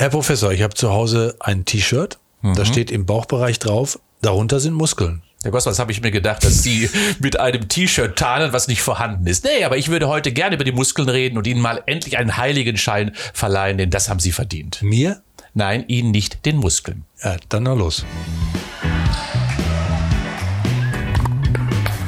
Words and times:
Herr 0.00 0.08
Professor, 0.08 0.50
ich 0.50 0.62
habe 0.62 0.72
zu 0.72 0.90
Hause 0.92 1.36
ein 1.40 1.66
T-Shirt, 1.66 2.18
mhm. 2.40 2.54
da 2.54 2.64
steht 2.64 2.90
im 2.90 3.04
Bauchbereich 3.04 3.58
drauf, 3.58 3.98
darunter 4.22 4.58
sind 4.58 4.72
Muskeln. 4.72 5.20
Herr 5.42 5.50
Goss, 5.50 5.66
was 5.66 5.78
habe 5.78 5.92
ich 5.92 6.00
mir 6.00 6.10
gedacht, 6.10 6.42
dass 6.42 6.62
Sie 6.62 6.88
mit 7.20 7.38
einem 7.38 7.68
T-Shirt 7.68 8.16
tarnen, 8.16 8.54
was 8.54 8.66
nicht 8.66 8.80
vorhanden 8.80 9.26
ist. 9.26 9.44
Nee, 9.44 9.62
aber 9.62 9.76
ich 9.76 9.88
würde 9.88 10.08
heute 10.08 10.32
gerne 10.32 10.54
über 10.54 10.64
die 10.64 10.72
Muskeln 10.72 11.10
reden 11.10 11.36
und 11.36 11.46
Ihnen 11.46 11.60
mal 11.60 11.82
endlich 11.84 12.16
einen 12.16 12.38
heiligen 12.38 12.78
Schein 12.78 13.12
verleihen, 13.34 13.76
denn 13.76 13.90
das 13.90 14.08
haben 14.08 14.20
Sie 14.20 14.32
verdient. 14.32 14.80
Mir? 14.80 15.20
Nein, 15.52 15.84
Ihnen 15.86 16.12
nicht, 16.12 16.46
den 16.46 16.56
Muskeln. 16.56 17.04
Ja, 17.22 17.36
dann 17.50 17.64
noch 17.64 17.76
los. 17.76 18.06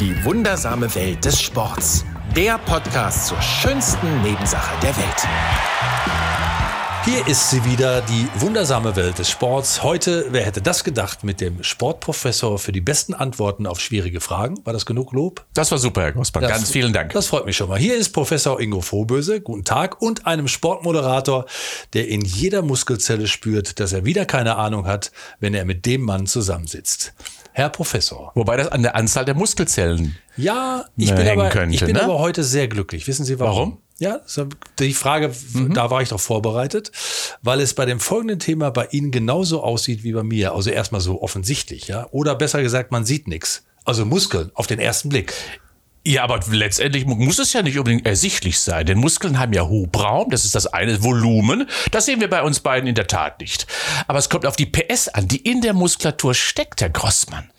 Die 0.01 0.25
wundersame 0.25 0.95
Welt 0.95 1.27
des 1.27 1.43
Sports. 1.43 2.07
Der 2.35 2.57
Podcast 2.57 3.27
zur 3.27 3.43
schönsten 3.43 4.23
Nebensache 4.23 4.81
der 4.81 4.97
Welt. 4.97 5.29
Hier 7.05 7.27
ist 7.27 7.51
sie 7.51 7.65
wieder, 7.65 8.01
die 8.03 8.29
wundersame 8.37 8.95
Welt 8.95 9.19
des 9.19 9.29
Sports. 9.29 9.83
Heute, 9.83 10.27
wer 10.31 10.45
hätte 10.45 10.63
das 10.63 10.85
gedacht, 10.85 11.25
mit 11.25 11.41
dem 11.41 11.65
Sportprofessor 11.65 12.61
für 12.61 12.71
die 12.71 12.81
besten 12.81 13.13
Antworten 13.13 13.67
auf 13.67 13.81
schwierige 13.81 14.21
Fragen. 14.21 14.65
War 14.65 14.73
das 14.73 14.87
genug 14.87 15.13
Lob? 15.13 15.45
Das 15.53 15.73
war 15.73 15.79
super, 15.79 16.03
Herr 16.03 16.13
Grossmann. 16.13 16.45
Ganz 16.45 16.71
vielen 16.71 16.93
Dank. 16.93 17.13
Das 17.13 17.27
freut 17.27 17.45
mich 17.45 17.57
schon 17.57 17.69
mal. 17.69 17.79
Hier 17.79 17.97
ist 17.97 18.11
Professor 18.11 18.61
Ingo 18.61 18.83
Frohböse. 18.83 19.41
Guten 19.41 19.65
Tag. 19.65 20.01
Und 20.01 20.29
einem 20.29 20.47
Sportmoderator, 20.47 21.47
der 21.93 22.07
in 22.07 22.21
jeder 22.21 22.63
Muskelzelle 22.63 23.27
spürt, 23.27 23.81
dass 23.81 23.93
er 23.93 24.05
wieder 24.05 24.25
keine 24.25 24.55
Ahnung 24.55 24.87
hat, 24.87 25.11
wenn 25.41 25.55
er 25.55 25.65
mit 25.65 25.85
dem 25.87 26.03
Mann 26.03 26.29
zusammensitzt. 26.29 27.15
Herr 27.53 27.69
Professor. 27.69 28.31
Wobei 28.37 28.57
das 28.57 28.69
an 28.69 28.83
der 28.83 28.95
Anzahl 28.95 29.25
der 29.25 29.35
Muskelzellen 29.35 30.17
ja, 30.37 30.85
ich 30.97 31.15
bin, 31.15 31.29
aber, 31.29 31.51
könnte, 31.51 31.75
ich 31.75 31.85
bin 31.85 31.95
ne? 31.95 32.03
aber 32.03 32.19
heute 32.19 32.43
sehr 32.43 32.69
glücklich. 32.69 33.07
Wissen 33.07 33.25
Sie 33.25 33.39
warum? 33.39 33.57
Warum? 33.57 33.79
Ja, 34.03 34.19
die 34.81 34.95
Frage, 34.95 35.33
mhm. 35.53 35.75
da 35.75 35.93
war 35.93 36.03
ich 36.03 36.09
doch 36.09 36.19
vorbereitet, 36.19 36.91
weil 37.41 37.61
es 37.61 37.73
bei 37.73 37.87
dem 37.87 38.01
folgenden 38.01 38.41
Thema 38.41 38.71
bei 38.71 38.89
Ihnen 38.91 39.13
genauso 39.13 39.63
aussieht 39.63 40.03
wie 40.03 40.11
bei 40.11 40.25
mir. 40.25 40.55
Also 40.55 40.71
erstmal 40.71 41.01
so 41.01 41.23
offensichtlich, 41.23 41.87
ja. 41.87 42.09
Oder 42.11 42.35
besser 42.35 42.63
gesagt, 42.63 42.91
man 42.91 43.05
sieht 43.05 43.29
nichts. 43.29 43.65
Also 43.85 44.05
Muskeln 44.05 44.51
auf 44.55 44.67
den 44.67 44.81
ersten 44.81 45.09
Blick. 45.09 45.33
Ja, 46.05 46.25
aber 46.25 46.41
letztendlich 46.51 47.07
muss 47.07 47.39
es 47.39 47.53
ja 47.53 47.63
nicht 47.63 47.79
unbedingt 47.79 48.05
ersichtlich 48.05 48.59
sein, 48.59 48.87
denn 48.87 48.99
Muskeln 48.99 49.39
haben 49.39 49.53
ja 49.53 49.69
Hubraum, 49.69 50.31
das 50.31 50.45
ist 50.45 50.57
das 50.57 50.67
eine 50.67 51.05
Volumen, 51.05 51.69
das 51.93 52.07
sehen 52.07 52.21
wir 52.21 52.29
bei 52.29 52.43
uns 52.43 52.59
beiden 52.59 52.89
in 52.89 52.97
der 52.97 53.07
Tat 53.07 53.39
nicht. 53.39 53.69
Aber 54.09 54.19
es 54.19 54.29
kommt 54.29 54.47
auf 54.47 54.57
die 54.57 54.67
PS 54.67 55.07
an, 55.07 55.29
die 55.29 55.37
in 55.37 55.61
der 55.61 55.75
Muskulatur 55.75 56.35
steckt, 56.35 56.81
Herr 56.81 56.91
Grossmann. 56.91 57.53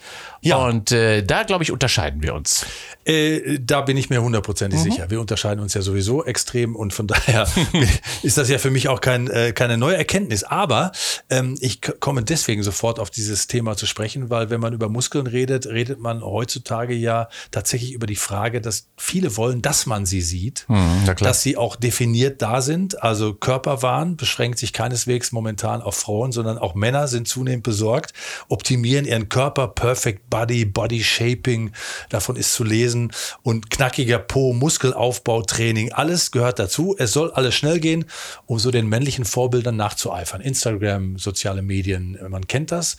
Ja. 0.44 0.58
Und 0.58 0.92
äh, 0.92 1.24
da, 1.24 1.44
glaube 1.44 1.64
ich, 1.64 1.72
unterscheiden 1.72 2.22
wir 2.22 2.34
uns. 2.34 2.66
Äh, 3.06 3.60
da 3.60 3.82
bin 3.82 3.98
ich 3.98 4.10
mir 4.10 4.22
hundertprozentig 4.22 4.80
mhm. 4.80 4.84
sicher. 4.84 5.10
Wir 5.10 5.20
unterscheiden 5.20 5.62
uns 5.62 5.74
ja 5.74 5.82
sowieso 5.82 6.24
extrem 6.24 6.76
und 6.76 6.94
von 6.94 7.08
daher 7.08 7.48
ist 8.24 8.38
das 8.38 8.50
ja 8.50 8.58
für 8.58 8.70
mich 8.70 8.90
auch 8.90 9.02
kein, 9.02 9.30
äh, 9.30 9.54
keine 9.54 9.78
neue 9.78 9.98
Erkenntnis. 9.98 10.44
Aber 10.44 10.92
ähm, 11.30 11.58
ich 11.60 11.82
komme 12.00 12.24
deswegen 12.24 12.62
sofort 12.64 13.00
auf 13.00 13.10
dieses 13.10 13.48
Thema 13.48 13.78
zu 13.78 13.86
sprechen, 13.86 14.30
weil 14.30 14.50
wenn 14.50 14.60
man 14.60 14.74
über 14.74 14.90
Muskeln 14.90 15.28
redet, 15.28 15.66
redet 15.66 16.00
man 16.00 16.22
heutzutage 16.22 16.94
ja 16.94 17.30
tatsächlich 17.52 17.94
über 17.94 18.08
die 18.08 18.16
Frage, 18.16 18.62
dass 18.62 18.88
viele 18.98 19.38
wollen, 19.38 19.62
dass 19.62 19.86
man 19.86 20.06
sie 20.06 20.22
sieht, 20.22 20.66
mhm, 20.68 21.06
dass 21.20 21.42
sie 21.42 21.58
auch 21.58 21.76
definiert 21.76 22.42
da 22.42 22.62
sind. 22.62 23.02
Also 23.02 23.34
Körperwahn 23.34 24.18
beschränkt 24.18 24.60
sich 24.60 24.74
keineswegs 24.74 25.32
momentan 25.32 25.82
auf 25.82 25.96
Frauen, 25.96 26.32
sondern 26.32 26.58
auch 26.58 26.76
Männer 26.76 27.08
sind 27.08 27.28
zunehmend 27.28 27.64
besorgt, 27.64 28.14
optimieren 28.50 29.06
ihren 29.06 29.30
Körper 29.30 29.68
perfect 29.68 30.30
Body, 30.34 30.66
Body 30.66 31.04
Shaping, 31.04 31.74
davon 32.10 32.38
ist 32.38 32.54
zu 32.54 32.64
lesen 32.64 33.12
und 33.44 33.70
knackiger 33.70 34.18
Po, 34.18 34.52
Muskelaufbau, 34.52 35.44
Training, 35.44 35.92
alles 35.92 36.32
gehört 36.32 36.58
dazu. 36.58 36.96
Es 36.98 37.12
soll 37.12 37.30
alles 37.34 37.54
schnell 37.54 37.80
gehen, 37.80 38.06
um 38.48 38.58
so 38.58 38.72
den 38.72 38.88
männlichen 38.88 39.26
Vorbildern 39.26 39.76
nachzueifern. 39.76 40.42
Instagram, 40.42 41.20
soziale 41.20 41.62
Medien, 41.62 42.18
man 42.30 42.48
kennt 42.48 42.72
das. 42.72 42.98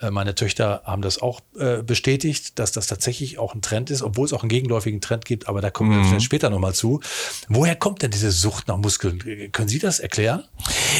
Äh, 0.00 0.12
meine 0.12 0.36
Töchter 0.36 0.82
haben 0.84 1.02
das 1.02 1.20
auch 1.20 1.40
äh, 1.58 1.82
bestätigt, 1.82 2.56
dass 2.60 2.70
das 2.70 2.86
tatsächlich 2.86 3.40
auch 3.40 3.56
ein 3.56 3.62
Trend 3.62 3.90
ist, 3.90 4.02
obwohl 4.02 4.26
es 4.26 4.32
auch 4.32 4.42
einen 4.42 4.48
gegenläufigen 4.48 5.00
Trend 5.00 5.24
gibt, 5.24 5.48
aber 5.48 5.60
da 5.60 5.72
kommen 5.72 5.90
wir 5.90 5.98
mhm. 5.98 6.20
später 6.20 6.50
nochmal 6.50 6.74
zu. 6.74 7.00
Woher 7.48 7.74
kommt 7.74 8.02
denn 8.02 8.12
diese 8.12 8.30
Sucht 8.30 8.68
nach 8.68 8.76
Muskeln? 8.76 9.50
Können 9.50 9.68
Sie 9.68 9.80
das 9.80 9.98
erklären? 9.98 10.44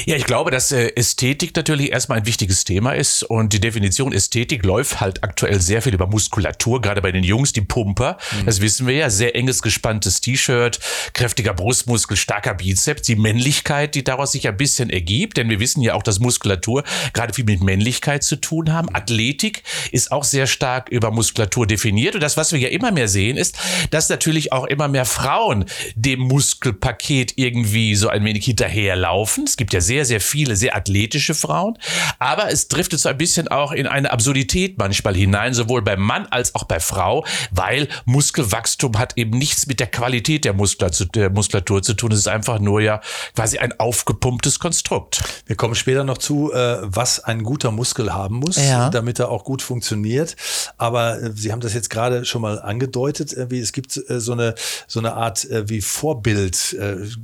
Ja, 0.05 0.16
ich 0.16 0.25
glaube, 0.25 0.50
dass 0.50 0.72
äh, 0.72 0.89
Ästhetik 0.97 1.55
natürlich 1.55 1.93
erstmal 1.93 2.19
ein 2.19 2.27
wichtiges 2.27 2.65
Thema 2.65 2.91
ist 2.91 3.22
und 3.22 3.53
die 3.53 3.60
Definition 3.60 4.12
Ästhetik 4.12 4.65
läuft 4.65 5.00
halt 5.00 5.22
aktuell 5.22 5.60
sehr 5.60 5.75
viel 5.82 5.94
über 5.94 6.06
Muskulatur, 6.06 6.81
gerade 6.81 7.03
bei 7.03 7.12
den 7.12 7.25
Jungs, 7.25 7.53
die 7.53 7.60
Pumper. 7.60 8.19
Mhm. 8.32 8.47
Das 8.47 8.60
wissen 8.60 8.87
wir 8.87 8.94
ja. 8.94 9.10
Sehr 9.10 9.34
enges, 9.34 9.62
gespanntes 9.62 10.20
T-Shirt, 10.20 10.78
kräftiger 11.12 11.54
Brustmuskel, 11.54 12.16
starker 12.16 12.54
Bizeps, 12.54 13.03
die 13.03 13.16
Männlichkeit, 13.16 13.94
die 13.94 14.04
daraus 14.04 14.32
sich 14.32 14.48
ein 14.48 14.56
bisschen 14.56 14.91
ergibt, 14.91 15.36
denn 15.36 15.48
wir 15.48 15.60
wissen 15.60 15.82
ja 15.82 15.94
auch, 15.94 16.03
dass 16.03 16.20
Muskulatur 16.20 16.84
gerade 17.12 17.32
viel 17.32 17.44
mit 17.44 17.62
Männlichkeit 17.62 18.22
zu 18.22 18.36
tun 18.36 18.72
haben. 18.72 18.88
Athletik 18.94 19.62
ist 19.92 20.12
auch 20.12 20.25
sehr 20.25 20.47
stark 20.47 20.88
über 20.88 21.10
Muskulatur 21.10 21.66
definiert 21.66 22.15
und 22.15 22.20
das, 22.20 22.36
was 22.36 22.53
wir 22.53 22.59
ja 22.59 22.69
immer 22.69 22.92
mehr 22.92 23.09
sehen, 23.09 23.36
ist, 23.36 23.59
dass 23.91 24.09
natürlich 24.09 24.53
auch 24.53 24.66
immer 24.66 24.88
mehr 24.88 25.04
Frauen 25.04 25.65
dem 25.94 26.20
Muskelpaket 26.20 27.34
irgendwie 27.36 27.94
so 27.94 28.09
ein 28.09 28.25
wenig 28.25 28.44
hinterherlaufen. 28.44 29.44
Es 29.44 29.56
gibt 29.56 29.72
ja 29.72 29.81
sehr, 29.81 30.04
sehr 30.04 30.20
viele 30.20 30.56
sehr 30.56 30.76
athletische 30.76 31.34
Frauen, 31.34 31.78
aber 32.19 32.50
es 32.50 32.69
driftet 32.69 33.00
so 33.00 33.09
ein 33.09 33.19
bisschen 33.19 33.48
auch 33.48 33.72
in 33.72 33.86
eine 33.86 34.10
Absurdität 34.10 34.78
manchmal 34.78 35.15
hinein, 35.15 35.54
sowohl 35.66 35.82
beim 35.82 36.00
Mann 36.00 36.27
als 36.31 36.54
auch 36.54 36.65
bei 36.65 36.81
Frau, 36.81 37.25
weil 37.50 37.88
Muskelwachstum 38.04 38.99
hat 38.99 39.16
eben 39.16 39.37
nichts 39.37 39.66
mit 39.66 39.81
der 39.81 39.88
Qualität 39.88 40.44
der 40.44 40.53
Muskulatur, 40.53 41.06
der 41.06 41.31
Muskulatur 41.31 41.82
zu 41.82 41.94
tun. 41.94 42.12
Es 42.12 42.21
ist 42.21 42.28
einfach 42.28 42.59
nur 42.59 42.81
ja 42.81 43.00
quasi 43.34 43.59
ein 43.59 43.78
aufgepumptes 43.78 44.59
Konstrukt. 44.59 45.22
Wir 45.47 45.56
kommen 45.56 45.75
später 45.75 46.04
noch 46.04 46.19
zu, 46.19 46.53
äh, 46.53 46.78
was 46.82 47.21
ein 47.21 47.43
guter 47.43 47.71
Muskel 47.71 48.12
haben 48.12 48.37
muss, 48.37 48.56
ja. 48.56 48.91
damit 48.91 49.19
er 49.19 49.31
auch 49.31 49.44
gut 49.44 49.62
funktioniert. 49.62 50.37
Aber 50.77 51.21
äh, 51.21 51.32
Sie 51.34 51.53
haben 51.53 51.60
das 51.60 51.75
jetzt 51.75 51.91
gerade 51.91 52.25
schon 52.25 52.43
mal 52.43 52.60
angedeutet, 52.60 53.34
wie 53.50 53.59
es 53.59 53.72
gibt 53.72 53.97
äh, 53.97 54.21
so 54.21 54.33
eine 54.33 54.54
so 54.87 55.00
eine 55.00 55.15
Art 55.15 55.47
wie 55.50 55.81
Vorbild. 55.81 56.77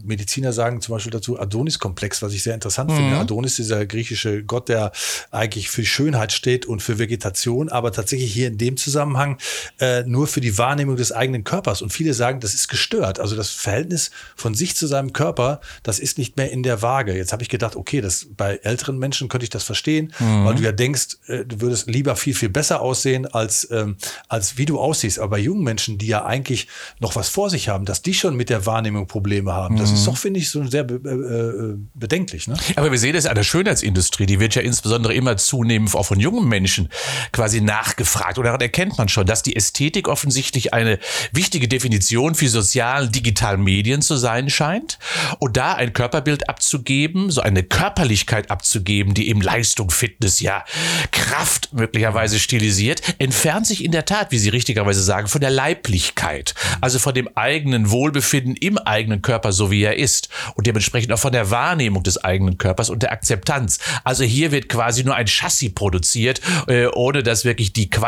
Mediziner 0.05 0.53
sagen 0.53 0.81
zum 0.81 0.95
Beispiel 0.95 1.13
dazu 1.13 1.39
Adonis-Komplex, 1.39 2.23
was 2.23 2.33
ich 2.33 2.43
sehr 2.43 2.55
interessant 2.55 2.91
mhm. 2.91 2.97
finde. 2.97 3.17
Adonis, 3.17 3.57
dieser 3.57 3.87
griechische 3.87 4.43
Gott, 4.45 4.69
der 4.69 4.93
eigentlich 5.31 5.71
für 5.71 5.85
Schönheit 5.85 6.33
steht 6.33 6.67
und 6.67 6.83
für 6.83 6.99
Vegetation, 6.99 7.69
aber 7.69 7.93
tatsächlich 7.93 8.32
hier 8.33 8.49
in 8.49 8.59
dem 8.59 8.77
Zusammenhang 8.77 9.39
äh, 9.81 10.03
nur 10.05 10.27
für 10.27 10.41
die 10.41 10.59
Wahrnehmung 10.59 10.97
des 10.97 11.13
eigenen 11.13 11.45
Körpers. 11.45 11.83
Und 11.83 11.93
viele 11.93 12.15
sagen, 12.15 12.41
das 12.41 12.55
ist 12.55 12.69
gestört. 12.69 13.21
Also 13.21 13.37
das 13.37 13.51
Verhältnis 13.51 14.11
von 14.37 14.55
sich 14.55 14.77
zu 14.77 14.87
seinem 14.87 15.13
Körper, 15.13 15.61
das 15.83 15.99
ist 15.99 16.19
nicht 16.19 16.37
mehr 16.37 16.51
in 16.51 16.63
der 16.63 16.83
Waage. 16.83 17.17
Jetzt 17.17 17.33
habe 17.33 17.43
ich 17.43 17.49
gedacht, 17.49 17.77
okay, 17.77 18.01
das 18.01 18.27
bei 18.37 18.57
älteren 18.63 18.99
Menschen 18.99 19.29
könnte 19.29 19.45
ich 19.45 19.51
das 19.51 19.65
verstehen, 19.65 20.13
mhm. 20.19 20.45
weil 20.45 20.55
du 20.55 20.63
ja 20.63 20.73
denkst, 20.73 21.19
äh, 21.27 21.45
du 21.45 21.61
würdest 21.61 21.89
lieber 21.89 22.17
viel, 22.17 22.35
viel 22.35 22.49
besser 22.49 22.81
aussehen, 22.81 23.27
als, 23.27 23.69
ähm, 23.71 23.97
als 24.29 24.59
wie 24.59 24.67
du 24.67 24.79
aussiehst. 24.79 25.19
Aber 25.19 25.31
bei 25.31 25.39
jungen 25.39 25.63
Menschen, 25.63 25.99
die 25.99 26.07
ja 26.07 26.25
eigentlich 26.25 26.69
noch 27.01 27.17
was 27.17 27.29
vor 27.29 27.51
sich 27.51 27.69
haben, 27.69 27.85
dass 27.85 28.03
die 28.03 28.15
schon 28.15 28.37
mit 28.37 28.51
der 28.51 28.67
Wahrnehmung 28.67 29.07
Probleme 29.07 29.53
haben, 29.53 29.77
mhm. 29.77 29.79
das 29.79 29.93
ist 29.93 30.07
doch, 30.07 30.17
finde 30.17 30.41
ich, 30.41 30.51
so 30.51 30.65
sehr 30.67 30.85
be 30.85 30.95
äh, 30.95 31.79
bedenklich. 31.95 32.49
Ne? 32.49 32.57
Aber 32.77 32.91
wir 32.91 32.99
sehen 32.99 33.15
das 33.15 33.27
an 33.27 33.35
der 33.35 33.43
Schönheitsindustrie, 33.43 34.27
die 34.27 34.41
wird 34.41 34.55
ja 34.55 34.63
insbesondere 34.63 35.15
immer 35.15 35.37
zunehmend 35.37 35.95
auch 35.95 36.07
von 36.07 36.21
jungen 36.21 36.49
Menschen 36.49 36.89
quasi 37.33 37.61
nachgefragt. 37.61 38.12
Und 38.39 38.45
daran 38.45 38.61
erkennt 38.61 38.99
man 38.99 39.09
schon, 39.09 39.27
dass 39.27 39.43
die 39.43 39.57
Ästhetik 39.57 40.09
offensichtlich 40.09 40.75
eine 40.75 40.99
wichtige 41.33 41.69
Definition 41.69 42.35
für 42.35 42.49
sozial 42.49 43.09
digitalen 43.09 43.63
Medien 43.63 44.03
zu 44.03 44.17
sein 44.17 44.51
scheint. 44.51 44.99
Und 45.39 45.57
da 45.57 45.75
ein 45.75 45.93
Körperbild 45.93 46.49
abzugeben, 46.49 47.31
so 47.31 47.41
eine 47.41 47.63
Körperlichkeit 47.63 48.51
abzugeben, 48.51 49.15
die 49.15 49.29
eben 49.29 49.41
Leistung, 49.41 49.91
Fitness, 49.91 50.41
ja, 50.41 50.65
Kraft 51.11 51.71
möglicherweise 51.73 52.39
stilisiert, 52.39 53.03
entfernt 53.19 53.67
sich 53.67 53.85
in 53.85 53.93
der 53.93 54.05
Tat, 54.05 54.31
wie 54.31 54.39
Sie 54.39 54.51
richtigerweise 54.51 55.03
sagen, 55.03 55.29
von 55.29 55.41
der 55.41 55.51
Leiblichkeit. 55.51 56.55
Also 56.81 56.99
von 56.99 57.15
dem 57.15 57.29
eigenen 57.35 57.91
Wohlbefinden 57.91 58.57
im 58.57 58.79
eigenen 58.79 59.23
Körper, 59.23 59.53
so 59.53 59.71
wie 59.71 59.83
er 59.83 59.97
ist. 59.97 60.29
Und 60.55 60.67
dementsprechend 60.67 61.13
auch 61.13 61.19
von 61.19 61.33
der 61.33 61.51
Wahrnehmung 61.51 62.03
des 62.03 62.23
eigenen 62.23 62.59
Körpers 62.59 62.91
und 62.91 63.03
der 63.03 63.13
Akzeptanz. 63.13 63.79
Also 64.05 64.25
hier 64.25 64.53
wird 64.53 64.69
quasi 64.69 65.05
nur 65.05 65.15
ein 65.15 65.27
Chassis 65.27 65.73
produziert, 65.75 66.41
äh, 66.67 66.87
ohne 66.87 67.23
dass 67.23 67.45
wirklich 67.45 67.73
die 67.73 67.91
Qualität 67.91 68.02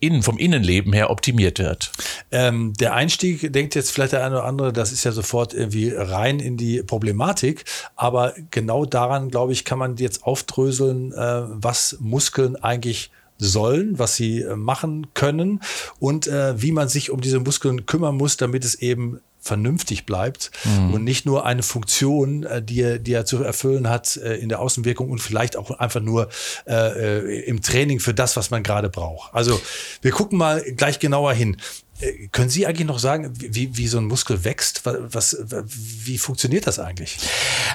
innen, 0.00 0.22
vom 0.22 0.38
Innenleben 0.38 0.92
her 0.92 1.10
optimiert 1.10 1.58
wird. 1.58 1.92
Ähm, 2.30 2.74
der 2.74 2.94
Einstieg 2.94 3.52
denkt 3.52 3.74
jetzt 3.74 3.90
vielleicht 3.90 4.12
der 4.12 4.24
eine 4.24 4.36
oder 4.36 4.44
andere, 4.44 4.72
das 4.72 4.92
ist 4.92 5.04
ja 5.04 5.12
sofort 5.12 5.54
irgendwie 5.54 5.90
rein 5.90 6.40
in 6.40 6.56
die 6.56 6.82
Problematik. 6.82 7.64
Aber 7.96 8.34
genau 8.50 8.84
daran, 8.84 9.30
glaube 9.30 9.52
ich, 9.52 9.64
kann 9.64 9.78
man 9.78 9.96
jetzt 9.96 10.24
aufdröseln, 10.24 11.12
äh, 11.12 11.42
was 11.46 11.96
Muskeln 12.00 12.56
eigentlich 12.56 13.10
sollen, 13.40 13.98
was 13.98 14.16
sie 14.16 14.42
äh, 14.42 14.54
machen 14.54 15.08
können 15.14 15.60
und 15.98 16.26
äh, 16.26 16.60
wie 16.60 16.72
man 16.72 16.88
sich 16.88 17.10
um 17.10 17.20
diese 17.20 17.40
Muskeln 17.40 17.86
kümmern 17.86 18.16
muss, 18.16 18.36
damit 18.36 18.64
es 18.64 18.74
eben 18.76 19.20
vernünftig 19.40 20.06
bleibt 20.06 20.50
mhm. 20.64 20.94
und 20.94 21.04
nicht 21.04 21.26
nur 21.26 21.46
eine 21.46 21.62
Funktion, 21.62 22.44
äh, 22.44 22.62
die 22.62 22.80
er, 22.82 22.98
die 22.98 23.12
er 23.12 23.24
zu 23.24 23.42
erfüllen 23.42 23.88
hat 23.88 24.16
äh, 24.16 24.36
in 24.36 24.48
der 24.48 24.60
Außenwirkung 24.60 25.10
und 25.10 25.18
vielleicht 25.18 25.56
auch 25.56 25.70
einfach 25.70 26.00
nur 26.00 26.28
äh, 26.66 26.74
äh, 27.18 27.40
im 27.44 27.62
Training 27.62 28.00
für 28.00 28.14
das, 28.14 28.36
was 28.36 28.50
man 28.50 28.62
gerade 28.62 28.88
braucht. 28.88 29.34
Also 29.34 29.60
wir 30.02 30.10
gucken 30.10 30.38
mal 30.38 30.62
gleich 30.62 30.98
genauer 30.98 31.32
hin. 31.32 31.56
Äh, 32.00 32.28
können 32.28 32.48
Sie 32.50 32.66
eigentlich 32.66 32.86
noch 32.86 32.98
sagen, 32.98 33.32
wie, 33.36 33.76
wie 33.76 33.86
so 33.88 33.98
ein 33.98 34.04
Muskel 34.04 34.44
wächst? 34.44 34.82
Was, 34.84 35.36
wie 35.74 36.18
funktioniert 36.18 36.66
das 36.66 36.78
eigentlich? 36.78 37.18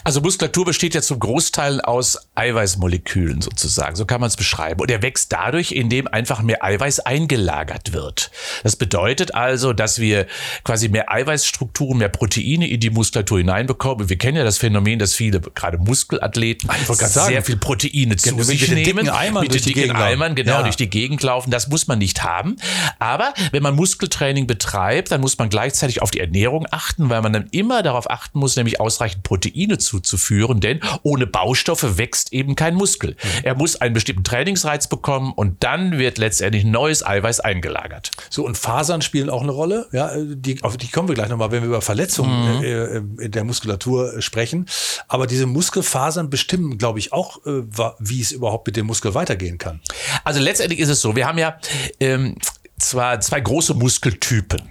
Also 0.04 0.22
Muskulatur 0.22 0.66
besteht 0.66 0.94
ja 0.94 1.01
zum 1.01 1.19
Großteil 1.19 1.81
aus 1.81 2.18
Eiweißmolekülen 2.36 3.42
sozusagen. 3.42 3.95
So 3.95 4.06
kann 4.06 4.22
man 4.22 4.27
es 4.27 4.36
beschreiben. 4.36 4.81
Und 4.81 4.92
er 4.92 5.01
wächst 5.01 5.31
dadurch, 5.31 5.72
indem 5.72 6.07
einfach 6.07 6.42
mehr 6.42 6.63
Eiweiß 6.63 7.01
eingelagert 7.01 7.94
wird. 7.94 8.31
Das 8.63 8.75
bedeutet 8.75 9.33
also, 9.36 9.74
dass 9.74 10.00
wir 10.00 10.28
quasi 10.63 10.89
mehr 10.89 11.12
Eiweißstrukturen, 11.12 11.98
mehr 12.00 12.10
Proteine 12.10 12.68
in 12.69 12.80
die 12.80 12.89
Muskulatur 12.89 13.38
hineinbekommen. 13.39 14.10
Wir 14.10 14.18
kennen 14.18 14.38
ja 14.38 14.44
das 14.44 14.57
Phänomen, 14.57 15.00
dass 15.00 15.13
viele, 15.16 15.39
gerade 15.42 15.78
Muskelathleten, 15.78 16.69
sehr 16.88 16.95
sagen, 17.07 17.44
viel 17.44 17.57
Proteine 17.57 18.16
zu 18.16 18.42
sich 18.44 18.68
nehmen. 18.69 19.06
mit 19.06 19.07
durch 19.07 19.50
den 19.50 19.50
die 19.51 19.60
dicken 19.62 19.74
Gegend 19.74 19.94
laufen. 20.00 20.04
Eimern, 20.13 20.36
genau, 20.36 20.54
Ja. 20.54 20.63
durch 20.63 20.75
die 20.75 20.89
Gegend 20.89 21.21
laufen. 21.24 21.51
Das 21.51 21.68
muss 21.68 21.88
man 21.88 22.00
nicht 22.00 22.24
haben. 22.24 22.56
Aber 23.00 23.33
wenn 23.51 23.63
man 23.63 23.75
Muskeltraining 24.16 24.48
betreibt, 24.48 25.12
dann 25.12 25.22
muss 25.22 25.38
man 25.38 25.50
gleichzeitig 25.50 26.02
auf 26.02 26.12
die 26.12 26.20
Ernährung 26.20 26.66
achten, 26.72 27.10
weil 27.10 27.22
man 27.22 27.34
dann 27.34 27.48
immer 27.52 27.84
darauf 27.84 28.10
achten 28.10 28.40
muss, 28.40 28.56
nämlich 28.56 28.80
ausreichend 28.80 29.24
Proteine 29.24 29.78
zuzuführen, 29.78 30.62
denn 30.62 30.80
ohne 31.04 31.28
Baustoffe 31.28 31.98
wächst 31.98 32.32
eben 32.32 32.56
kein 32.56 32.76
Muskel. 32.76 33.16
Er 33.44 33.56
muss 33.56 33.76
einen 33.76 33.94
bestimmten 33.94 34.24
Trainingsreiz 34.24 34.88
bekommen 34.88 35.34
und 35.34 35.64
dann 35.64 35.98
wird 35.98 36.18
letztendlich 36.18 36.64
neues 36.64 37.06
Eiweiß 37.06 37.42
eingelagert. 37.42 38.12
So, 38.30 38.46
und 38.46 38.58
Fasern 38.58 39.02
spielen 39.02 39.30
auch 39.30 39.42
eine 39.42 39.52
Rolle. 39.52 39.88
Ja, 39.92 40.12
die, 40.18 40.64
auf 40.64 40.78
die 40.78 40.88
kommen 40.88 41.10
wir 41.10 41.16
gleich 41.16 41.30
nochmal, 41.30 41.52
wenn 41.52 41.62
wir 41.62 41.68
über 41.68 41.82
Verletzungen 41.82 42.64
äh, 42.64 42.98
äh, 42.98 43.02
in 43.20 43.32
der 43.32 43.44
Muskulatur 43.44 44.18
äh, 44.18 44.22
sprechen. 44.22 44.66
Aber 45.08 45.28
diese 45.28 45.46
Muskelfasern 45.46 46.30
bestimmen, 46.30 46.78
glaube 46.78 47.00
ich, 47.00 47.12
auch, 47.12 47.46
äh, 47.46 47.64
wie 48.00 48.22
es 48.22 48.32
überhaupt 48.32 48.68
mit 48.68 48.78
dem 48.78 48.86
Muskel 48.86 49.14
weitergehen 49.14 49.58
kann. 49.58 49.82
Also 50.24 50.40
letztendlich 50.40 50.80
ist 50.80 50.90
es 50.90 51.02
so, 51.02 51.16
wir 51.16 51.28
haben 51.28 51.38
ja 51.38 51.58
ähm, 52.00 52.36
zwar 52.80 53.19
zwei 53.22 53.39
große 53.42 53.74
Muskeltypen. 53.74 54.62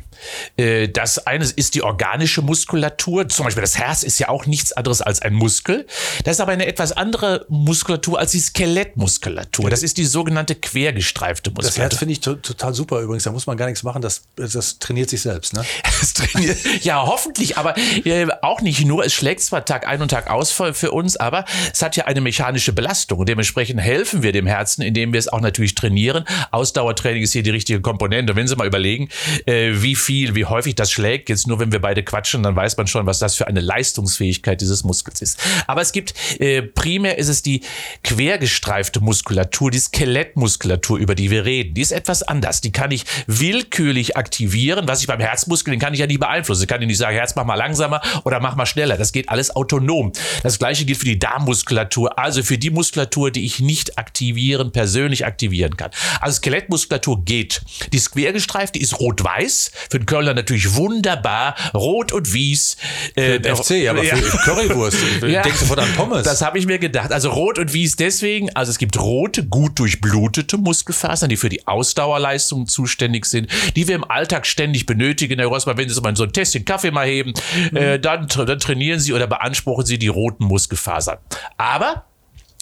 Äh, 0.56 0.88
Das 0.88 1.18
eine 1.26 1.44
ist 1.44 1.74
die 1.74 1.82
organische 1.82 2.40
Muskulatur. 2.40 3.28
Zum 3.28 3.44
Beispiel 3.44 3.60
das 3.62 3.76
Herz 3.76 4.02
ist 4.02 4.18
ja 4.18 4.28
auch 4.28 4.46
nichts 4.46 4.72
anderes 4.72 5.02
als 5.02 5.20
ein 5.20 5.34
Muskel. 5.34 5.86
Das 6.24 6.36
ist 6.36 6.40
aber 6.40 6.52
eine 6.52 6.66
etwas 6.66 6.92
andere 6.92 7.44
Muskulatur 7.48 8.18
als 8.18 8.30
die 8.30 8.40
Skelettmuskulatur. 8.40 9.70
Das 9.70 9.82
ist 9.82 9.96
die 9.98 10.04
sogenannte 10.04 10.54
quergestreifte 10.54 11.50
Das 11.50 11.64
Herz 11.64 11.66
Muskulatur. 11.94 11.98
finde 11.98 12.12
ich 12.12 12.20
to 12.20 12.34
total 12.36 12.74
super 12.74 13.00
übrigens. 13.00 13.24
Da 13.24 13.32
muss 13.32 13.46
man 13.46 13.56
gar 13.56 13.66
nichts 13.66 13.82
machen. 13.82 14.00
Das, 14.02 14.22
das 14.36 14.78
trainiert 14.78 15.10
sich 15.10 15.20
selbst. 15.22 15.52
Ne? 15.52 15.64
Trainiert- 16.14 16.84
ja, 16.84 17.04
hoffentlich, 17.04 17.58
aber 17.58 17.76
äh, 17.76 18.26
auch 18.44 18.60
nicht 18.60 18.84
nur. 18.84 19.04
Es 19.04 19.12
schlägt 19.12 19.40
zwar 19.40 19.64
Tag 19.64 19.86
ein 19.88 20.00
und 20.00 20.08
Tag 20.08 20.30
aus 20.30 20.52
für, 20.52 20.92
uns, 20.92 21.16
aber 21.16 21.44
es 21.72 21.82
hat 21.82 21.96
ja 21.96 22.04
eine 22.04 22.20
mechanische 22.20 22.72
Belastung 22.72 23.24
dementsprechend 23.34 23.80
helfen 23.80 24.22
wir 24.22 24.32
dem 24.32 24.46
Herzen, 24.46 24.82
indem 24.82 25.12
wir 25.12 25.18
es 25.18 25.28
auch 25.28 25.40
natürlich 25.40 25.74
trainieren. 25.74 26.24
Ausdauertraining 26.50 27.22
ist 27.22 27.32
hier 27.32 27.42
die 27.42 27.50
richtige 27.50 27.80
Komponente. 27.80 28.32
Und 28.32 28.36
wenn 28.36 28.46
Sie 28.46 28.56
mal 28.56 28.66
überlegen, 28.66 29.08
äh, 29.46 29.72
wie 29.74 29.96
viel, 29.96 30.34
wie 30.34 30.44
häufig 30.44 30.74
das 30.74 30.92
schlägt, 30.92 31.28
jetzt 31.28 31.46
nur 31.46 31.58
wenn 31.58 31.72
wir 31.72 31.80
beide 31.80 32.02
quatschen, 32.02 32.42
dann 32.42 32.54
weiß 32.54 32.76
man 32.76 32.86
schon, 32.86 33.06
was 33.06 33.18
das 33.18 33.34
für 33.34 33.46
eine 33.46 33.60
Leistungsfähigkeit 33.60 34.60
dieses 34.60 34.84
Muskels 34.84 35.22
ist. 35.22 35.40
Aber 35.66 35.80
es 35.80 35.92
gibt, 35.92 36.14
äh, 36.40 36.62
primär 36.62 37.18
ist 37.18 37.28
es 37.28 37.42
die 37.42 37.62
quergestreifte 38.02 39.00
Muskulatur, 39.00 39.70
die 39.70 39.78
Skelettmuskulatur, 39.78 40.98
über 40.98 41.14
die 41.14 41.30
wir 41.30 41.44
reden. 41.44 41.74
Die 41.74 41.82
ist 41.82 41.92
etwas 41.92 42.22
anders. 42.22 42.60
Die 42.60 42.72
kann 42.72 42.90
ich 42.90 43.04
willkürlich 43.26 44.16
aktivieren. 44.16 44.86
Was 44.86 45.00
ich 45.00 45.06
beim 45.06 45.20
Herzmuskel, 45.20 45.72
den 45.72 45.80
kann 45.80 45.94
ich 45.94 46.00
ja 46.00 46.06
nie 46.06 46.18
beeinflussen. 46.18 46.62
Ich 46.62 46.68
kann 46.68 46.80
dir 46.80 46.86
nicht 46.86 46.98
sagen, 46.98 47.16
Herz, 47.16 47.34
mach 47.34 47.44
mal 47.44 47.54
langsamer 47.54 48.00
oder 48.24 48.33
mach 48.40 48.56
mal 48.56 48.66
schneller. 48.66 48.96
Das 48.96 49.12
geht 49.12 49.28
alles 49.28 49.54
autonom. 49.54 50.12
Das 50.42 50.58
gleiche 50.58 50.84
gilt 50.84 50.98
für 50.98 51.04
die 51.04 51.18
Darmmuskulatur, 51.18 52.18
also 52.18 52.42
für 52.42 52.58
die 52.58 52.70
Muskulatur, 52.70 53.30
die 53.30 53.44
ich 53.44 53.60
nicht 53.60 53.98
aktivieren, 53.98 54.72
persönlich 54.72 55.26
aktivieren 55.26 55.76
kann. 55.76 55.90
Also 56.20 56.36
Skelettmuskulatur 56.36 57.24
geht. 57.24 57.62
Die 57.92 57.96
ist 57.96 58.12
quergestreift, 58.12 58.74
die 58.74 58.80
ist 58.80 58.98
rot-weiß. 58.98 59.72
Für 59.90 59.98
den 59.98 60.06
Kölner 60.06 60.34
natürlich 60.34 60.74
wunderbar. 60.74 61.54
Rot 61.74 62.12
und 62.12 62.32
Wies. 62.32 62.76
Äh, 63.14 63.40
FC, 63.40 63.88
aber 63.88 64.02
für 64.02 64.38
Currywurst. 64.38 64.98
Ja. 65.24 65.42
Denkst 65.42 65.60
du 65.60 65.66
von 65.66 65.78
an 65.78 65.88
Pommes? 65.96 66.22
Das 66.24 66.42
habe 66.42 66.58
ich 66.58 66.66
mir 66.66 66.78
gedacht. 66.78 67.10
Also 67.10 67.30
rot 67.30 67.58
und 67.58 67.72
wie 67.72 67.84
ist 67.84 67.98
deswegen? 67.98 68.50
Also 68.54 68.70
es 68.70 68.78
gibt 68.78 68.98
rote, 69.00 69.46
gut 69.46 69.78
durchblutete 69.78 70.58
Muskelfasern, 70.58 71.28
die 71.28 71.36
für 71.36 71.48
die 71.48 71.66
Ausdauerleistung 71.66 72.66
zuständig 72.66 73.24
sind, 73.26 73.48
die 73.74 73.88
wir 73.88 73.94
im 73.94 74.04
Alltag 74.04 74.46
ständig 74.46 74.86
benötigen. 74.86 75.38
Herr 75.38 75.48
Rossmann, 75.48 75.76
wenn 75.78 75.88
Sie 75.88 75.94
so 75.94 76.02
mal 76.02 76.14
so 76.16 76.24
ein 76.24 76.32
Tässchen 76.32 76.64
Kaffee 76.64 76.90
mal 76.90 77.06
heben, 77.06 77.32
äh, 77.74 77.98
dann, 77.98 78.23
tra- 78.26 78.44
dann 78.44 78.58
trainieren 78.58 79.00
Sie 79.00 79.12
oder 79.12 79.26
beanspruchen 79.26 79.84
Sie 79.84 79.98
die 79.98 80.08
roten 80.08 80.44
Muskelfasern. 80.44 81.18
Aber 81.56 82.04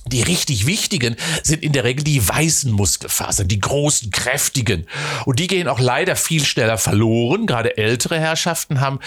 die 0.07 0.23
richtig 0.23 0.67
wichtigen 0.67 1.17
sind 1.43 1.63
in 1.63 1.73
der 1.73 1.85
Regel 1.85 2.03
die 2.03 2.27
weißen 2.27 2.73
Muskelfasern, 2.73 3.47
die 3.47 3.61
großen, 3.61 4.11
kräftigen. 4.11 4.87
Und 5.27 5.39
die 5.39 5.47
gehen 5.47 5.69
auch 5.69 5.79
leider 5.79 6.17
viel 6.17 6.45
schneller 6.45 6.77
verloren. 6.77 7.47
Gerade 7.47 7.77
ältere 7.77 8.19
Herrschaften 8.19 8.81
haben, 8.81 8.99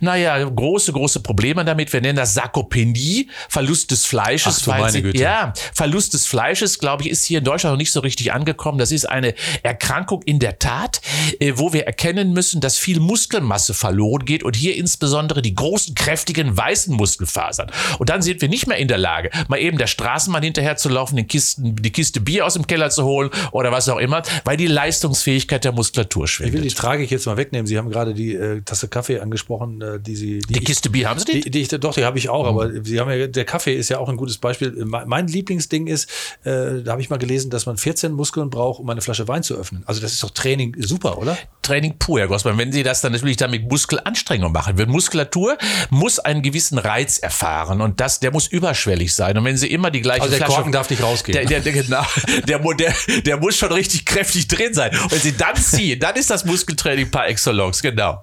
naja, 0.00 0.42
große, 0.42 0.92
große 0.92 1.20
Probleme 1.20 1.64
damit. 1.64 1.92
Wir 1.92 2.00
nennen 2.00 2.16
das 2.16 2.34
Sarkopenie, 2.34 3.28
Verlust 3.48 3.90
des 3.90 4.06
Fleisches. 4.06 4.62
Ach 4.62 4.78
meine 4.78 4.92
sie, 4.92 5.02
Güte. 5.02 5.18
Ja, 5.18 5.52
Verlust 5.74 6.14
des 6.14 6.26
Fleisches, 6.26 6.78
glaube 6.78 7.02
ich, 7.02 7.10
ist 7.10 7.24
hier 7.24 7.38
in 7.38 7.44
Deutschland 7.44 7.74
noch 7.74 7.78
nicht 7.78 7.92
so 7.92 8.00
richtig 8.00 8.32
angekommen. 8.32 8.78
Das 8.78 8.90
ist 8.90 9.08
eine 9.08 9.34
Erkrankung 9.62 10.22
in 10.22 10.38
der 10.38 10.58
Tat, 10.58 11.00
äh, 11.40 11.52
wo 11.56 11.72
wir 11.72 11.86
erkennen 11.86 12.32
müssen, 12.32 12.60
dass 12.60 12.78
viel 12.78 13.00
Muskelmasse 13.00 13.74
verloren 13.74 14.24
geht 14.24 14.42
und 14.42 14.56
hier 14.56 14.76
insbesondere 14.76 15.42
die 15.42 15.54
großen, 15.54 15.94
kräftigen, 15.94 16.56
weißen 16.56 16.94
Muskelfasern. 16.94 17.70
Und 17.98 18.08
dann 18.08 18.22
sind 18.22 18.40
wir 18.40 18.48
nicht 18.48 18.66
mehr 18.66 18.78
in 18.78 18.88
der 18.88 18.98
Lage, 18.98 19.30
mal 19.48 19.58
eben 19.58 19.76
der 19.76 19.86
Straßenbahn 19.86 20.37
hinterher 20.44 20.76
zu 20.76 20.88
laufen, 20.88 21.16
den 21.16 21.26
Kisten, 21.26 21.76
die 21.76 21.90
Kiste 21.90 22.20
Bier 22.20 22.46
aus 22.46 22.54
dem 22.54 22.66
Keller 22.66 22.90
zu 22.90 23.04
holen 23.04 23.30
oder 23.52 23.72
was 23.72 23.88
auch 23.88 23.98
immer, 23.98 24.22
weil 24.44 24.56
die 24.56 24.66
Leistungsfähigkeit 24.66 25.64
der 25.64 25.72
Muskulatur 25.72 26.24
ich 26.24 26.40
will 26.40 26.46
die 26.46 26.52
schwindet. 26.58 26.76
Tragik 26.78 27.10
jetzt 27.10 27.26
mal 27.26 27.36
wegnehmen. 27.36 27.66
Sie 27.66 27.78
haben 27.78 27.90
gerade 27.90 28.14
die 28.14 28.34
äh, 28.34 28.62
Tasse 28.62 28.88
Kaffee 28.88 29.20
angesprochen, 29.20 29.80
äh, 29.82 30.00
die 30.00 30.16
Sie. 30.16 30.38
Die 30.40 30.52
Die 30.54 30.58
ich- 30.60 30.64
Kiste 30.64 30.90
Bier 30.90 31.08
haben 31.08 31.18
Sie 31.20 31.26
die? 31.26 31.40
Die, 31.42 31.50
die 31.50 31.60
ich, 31.60 31.68
doch, 31.68 31.94
die 31.94 32.04
habe 32.04 32.18
ich 32.18 32.28
auch, 32.28 32.46
aber 32.46 32.70
Sie 32.84 32.98
haben 33.00 33.10
ja, 33.10 33.26
der 33.26 33.44
Kaffee 33.44 33.74
ist 33.74 33.88
ja 33.88 33.98
auch 33.98 34.08
ein 34.08 34.16
gutes 34.16 34.38
Beispiel. 34.38 34.72
Mein 34.84 35.08
mein 35.08 35.26
Lieblingsding 35.28 35.86
ist, 35.86 36.08
äh, 36.44 36.82
da 36.82 36.92
habe 36.92 37.00
ich 37.02 37.10
mal 37.10 37.18
gelesen, 37.18 37.50
dass 37.50 37.66
man 37.66 37.76
14 37.76 38.12
Muskeln 38.12 38.50
braucht, 38.50 38.80
um 38.80 38.88
eine 38.90 39.00
Flasche 39.00 39.26
Wein 39.28 39.42
zu 39.42 39.54
öffnen. 39.56 39.82
Also 39.86 40.00
das 40.00 40.12
ist 40.12 40.22
doch 40.22 40.30
Training 40.30 40.74
super, 40.78 41.18
oder? 41.18 41.36
Training 41.62 41.98
pur, 41.98 42.20
Herr 42.20 42.28
Grossmann. 42.28 42.56
Wenn 42.58 42.72
Sie 42.72 42.82
das 42.82 43.00
dann 43.00 43.12
natürlich 43.12 43.36
dann 43.36 43.50
mit 43.50 43.68
Muskelanstrengung 43.70 44.52
machen, 44.52 44.78
wird 44.78 44.88
Muskulatur 44.88 45.58
muss 45.90 46.18
einen 46.18 46.42
gewissen 46.42 46.78
Reiz 46.78 47.18
erfahren 47.18 47.80
und 47.80 48.00
das, 48.00 48.20
der 48.20 48.30
muss 48.32 48.46
überschwellig 48.46 49.14
sein. 49.14 49.36
Und 49.36 49.44
wenn 49.44 49.56
Sie 49.56 49.66
immer 49.66 49.90
die 49.90 50.00
gleiche 50.00 50.27
Also 50.28 50.38
der 50.38 50.46
Flasche, 50.46 50.56
Korken 50.56 50.72
darf 50.72 50.90
nicht 50.90 51.02
rausgehen. 51.02 51.34
Der, 51.34 51.44
der, 51.44 51.60
der, 51.60 51.72
genau, 51.82 52.04
der, 52.46 52.58
der, 52.58 52.94
der 53.24 53.36
muss 53.38 53.56
schon 53.56 53.72
richtig 53.72 54.04
kräftig 54.04 54.48
drin 54.48 54.74
sein. 54.74 54.90
Und 55.02 55.12
wenn 55.12 55.20
Sie 55.20 55.36
dann 55.36 55.56
ziehen, 55.56 55.98
dann 56.00 56.16
ist 56.16 56.30
das 56.30 56.44
Muskeltraining 56.44 57.10
par 57.10 57.28
excellence, 57.28 57.82
genau. 57.82 58.22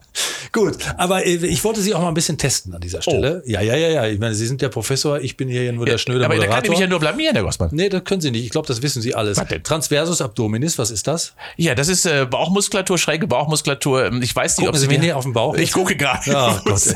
Gut, 0.52 0.78
aber 0.98 1.26
äh, 1.26 1.36
ich 1.36 1.64
wollte 1.64 1.82
Sie 1.82 1.94
auch 1.94 2.02
mal 2.02 2.10
ein 2.10 2.14
bisschen 2.14 2.38
testen 2.38 2.74
an 2.74 2.82
dieser 2.82 3.02
Stelle. 3.02 3.44
Ja, 3.46 3.62
ja, 3.62 3.76
ja, 3.76 3.90
ja. 3.90 4.08
Ich 4.08 4.20
meine, 4.20 4.36
Sie 4.36 4.48
sind 4.48 4.62
der 4.62 4.70
Professor, 4.70 5.20
ich 5.20 5.36
bin 5.38 5.50
hier 5.50 5.72
nur 5.74 5.86
der 5.86 5.98
schnöde 5.98 6.26
Aber 6.26 6.36
da 6.38 6.48
kann 6.48 6.64
ich 6.64 6.70
mich 6.70 6.80
ja 6.80 6.88
nur 6.88 7.00
blamieren, 7.00 7.36
Herr 7.36 7.44
Grossmann. 7.44 7.70
nee, 7.74 7.90
das 7.90 8.04
können 8.04 8.22
Sie 8.22 8.32
nicht. 8.32 8.46
Ich 8.46 8.52
glaube, 8.52 8.68
das 8.68 8.82
wissen 8.82 9.02
Sie 9.02 9.16
alles. 9.16 9.38
Was 9.38 9.48
denn? 9.48 9.64
Transversus 9.64 10.22
Abdominis, 10.22 10.78
was 10.78 10.92
ist 10.92 11.08
das? 11.08 11.34
Ja, 11.58 11.76
das 11.76 11.88
ist 11.88 12.06
äh, 12.06 12.26
Bauchmuskulatur, 12.26 12.98
schräge 12.98 13.28
Bauchmuskulatur. 13.28 14.12
Ich 14.22 14.36
weiß 14.36 14.58
nicht, 14.58 14.66
Gucken 14.66 14.80
ob 14.80 14.82
Sie 14.82 14.88
mir 14.88 15.00
näher 15.00 15.18
auf 15.18 15.24
den 15.24 15.34
Bauch 15.34 15.56
Ich 15.56 15.72
gucke 15.72 15.96
gerade. 15.96 16.30
Ja, 16.30 16.62
Gott. 16.64 16.82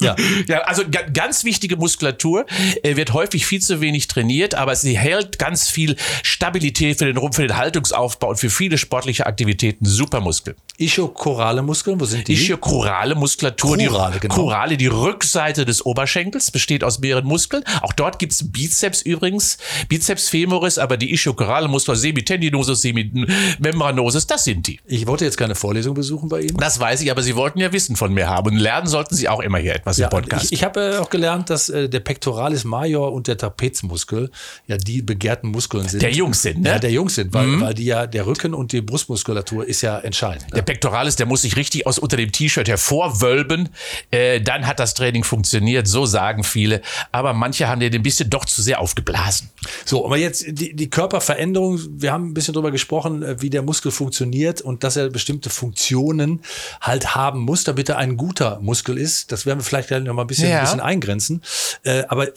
Ja. 0.00 0.16
ja, 0.46 0.58
also 0.62 0.82
ga 0.90 1.02
ganz 1.02 1.44
wichtige 1.44 1.76
Muskulatur 1.76 2.46
äh, 2.82 2.96
wird 2.96 3.12
häufig 3.12 3.46
viel 3.46 3.60
zu 3.60 3.80
wenig 3.80 4.08
trainiert, 4.08 4.33
aber 4.54 4.74
sie 4.76 4.98
hält 4.98 5.38
ganz 5.38 5.70
viel 5.70 5.96
Stabilität 6.22 6.98
für 6.98 7.06
den 7.06 7.16
Rumpf, 7.16 7.36
für 7.36 7.46
den 7.46 7.56
Haltungsaufbau 7.56 8.30
und 8.30 8.36
für 8.36 8.50
viele 8.50 8.78
sportliche 8.78 9.26
Aktivitäten. 9.26 9.84
Super 9.84 10.20
Muskel. 10.20 10.56
Ischokorale 10.76 11.62
Muskeln, 11.62 12.00
wo 12.00 12.04
sind 12.04 12.26
die? 12.26 12.32
Ischiochorale 12.32 13.14
Muskulatur, 13.14 13.76
Chorale, 13.76 14.14
die, 14.14 14.28
genau. 14.28 14.66
Die 14.76 14.86
Rückseite 14.88 15.64
des 15.64 15.86
Oberschenkels, 15.86 16.50
besteht 16.50 16.82
aus 16.82 16.98
mehreren 16.98 17.26
Muskeln. 17.26 17.62
Auch 17.82 17.92
dort 17.92 18.18
gibt's 18.18 18.50
Bizeps 18.50 19.00
übrigens, 19.02 19.58
Bizeps 19.88 20.28
femoris, 20.28 20.78
aber 20.78 20.96
die 20.96 21.12
ischiochorale 21.12 21.68
Muskulatur, 21.68 22.00
semitendinosus, 22.00 22.82
semimembranosus, 22.82 24.26
das 24.26 24.44
sind 24.44 24.66
die. 24.66 24.80
ich 24.86 25.06
wollte 25.06 25.24
jetzt 25.24 25.36
keine 25.36 25.54
Vorlesung 25.54 25.94
besuchen 25.94 26.28
bei 26.28 26.40
Ihnen. 26.40 26.56
Das 26.56 26.80
weiß 26.80 27.02
ich, 27.02 27.10
aber 27.10 27.22
Sie 27.22 27.36
wollten 27.36 27.60
ja 27.60 27.72
Wissen 27.72 27.94
von 27.94 28.12
mir 28.12 28.28
haben. 28.28 28.50
Und 28.50 28.58
lernen 28.58 28.88
sollten 28.88 29.14
Sie 29.14 29.28
auch 29.28 29.40
immer 29.40 29.58
hier 29.58 29.76
etwas 29.76 29.98
Ja, 29.98 30.06
im 30.06 30.10
Podcast. 30.10 30.46
ich, 30.46 30.52
ich 30.54 30.64
habe 30.64 30.94
äh, 30.96 30.98
auch 30.98 31.10
gelernt, 31.10 31.50
dass 31.50 31.68
äh, 31.68 31.88
der 31.88 32.00
Pectoralis 32.00 32.64
major 32.64 33.12
und 33.12 33.28
der 33.28 33.38
Trapezmuskel 33.38 34.23
ja 34.66 34.76
die 34.76 35.02
begehrten 35.02 35.50
Muskeln 35.50 35.88
sind. 35.88 36.02
Der 36.02 36.12
Jungs 36.12 36.42
sind, 36.42 36.62
ne? 36.62 36.70
Ja, 36.70 36.78
der 36.78 36.90
Jungs 36.90 37.14
sind, 37.14 37.32
weil, 37.32 37.60
weil 37.60 37.74
die 37.74 37.84
ja, 37.84 38.06
der 38.06 38.26
Rücken 38.26 38.54
und 38.54 38.72
die 38.72 38.80
Brustmuskulatur 38.80 39.66
ist 39.66 39.82
ja 39.82 39.98
entscheidend. 39.98 40.46
der 40.54 40.62
Pectoralis, 40.62 41.16
der 41.16 41.26
muss 41.26 41.42
sich 41.42 41.56
richtig 41.56 41.86
aus 41.86 41.98
unter 41.98 42.16
dem 42.16 42.32
T-Shirt 42.32 42.68
hervorwölben. 42.68 43.68
Äh, 44.10 44.40
dann 44.40 44.66
hat 44.66 44.80
das 44.80 44.94
Training 44.94 45.24
funktioniert, 45.24 45.86
so 45.86 46.06
sagen 46.06 46.44
viele. 46.44 46.80
Aber 47.12 47.32
manche 47.32 47.68
haben 47.68 47.80
den 47.80 47.94
ein 47.94 48.02
bisschen 48.02 48.30
doch 48.30 48.44
zu 48.44 48.62
sehr 48.62 48.80
aufgeblasen. 48.80 49.50
So, 49.84 50.04
aber 50.04 50.16
jetzt 50.16 50.44
die, 50.48 50.74
die 50.74 50.90
Körperveränderung, 50.90 51.80
wir 52.00 52.12
haben 52.12 52.28
ein 52.30 52.34
bisschen 52.34 52.54
drüber 52.54 52.70
gesprochen, 52.70 53.22
äh, 53.22 53.40
wie 53.40 53.50
der 53.50 53.62
Muskel 53.62 53.90
funktioniert 53.92 54.60
und 54.60 54.84
dass 54.84 54.96
er 54.96 55.10
bestimmte 55.10 55.50
Funktionen 55.50 56.40
halt 56.80 57.14
haben 57.14 57.40
muss, 57.40 57.64
damit 57.64 57.88
er 57.88 57.98
ein 57.98 58.16
guter 58.16 58.58
Muskel 58.60 58.98
ist. 58.98 59.32
Das 59.32 59.46
werden 59.46 59.60
wir 59.60 59.64
vielleicht 59.64 59.88
gleich 59.88 60.02
noch 60.02 60.14
mal 60.14 60.22
ein 60.22 60.26
bisschen, 60.26 60.48
Ja. 60.48 60.58
ein 60.58 60.64
bisschen 60.64 60.80
eingrenzen. 60.80 61.42
Äh, 61.84 62.04
aber 62.08 62.28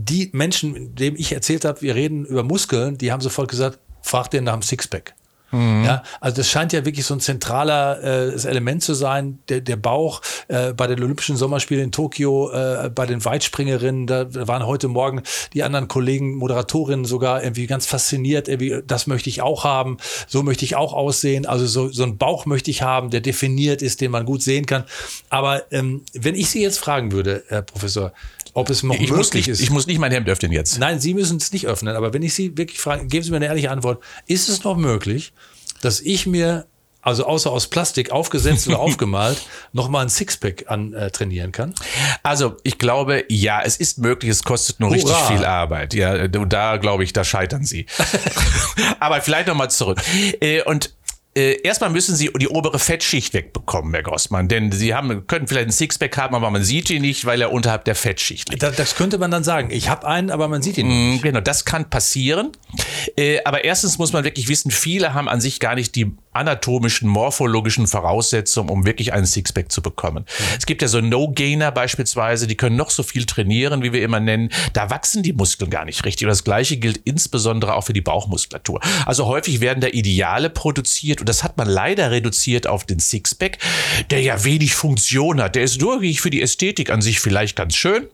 die 0.00 0.30
Menschen, 0.32 0.94
denen 0.94 1.16
ich 1.16 1.32
erzählt 1.32 1.64
habe, 1.64 1.82
wir 1.82 1.94
reden 1.94 2.24
über 2.24 2.44
Muskeln, 2.44 2.98
die 2.98 3.10
haben 3.10 3.20
sofort 3.20 3.50
gesagt, 3.50 3.80
frag 4.02 4.30
den 4.30 4.44
nach 4.44 4.52
dem 4.52 4.62
Sixpack. 4.62 5.14
Mhm. 5.50 5.84
Ja, 5.84 6.02
also 6.20 6.36
das 6.36 6.50
scheint 6.50 6.72
ja 6.72 6.84
wirklich 6.84 7.06
so 7.06 7.14
ein 7.14 7.20
zentraler 7.20 8.02
äh, 8.02 8.48
Element 8.48 8.82
zu 8.82 8.94
sein, 8.94 9.38
der, 9.48 9.60
der 9.60 9.76
Bauch 9.76 10.20
äh, 10.48 10.72
bei 10.72 10.86
den 10.86 11.02
Olympischen 11.02 11.36
Sommerspielen 11.36 11.84
in 11.84 11.92
Tokio, 11.92 12.50
äh, 12.50 12.90
bei 12.94 13.06
den 13.06 13.24
Weitspringerinnen, 13.24 14.06
da 14.06 14.26
waren 14.46 14.66
heute 14.66 14.88
Morgen 14.88 15.22
die 15.54 15.62
anderen 15.62 15.88
Kollegen, 15.88 16.34
Moderatorinnen 16.34 17.04
sogar 17.04 17.42
irgendwie 17.42 17.66
ganz 17.66 17.86
fasziniert, 17.86 18.48
irgendwie, 18.48 18.82
das 18.86 19.06
möchte 19.06 19.30
ich 19.30 19.40
auch 19.40 19.64
haben, 19.64 19.96
so 20.26 20.42
möchte 20.42 20.64
ich 20.64 20.76
auch 20.76 20.92
aussehen, 20.92 21.46
also 21.46 21.66
so, 21.66 21.88
so 21.88 22.02
einen 22.02 22.18
Bauch 22.18 22.44
möchte 22.44 22.70
ich 22.70 22.82
haben, 22.82 23.10
der 23.10 23.20
definiert 23.20 23.80
ist, 23.80 24.00
den 24.00 24.10
man 24.10 24.26
gut 24.26 24.42
sehen 24.42 24.66
kann. 24.66 24.84
Aber 25.30 25.62
ähm, 25.72 26.02
wenn 26.12 26.34
ich 26.34 26.50
Sie 26.50 26.62
jetzt 26.62 26.78
fragen 26.78 27.12
würde, 27.12 27.42
Herr 27.48 27.62
Professor, 27.62 28.12
ob 28.54 28.70
es 28.70 28.82
noch 28.82 28.94
ich 28.94 29.10
möglich 29.10 29.32
nicht, 29.34 29.48
ist. 29.48 29.60
Ich 29.60 29.70
muss 29.70 29.86
nicht 29.86 29.98
mein 29.98 30.10
Hemd 30.10 30.28
öffnen 30.28 30.52
jetzt. 30.52 30.78
Nein, 30.78 30.98
Sie 31.00 31.14
müssen 31.14 31.36
es 31.36 31.52
nicht 31.52 31.66
öffnen, 31.66 31.94
aber 31.94 32.12
wenn 32.12 32.22
ich 32.22 32.34
Sie 32.34 32.56
wirklich 32.56 32.80
frage, 32.80 33.06
geben 33.06 33.24
Sie 33.24 33.30
mir 33.30 33.36
eine 33.36 33.46
ehrliche 33.46 33.70
Antwort. 33.70 34.02
Ist 34.26 34.48
es 34.48 34.64
noch 34.64 34.76
möglich, 34.76 35.32
dass 35.82 36.00
ich 36.00 36.26
mir, 36.26 36.66
also 37.00 37.24
außer 37.26 37.50
aus 37.50 37.68
Plastik 37.68 38.10
aufgesetzt 38.10 38.66
oder 38.68 38.78
aufgemalt, 38.80 39.38
nochmal 39.72 40.02
ein 40.02 40.08
Sixpack 40.08 40.64
an 40.68 40.92
äh, 40.92 41.10
trainieren 41.10 41.52
kann? 41.52 41.74
Also 42.22 42.56
ich 42.64 42.78
glaube, 42.78 43.24
ja, 43.28 43.62
es 43.62 43.76
ist 43.76 43.98
möglich, 43.98 44.30
es 44.30 44.42
kostet 44.42 44.80
nur 44.80 44.90
Hurra. 44.90 44.96
richtig 44.96 45.16
viel 45.36 45.44
Arbeit. 45.44 45.94
Ja, 45.94 46.28
da 46.28 46.76
glaube 46.76 47.04
ich, 47.04 47.12
da 47.12 47.24
scheitern 47.24 47.64
Sie. 47.64 47.86
Aber 49.00 49.20
vielleicht 49.20 49.48
nochmal 49.48 49.70
zurück. 49.70 50.00
Äh, 50.40 50.62
Und 50.62 50.94
äh, 51.34 51.60
erstmal 51.62 51.90
müssen 51.90 52.16
Sie 52.16 52.30
die 52.38 52.48
obere 52.48 52.78
Fettschicht 52.78 53.34
wegbekommen, 53.34 53.92
Herr 53.94 54.02
Grossmann. 54.02 54.48
Denn 54.48 54.72
Sie 54.72 54.94
haben, 54.94 55.26
können 55.26 55.46
vielleicht 55.46 55.66
einen 55.66 55.72
Sixpack 55.72 56.16
haben, 56.16 56.34
aber 56.34 56.50
man 56.50 56.64
sieht 56.64 56.90
ihn 56.90 57.02
nicht, 57.02 57.24
weil 57.26 57.40
er 57.40 57.52
unterhalb 57.52 57.84
der 57.84 57.94
Fettschicht 57.94 58.48
liegt. 58.48 58.62
Da, 58.62 58.70
das 58.70 58.96
könnte 58.96 59.18
man 59.18 59.30
dann 59.30 59.44
sagen. 59.44 59.68
Ich 59.70 59.88
habe 59.88 60.06
einen, 60.06 60.30
aber 60.30 60.48
man 60.48 60.62
sieht 60.62 60.78
ihn 60.78 60.88
nicht. 60.88 61.20
Mm, 61.20 61.22
Genau, 61.22 61.40
das 61.40 61.64
kann 61.64 61.90
passieren. 61.90 62.52
Äh, 63.16 63.40
aber 63.44 63.64
erstens 63.64 63.98
muss 63.98 64.12
man 64.12 64.24
wirklich 64.24 64.48
wissen, 64.48 64.70
viele 64.70 65.14
haben 65.14 65.28
an 65.28 65.40
sich 65.40 65.60
gar 65.60 65.74
nicht 65.74 65.94
die 65.94 66.12
anatomischen, 66.38 67.08
morphologischen 67.08 67.86
Voraussetzungen, 67.86 68.70
um 68.70 68.86
wirklich 68.86 69.12
einen 69.12 69.26
Sixpack 69.26 69.70
zu 69.70 69.82
bekommen. 69.82 70.24
Es 70.58 70.66
gibt 70.66 70.82
ja 70.82 70.88
so 70.88 71.00
No-Gainer 71.00 71.72
beispielsweise, 71.72 72.46
die 72.46 72.56
können 72.56 72.76
noch 72.76 72.90
so 72.90 73.02
viel 73.02 73.26
trainieren, 73.26 73.82
wie 73.82 73.92
wir 73.92 74.02
immer 74.02 74.20
nennen. 74.20 74.50
Da 74.72 74.90
wachsen 74.90 75.22
die 75.22 75.32
Muskeln 75.32 75.70
gar 75.70 75.84
nicht 75.84 76.04
richtig. 76.04 76.26
Und 76.26 76.30
das 76.30 76.44
Gleiche 76.44 76.76
gilt 76.76 76.98
insbesondere 77.04 77.74
auch 77.74 77.82
für 77.82 77.92
die 77.92 78.00
Bauchmuskulatur. 78.00 78.80
Also 79.04 79.26
häufig 79.26 79.60
werden 79.60 79.80
da 79.80 79.88
Ideale 79.88 80.50
produziert 80.50 81.20
und 81.20 81.28
das 81.28 81.42
hat 81.42 81.56
man 81.56 81.68
leider 81.68 82.10
reduziert 82.10 82.66
auf 82.66 82.86
den 82.86 83.00
Sixpack, 83.00 83.58
der 84.10 84.22
ja 84.22 84.44
wenig 84.44 84.74
Funktion 84.74 85.42
hat. 85.42 85.56
Der 85.56 85.64
ist 85.64 85.80
wirklich 85.80 86.20
für 86.20 86.30
die 86.30 86.42
Ästhetik 86.42 86.90
an 86.90 87.02
sich 87.02 87.20
vielleicht 87.20 87.56
ganz 87.56 87.74
schön. 87.74 88.06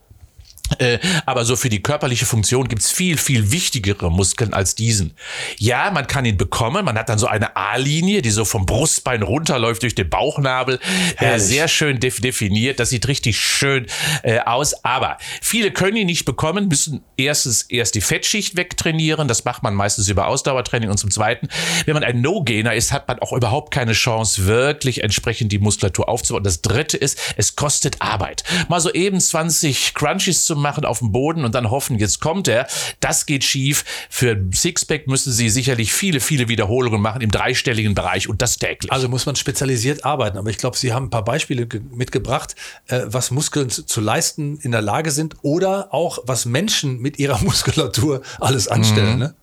Äh, 0.78 0.98
aber 1.26 1.44
so 1.44 1.56
für 1.56 1.68
die 1.68 1.82
körperliche 1.82 2.26
Funktion 2.26 2.68
gibt's 2.68 2.90
viel, 2.90 3.16
viel 3.16 3.50
wichtigere 3.50 4.10
Muskeln 4.10 4.54
als 4.54 4.74
diesen. 4.74 5.14
Ja, 5.58 5.90
man 5.90 6.06
kann 6.06 6.24
ihn 6.24 6.36
bekommen. 6.36 6.84
Man 6.84 6.98
hat 6.98 7.08
dann 7.08 7.18
so 7.18 7.26
eine 7.26 7.56
A-Linie, 7.56 8.22
die 8.22 8.30
so 8.30 8.44
vom 8.44 8.66
Brustbein 8.66 9.22
runterläuft 9.22 9.82
durch 9.82 9.94
den 9.94 10.08
Bauchnabel. 10.08 10.80
Äh, 11.18 11.38
sehr 11.38 11.68
schön 11.68 12.00
def 12.00 12.20
definiert. 12.20 12.80
Das 12.80 12.90
sieht 12.90 13.08
richtig 13.08 13.38
schön 13.38 13.86
äh, 14.22 14.40
aus. 14.40 14.84
Aber 14.84 15.18
viele 15.40 15.70
können 15.70 15.96
ihn 15.96 16.06
nicht 16.06 16.24
bekommen, 16.24 16.68
müssen 16.68 17.02
erstens 17.16 17.62
erst 17.62 17.94
die 17.94 18.00
Fettschicht 18.00 18.56
wegtrainieren. 18.56 19.28
Das 19.28 19.44
macht 19.44 19.62
man 19.62 19.74
meistens 19.74 20.08
über 20.08 20.26
Ausdauertraining. 20.26 20.90
Und 20.90 20.98
zum 20.98 21.10
Zweiten, 21.10 21.48
wenn 21.86 21.94
man 21.94 22.04
ein 22.04 22.20
No-Gainer 22.20 22.74
ist, 22.74 22.92
hat 22.92 23.08
man 23.08 23.18
auch 23.20 23.32
überhaupt 23.32 23.72
keine 23.72 23.92
Chance, 23.92 24.46
wirklich 24.46 25.02
entsprechend 25.02 25.52
die 25.52 25.58
Muskulatur 25.58 26.08
aufzubauen. 26.08 26.44
Das 26.44 26.62
Dritte 26.62 26.96
ist, 26.96 27.18
es 27.36 27.56
kostet 27.56 28.00
Arbeit. 28.00 28.44
Mal 28.68 28.80
so 28.80 28.92
eben 28.92 29.20
20 29.20 29.94
Crunches 29.94 30.44
zu 30.44 30.56
machen 30.64 30.84
auf 30.84 30.98
dem 30.98 31.12
Boden 31.12 31.44
und 31.44 31.54
dann 31.54 31.70
hoffen, 31.70 31.98
jetzt 31.98 32.20
kommt 32.20 32.48
er. 32.48 32.66
Das 33.00 33.26
geht 33.26 33.44
schief. 33.44 33.84
Für 34.10 34.36
Sixpack 34.52 35.06
müssen 35.06 35.32
Sie 35.32 35.48
sicherlich 35.50 35.92
viele, 35.92 36.18
viele 36.20 36.48
Wiederholungen 36.48 37.00
machen 37.00 37.20
im 37.20 37.30
dreistelligen 37.30 37.94
Bereich 37.94 38.28
und 38.28 38.42
das 38.42 38.56
täglich. 38.58 38.90
Also 38.90 39.08
muss 39.08 39.26
man 39.26 39.36
spezialisiert 39.36 40.04
arbeiten. 40.04 40.38
Aber 40.38 40.50
ich 40.50 40.58
glaube, 40.58 40.76
Sie 40.76 40.92
haben 40.92 41.06
ein 41.06 41.10
paar 41.10 41.24
Beispiele 41.24 41.66
ge- 41.66 41.80
mitgebracht, 41.92 42.56
äh, 42.88 43.02
was 43.04 43.30
Muskeln 43.30 43.68
zu, 43.70 43.84
zu 43.84 44.00
leisten 44.00 44.58
in 44.62 44.72
der 44.72 44.82
Lage 44.82 45.10
sind 45.10 45.36
oder 45.42 45.92
auch 45.92 46.18
was 46.24 46.46
Menschen 46.46 46.98
mit 47.00 47.18
ihrer 47.18 47.38
Muskulatur 47.42 48.22
alles 48.40 48.66
anstellen. 48.68 49.18
Ne? 49.18 49.34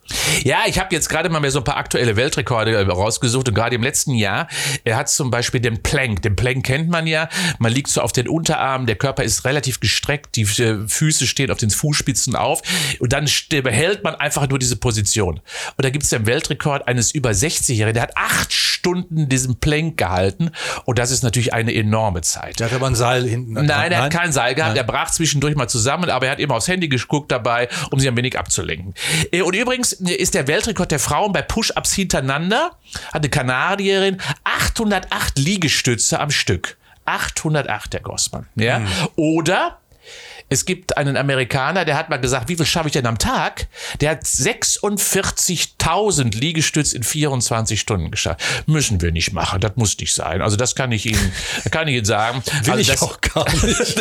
Ja, 0.43 0.63
ich 0.65 0.77
habe 0.79 0.93
jetzt 0.93 1.07
gerade 1.09 1.29
mal 1.29 1.39
mehr 1.39 1.51
so 1.51 1.59
ein 1.59 1.63
paar 1.63 1.77
aktuelle 1.77 2.15
Weltrekorde 2.15 2.75
äh, 2.75 2.81
rausgesucht 2.81 3.47
und 3.47 3.53
gerade 3.53 3.75
im 3.75 3.83
letzten 3.83 4.13
Jahr, 4.15 4.47
er 4.83 4.97
hat 4.97 5.09
zum 5.09 5.31
Beispiel 5.31 5.61
den 5.61 5.81
Plank. 5.83 6.21
Den 6.23 6.35
Plank 6.35 6.65
kennt 6.65 6.89
man 6.89 7.07
ja. 7.07 7.29
Man 7.59 7.71
liegt 7.71 7.89
so 7.89 8.01
auf 8.01 8.11
den 8.11 8.27
Unterarmen, 8.27 8.87
der 8.87 8.95
Körper 8.95 9.23
ist 9.23 9.45
relativ 9.45 9.79
gestreckt, 9.79 10.35
die 10.35 10.41
äh, 10.61 10.87
Füße 11.01 11.25
stehen 11.25 11.49
auf 11.49 11.57
den 11.57 11.71
Fußspitzen 11.71 12.35
auf 12.35 12.61
und 12.99 13.11
dann 13.11 13.27
behält 13.49 14.03
man 14.03 14.13
einfach 14.13 14.47
nur 14.47 14.59
diese 14.59 14.75
Position. 14.75 15.39
Und 15.77 15.83
da 15.83 15.89
gibt 15.89 16.03
es 16.03 16.11
den 16.11 16.27
Weltrekord 16.27 16.87
eines 16.87 17.11
über 17.11 17.31
60-Jährigen, 17.31 17.95
der 17.95 18.03
hat 18.03 18.17
acht 18.17 18.53
Stunden 18.53 19.27
diesen 19.27 19.59
Plank 19.59 19.97
gehalten 19.97 20.51
und 20.85 20.99
das 20.99 21.09
ist 21.09 21.23
natürlich 21.23 21.55
eine 21.55 21.73
enorme 21.73 22.21
Zeit. 22.21 22.59
Der 22.59 22.67
hat 22.67 22.73
aber 22.75 22.85
ein 22.85 22.93
Seil 22.93 23.27
hinten. 23.27 23.53
Nein, 23.53 23.91
er 23.91 24.03
hat 24.03 24.13
kein 24.13 24.31
Seil 24.31 24.53
gehabt. 24.53 24.75
Nein. 24.75 24.85
Er 24.85 24.91
brach 24.91 25.09
zwischendurch 25.09 25.55
mal 25.55 25.67
zusammen, 25.67 26.11
aber 26.11 26.27
er 26.27 26.33
hat 26.33 26.39
immer 26.39 26.55
aufs 26.55 26.67
Handy 26.67 26.87
geguckt 26.87 27.31
dabei, 27.31 27.67
um 27.89 27.99
sich 27.99 28.07
ein 28.07 28.15
wenig 28.15 28.37
abzulenken. 28.37 28.93
Äh, 29.31 29.41
Und 29.41 29.55
übrigens 29.55 29.93
ist 29.93 30.35
der 30.35 30.47
Weltrekord 30.47 30.91
der 30.91 30.99
Frauen 30.99 31.33
bei 31.33 31.41
Push-Ups 31.41 31.93
hintereinander, 31.93 32.77
hat 33.07 33.15
eine 33.15 33.29
Kanadierin 33.29 34.21
808 34.43 35.39
Liegestütze 35.39 36.19
am 36.19 36.29
Stück. 36.29 36.77
808, 37.05 37.93
der 37.93 37.99
Grossmann. 38.01 38.47
Ja? 38.55 38.77
Hm. 38.77 38.87
Oder 39.15 39.79
es 40.51 40.65
gibt 40.65 40.97
einen 40.97 41.15
Amerikaner, 41.15 41.85
der 41.85 41.95
hat 41.95 42.09
mal 42.09 42.17
gesagt, 42.17 42.49
wie 42.49 42.57
viel 42.57 42.65
schaffe 42.65 42.89
ich 42.89 42.91
denn 42.91 43.05
am 43.05 43.17
Tag? 43.17 43.67
Der 44.01 44.09
hat 44.11 44.25
46.000 44.25 46.37
Liegestütz 46.37 46.91
in 46.91 47.03
24 47.03 47.79
Stunden 47.79 48.11
geschafft. 48.11 48.41
Müssen 48.65 48.99
wir 48.99 49.13
nicht 49.13 49.31
machen, 49.31 49.61
das 49.61 49.77
muss 49.77 49.97
nicht 49.97 50.13
sein. 50.13 50.41
Also 50.41 50.57
das 50.57 50.75
kann 50.75 50.91
ich 50.91 51.05
Ihnen, 51.05 51.31
kann 51.71 51.87
ich 51.87 51.95
Ihnen 51.95 52.03
sagen. 52.03 52.43
Will 52.63 52.71
also 52.71 52.81
ich 52.81 52.87
das, 52.87 53.01
auch 53.01 53.21
gar 53.21 53.45
nicht. 53.65 53.97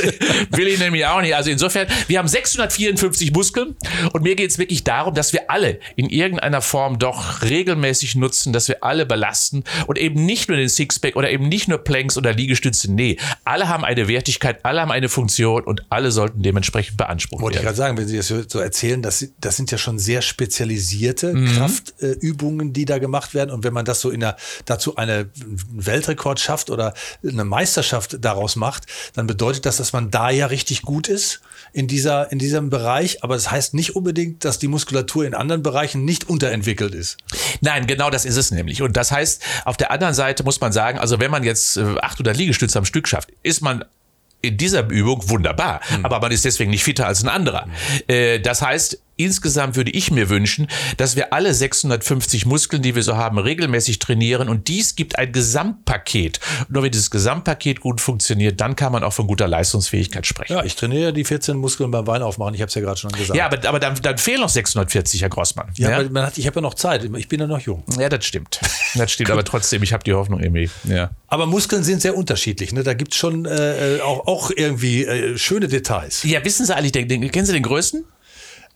Will 0.51 0.67
ich 0.67 0.81
nämlich 0.81 1.07
auch 1.07 1.21
nicht. 1.21 1.37
Also 1.37 1.51
insofern, 1.51 1.87
wir 2.09 2.19
haben 2.19 2.27
654 2.27 3.31
Muskeln 3.31 3.77
und 4.13 4.25
mir 4.25 4.35
geht 4.35 4.51
es 4.51 4.59
wirklich 4.59 4.83
darum, 4.83 5.15
dass 5.15 5.33
wir 5.33 5.53
alle 5.53 5.79
in 5.95 6.09
irgendeiner 6.09 6.63
Form 6.63 6.99
doch 6.99 7.43
regelmäßig 7.43 8.17
nutzen, 8.17 8.53
dass 8.53 8.67
wir 8.67 8.83
alle 8.83 9.07
belasten 9.07 9.63
und 9.87 9.99
eben 9.99 10.27
nicht 10.27 10.49
nur 10.49 10.59
den 10.59 10.69
Sixpack 10.69 11.15
oder 11.15 11.31
eben 11.31 11.49
nicht 11.49 11.69
nur 11.69 11.79
Planks 11.79 12.19
oder 12.19 12.33
Liegestütze. 12.33 12.93
Nee, 12.93 13.19
alle 13.45 13.69
haben 13.69 13.85
eine 13.85 14.09
Wertigkeit, 14.09 14.65
alle 14.65 14.81
haben 14.81 14.91
eine 14.91 15.09
Funktion 15.09 15.63
und 15.63 15.85
alle 15.91 16.11
sollten 16.11 16.40
dementsprechend 16.43 16.97
beansprucht 16.97 17.43
Wollte 17.43 17.59
ich 17.59 17.65
werden. 17.65 17.77
gerade 17.77 17.77
sagen, 17.77 17.97
wenn 17.99 18.09
Sie 18.09 18.17
das 18.17 18.29
so- 18.29 18.59
erzählen, 18.61 19.03
das, 19.03 19.27
das 19.41 19.57
sind 19.57 19.71
ja 19.71 19.79
schon 19.79 19.99
sehr 19.99 20.23
spezialisierte 20.23 21.33
Mhm. 21.35 21.57
Kraftübungen, 21.57 22.73
die 22.73 22.85
da 22.85 22.99
gemacht 22.99 23.35
werden. 23.35 23.51
Und 23.51 23.65
wenn 23.65 23.73
man 23.73 23.85
das 23.85 24.01
so 24.01 24.11
in 24.11 24.21
der, 24.21 24.37
dazu 24.65 24.97
eine 24.97 25.11
einen 25.11 25.31
Weltrekord 25.87 26.39
schafft 26.41 26.71
oder 26.71 26.95
eine 27.27 27.45
Meisterschaft 27.45 28.19
daraus 28.21 28.57
macht, 28.57 28.87
dann 29.15 29.27
bedeutet 29.27 29.67
das, 29.67 29.77
dass 29.79 29.93
man 29.93 30.11
da 30.11 30.31
ja 30.31 30.47
richtig 30.47 30.83
gut 30.83 31.09
ist 31.09 31.41
in 31.73 31.87
dieser, 31.89 32.31
in 32.33 32.39
diesem 32.39 32.71
Bereich. 32.71 33.23
Aber 33.25 33.35
das 33.35 33.51
heißt 33.51 33.75
nicht 33.75 33.97
unbedingt, 33.97 34.45
dass 34.45 34.59
die 34.59 34.69
Muskulatur 34.69 35.25
in 35.25 35.35
anderen 35.35 35.63
Bereichen 35.63 36.05
nicht 36.05 36.29
unterentwickelt 36.29 36.95
ist. 36.95 37.17
Nein, 37.61 37.87
genau 37.87 38.11
das 38.11 38.25
ist 38.25 38.37
es 38.37 38.51
nämlich. 38.51 38.83
Und 38.83 38.97
das 38.97 39.11
heißt, 39.13 39.43
auf 39.65 39.77
der 39.77 39.91
anderen 39.91 40.15
Seite 40.15 40.45
muss 40.45 40.61
man 40.61 40.73
sagen, 40.73 40.99
also 40.99 41.19
wenn 41.21 41.31
man 41.31 41.43
jetzt 41.45 41.77
äh, 41.77 41.83
800 42.01 42.37
Liegestütze 42.37 42.79
am 42.79 42.85
Stück 42.85 43.09
schafft, 43.09 43.31
ist 43.43 43.61
man 43.63 43.85
in 44.43 44.57
dieser 44.57 44.89
Übung 44.89 45.29
wunderbar. 45.29 45.81
Aber 46.03 46.21
man 46.21 46.33
ist 46.33 46.45
deswegen 46.45 46.71
nicht 46.71 46.85
fitter 46.85 47.07
als 47.07 47.23
ein 47.23 47.29
anderer. 47.29 47.67
Äh, 48.07 48.41
das 48.41 48.63
heißt, 48.63 49.01
insgesamt 49.25 49.77
würde 49.77 49.91
ich 49.91 50.11
mir 50.11 50.29
wünschen, 50.29 50.67
dass 50.97 51.17
wir 51.17 51.33
alle 51.33 51.55
650 51.55 52.47
Muskeln, 52.47 52.83
die 52.83 52.95
wir 52.95 53.03
so 53.03 53.17
haben, 53.17 53.39
regelmäßig 53.39 53.99
trainieren. 53.99 54.49
Und 54.49 54.69
dies 54.69 54.97
gibt 54.97 55.19
ein 55.19 55.33
Gesamtpaket. 55.33 56.41
Nur 56.69 56.83
wenn 56.83 56.91
dieses 56.91 57.11
Gesamtpaket 57.11 57.81
gut 57.81 58.01
funktioniert, 58.01 58.61
dann 58.61 58.77
kann 58.77 58.93
man 58.93 59.05
auch 59.05 59.13
von 59.13 59.27
guter 59.27 59.49
Leistungsfähigkeit 59.49 60.27
sprechen. 60.27 60.53
Ja, 60.55 60.65
ich 60.65 60.77
trainiere 60.77 61.13
die 61.13 61.25
14 61.25 61.57
Muskeln 61.57 61.91
beim 61.91 62.07
Wein 62.07 62.23
aufmachen. 62.23 62.55
Ich 62.55 62.61
habe 62.61 62.69
es 62.69 62.75
ja 62.75 62.81
gerade 62.81 62.99
schon 62.99 63.13
gesagt. 63.13 63.37
Ja, 63.37 63.47
aber, 63.47 63.67
aber 63.69 63.79
dann, 63.79 63.95
dann 64.03 64.19
fehlen 64.19 64.41
noch 64.41 64.49
640, 64.49 65.23
Herr 65.23 65.29
Grossmann. 65.29 65.69
Ja, 65.77 66.01
Ja? 66.01 66.09
man 66.11 66.25
hat, 66.27 66.39
ich 66.39 66.47
habe 66.47 66.57
ja 66.57 66.63
noch 66.63 66.75
Zeit. 66.75 67.05
Ich 67.17 67.29
bin 67.29 67.41
ja 67.41 67.47
noch 67.47 67.61
jung. 67.61 67.85
Ja, 67.99 68.09
das 68.09 68.25
stimmt. 68.25 68.61
Das 68.95 69.13
stimmt, 69.13 69.31
aber 69.31 69.45
trotzdem, 69.45 69.83
ich 69.83 69.93
habe 69.93 70.03
die 70.05 70.13
Hoffnung 70.15 70.41
irgendwie. 70.41 70.69
Ja. 70.85 71.11
Aber 71.29 71.47
Muskeln 71.47 71.85
sind 71.85 72.03
sehr 72.03 72.17
unterschiedlich. 72.17 72.73
Ne? 72.73 72.83
Da 72.83 72.95
gibt 72.95 73.13
es 73.13 73.19
schon 73.19 73.45
äh, 73.47 73.97
äh, 73.97 74.01
auch, 74.01 74.27
auch 74.27 74.51
irgendwie 74.55 75.05
äh, 75.05 75.39
schöne 75.39 75.69
Details. 75.69 76.23
ja, 76.25 76.45
wissen 76.45 76.67
Sie 76.67 76.75
eigentlich, 76.75 76.93
den, 76.93 77.09
den, 77.09 77.31
kennen 77.31 77.47
Sie 77.47 77.53
den 77.53 77.63
größten? 77.63 78.05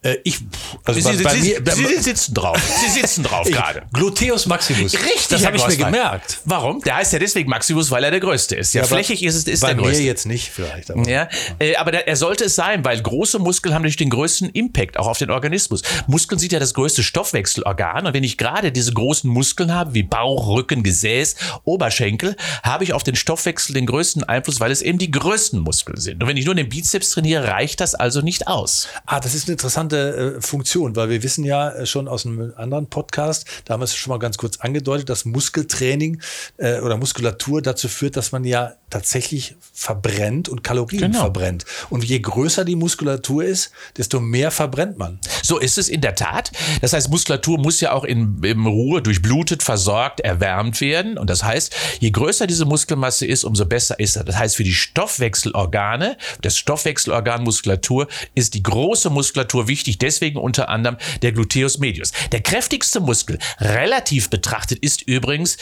Äh, 0.05 0.19
ich, 0.23 0.39
also 0.85 1.01
Sie, 1.01 1.17
bei, 1.17 1.23
bei 1.25 1.35
Sie, 1.39 1.83
mir, 1.83 1.89
Sie 1.89 2.03
sitzen 2.03 2.35
drauf. 2.35 2.61
Sie 2.81 2.91
sitzen 2.91 3.25
drauf 3.25 3.47
gerade. 3.51 3.85
Gluteus 3.93 4.45
Maximus. 4.45 4.93
Richtig, 4.93 5.29
das 5.31 5.47
habe 5.47 5.57
ich 5.57 5.67
mir 5.67 5.77
gemerkt. 5.77 6.41
Warum? 6.45 6.83
Der 6.83 6.97
heißt 6.97 7.15
ja 7.15 7.19
deswegen 7.19 7.49
Maximus, 7.49 7.91
weil 7.91 8.05
er 8.05 8.11
der 8.11 8.21
Größte 8.21 8.55
ist. 8.55 8.75
Ja, 8.75 8.83
aber 8.83 8.97
flächig 8.97 9.23
ist 9.23 9.35
es 9.35 9.45
ist 9.45 9.61
bei 9.61 9.69
der 9.69 9.77
mir 9.77 9.83
Größte. 9.85 10.03
jetzt 10.03 10.27
nicht 10.27 10.51
vielleicht. 10.51 10.91
Aber. 10.91 11.09
Ja, 11.09 11.29
äh, 11.59 11.77
aber 11.77 11.91
der, 11.91 12.07
er 12.07 12.17
sollte 12.17 12.45
es 12.45 12.55
sein, 12.55 12.85
weil 12.85 13.01
große 13.01 13.39
Muskeln 13.39 13.75
haben 13.75 13.81
natürlich 13.81 13.97
den 13.97 14.11
größten 14.11 14.51
Impact 14.51 14.99
auch 14.99 15.07
auf 15.07 15.17
den 15.17 15.31
Organismus. 15.31 15.81
Muskeln 16.07 16.39
sind 16.39 16.53
ja 16.53 16.59
das 16.59 16.75
größte 16.75 17.03
Stoffwechselorgan 17.03 18.07
und 18.07 18.13
wenn 18.13 18.25
ich 18.25 18.37
gerade 18.37 18.73
diese 18.73 18.93
großen 18.93 19.31
Muskeln 19.31 19.73
habe, 19.73 19.95
wie 19.95 20.03
Bauch, 20.03 20.49
Rücken, 20.49 20.83
Gesäß, 20.83 21.37
Oberschenkel, 21.65 22.37
habe 22.63 22.85
ich 22.85 22.93
auf 22.93 23.05
den 23.05 23.17
Stoffwechsel 23.17 23.73
den 23.75 23.87
größten 23.87 24.23
Einfluss, 24.25 24.61
weil 24.61 24.71
es 24.71 24.83
eben 24.83 24.99
die 24.99 25.11
größten 25.11 25.61
Muskeln 25.61 25.99
sind. 25.99 26.23
Und 26.23 26.29
wenn 26.29 26.37
ich 26.37 26.45
nur 26.45 26.55
den 26.55 26.69
Bizeps 26.69 27.11
trainiere, 27.11 27.49
reicht 27.49 27.81
das 27.81 27.95
also 27.95 28.21
nicht 28.21 28.49
aus. 28.49 28.89
Ah, 29.07 29.19
das 29.19 29.35
ist 29.35 29.47
eine 29.47 29.53
interessante 29.53 29.94
interessante 29.95 30.37
äh, 30.37 30.41
Funktion, 30.41 30.97
weil 30.97 31.09
wir 31.11 31.23
wissen 31.23 31.45
ja 31.45 31.71
äh, 31.71 31.87
schon 31.87 32.09
aus 32.09 32.27
einem 32.27 32.53
anderen 32.57 32.87
Podcast, 32.87 33.47
da 33.65 33.75
haben 33.75 33.81
wir 33.81 33.85
es 33.85 33.95
schon 33.95 34.11
mal 34.11 34.19
ganz 34.19 34.37
kurz 34.37 34.59
angedeutet, 34.59 35.09
dass 35.09 35.25
Muskeltraining 35.25 36.21
äh, 36.57 36.81
oder 36.81 36.97
Muskulatur 36.97 37.63
dazu 37.63 37.89
führt, 37.89 38.17
dass 38.17 38.33
man 38.33 38.45
ja 38.45 38.75
tatsächlich 38.91 39.57
verbrennt 39.73 40.49
und 40.49 40.63
Kalorien 40.63 41.01
Genau. 41.13 41.21
verbrennt. 41.21 41.65
Und 41.91 42.05
je 42.05 42.21
größer 42.21 42.65
die 42.65 42.77
Muskulatur 42.77 43.45
ist, 43.45 43.73
desto 43.97 44.21
mehr 44.21 44.51
verbrennt 44.51 44.99
man. 44.99 45.19
So 45.43 45.59
ist 45.59 45.79
es 45.79 45.89
in 45.89 46.01
der 46.01 46.15
Tat. 46.15 46.53
Das 46.81 46.93
heißt, 46.93 47.11
Muskulatur 47.11 47.59
muss 47.59 47.81
ja 47.81 47.93
auch 47.93 48.05
in, 48.05 48.43
in 48.45 48.65
Ruhe 48.67 49.03
durchblutet, 49.03 49.63
versorgt, 49.63 50.21
erwärmt 50.21 50.81
werden. 50.81 51.19
Und 51.19 51.29
das 51.29 51.43
heißt, 51.43 51.75
je 51.99 52.11
größer 52.11 52.47
diese 52.47 52.65
Muskelmasse 52.67 53.27
ist, 53.27 53.45
umso 53.45 53.67
besser 53.67 53.99
ist 53.99 54.17
er. 54.17 54.25
Das 54.25 54.37
heißt, 54.39 54.57
für 54.57 54.65
die 54.65 54.73
Stoffwechselorgane, 54.73 56.17
das 56.43 56.57
Stoffwechselorgan 56.57 57.43
Muskulatur, 57.43 58.07
ist 58.35 58.55
die 58.55 58.63
große 58.63 59.11
Muskulatur 59.11 59.67
wichtig. 59.67 59.84
Deswegen 59.93 60.39
unter 60.39 60.69
anderem 60.69 60.97
der 61.23 61.33
Gluteus 61.33 61.79
medius. 61.79 62.13
Der 62.33 62.41
kräftigste 62.41 63.01
Muskel, 63.01 63.39
relativ 63.61 64.31
betrachtet, 64.31 64.79
ist 64.81 65.03
übrigens 65.03 65.57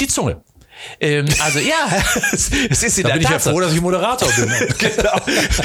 die 0.00 0.06
Zunge. 0.08 0.42
Ähm, 1.00 1.26
also 1.40 1.58
ja, 1.58 1.88
es 2.32 2.50
ist 2.82 2.98
in 2.98 3.04
Da 3.04 3.14
bin 3.14 3.22
ich 3.22 3.28
ja 3.28 3.38
froh, 3.38 3.60
dass 3.60 3.72
ich 3.72 3.80
Moderator 3.80 4.30
bin. 4.32 4.48
genau. 4.78 5.20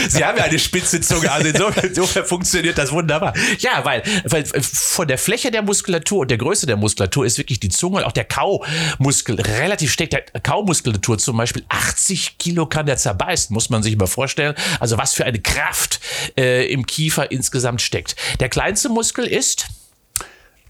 Sie 0.07 0.23
haben 0.23 0.37
ja 0.37 0.45
eine 0.45 0.59
spitze 0.59 1.01
Zunge, 1.01 1.31
also 1.31 1.47
insofern, 1.47 1.85
insofern 1.85 2.25
funktioniert 2.25 2.77
das 2.77 2.91
wunderbar. 2.91 3.33
Ja, 3.59 3.83
weil, 3.83 4.03
weil 4.25 4.45
von 4.45 5.07
der 5.07 5.17
Fläche 5.17 5.51
der 5.51 5.61
Muskulatur 5.61 6.21
und 6.21 6.31
der 6.31 6.37
Größe 6.37 6.65
der 6.65 6.77
Muskulatur 6.77 7.25
ist 7.25 7.37
wirklich 7.37 7.59
die 7.59 7.69
Zunge 7.69 7.97
und 7.97 8.03
auch 8.03 8.11
der 8.11 8.25
Kaumuskel 8.25 9.39
relativ 9.39 9.91
stark. 9.91 10.09
Der 10.11 10.41
Kaumuskulatur 10.41 11.17
zum 11.17 11.37
Beispiel 11.37 11.63
80 11.69 12.37
Kilo 12.37 12.65
kann 12.65 12.85
der 12.85 12.97
zerbeißen, 12.97 13.53
muss 13.53 13.69
man 13.69 13.83
sich 13.83 13.95
mal 13.97 14.07
vorstellen. 14.07 14.55
Also 14.79 14.97
was 14.97 15.13
für 15.13 15.25
eine 15.25 15.39
Kraft 15.39 15.99
äh, 16.37 16.71
im 16.71 16.85
Kiefer 16.85 17.31
insgesamt 17.31 17.81
steckt. 17.81 18.15
Der 18.39 18.49
kleinste 18.49 18.89
Muskel 18.89 19.25
ist, 19.25 19.67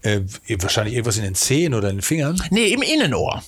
äh, 0.02 0.20
wahrscheinlich 0.58 0.94
irgendwas 0.94 1.16
in 1.16 1.24
den 1.24 1.34
Zehen 1.34 1.74
oder 1.74 1.88
in 1.90 1.96
den 1.96 2.02
Fingern. 2.02 2.40
nee, 2.50 2.68
im 2.68 2.82
Innenohr. 2.82 3.42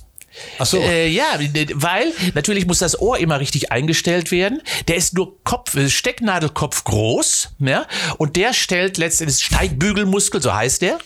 Ach 0.58 0.66
so. 0.66 0.78
Äh, 0.80 1.08
ja, 1.08 1.38
weil 1.74 2.12
natürlich 2.34 2.66
muss 2.66 2.78
das 2.78 3.00
Ohr 3.00 3.18
immer 3.18 3.40
richtig 3.40 3.72
eingestellt 3.72 4.30
werden. 4.30 4.60
Der 4.88 4.96
ist 4.96 5.14
nur 5.14 5.42
Kopf, 5.44 5.74
äh, 5.76 5.88
Stecknadelkopf 5.88 6.84
groß, 6.84 7.50
ja, 7.58 7.86
und 8.18 8.36
der 8.36 8.52
stellt 8.52 8.98
letztendlich 8.98 9.42
Steigbügelmuskel, 9.42 10.42
so 10.42 10.54
heißt 10.54 10.82
der, 10.82 10.98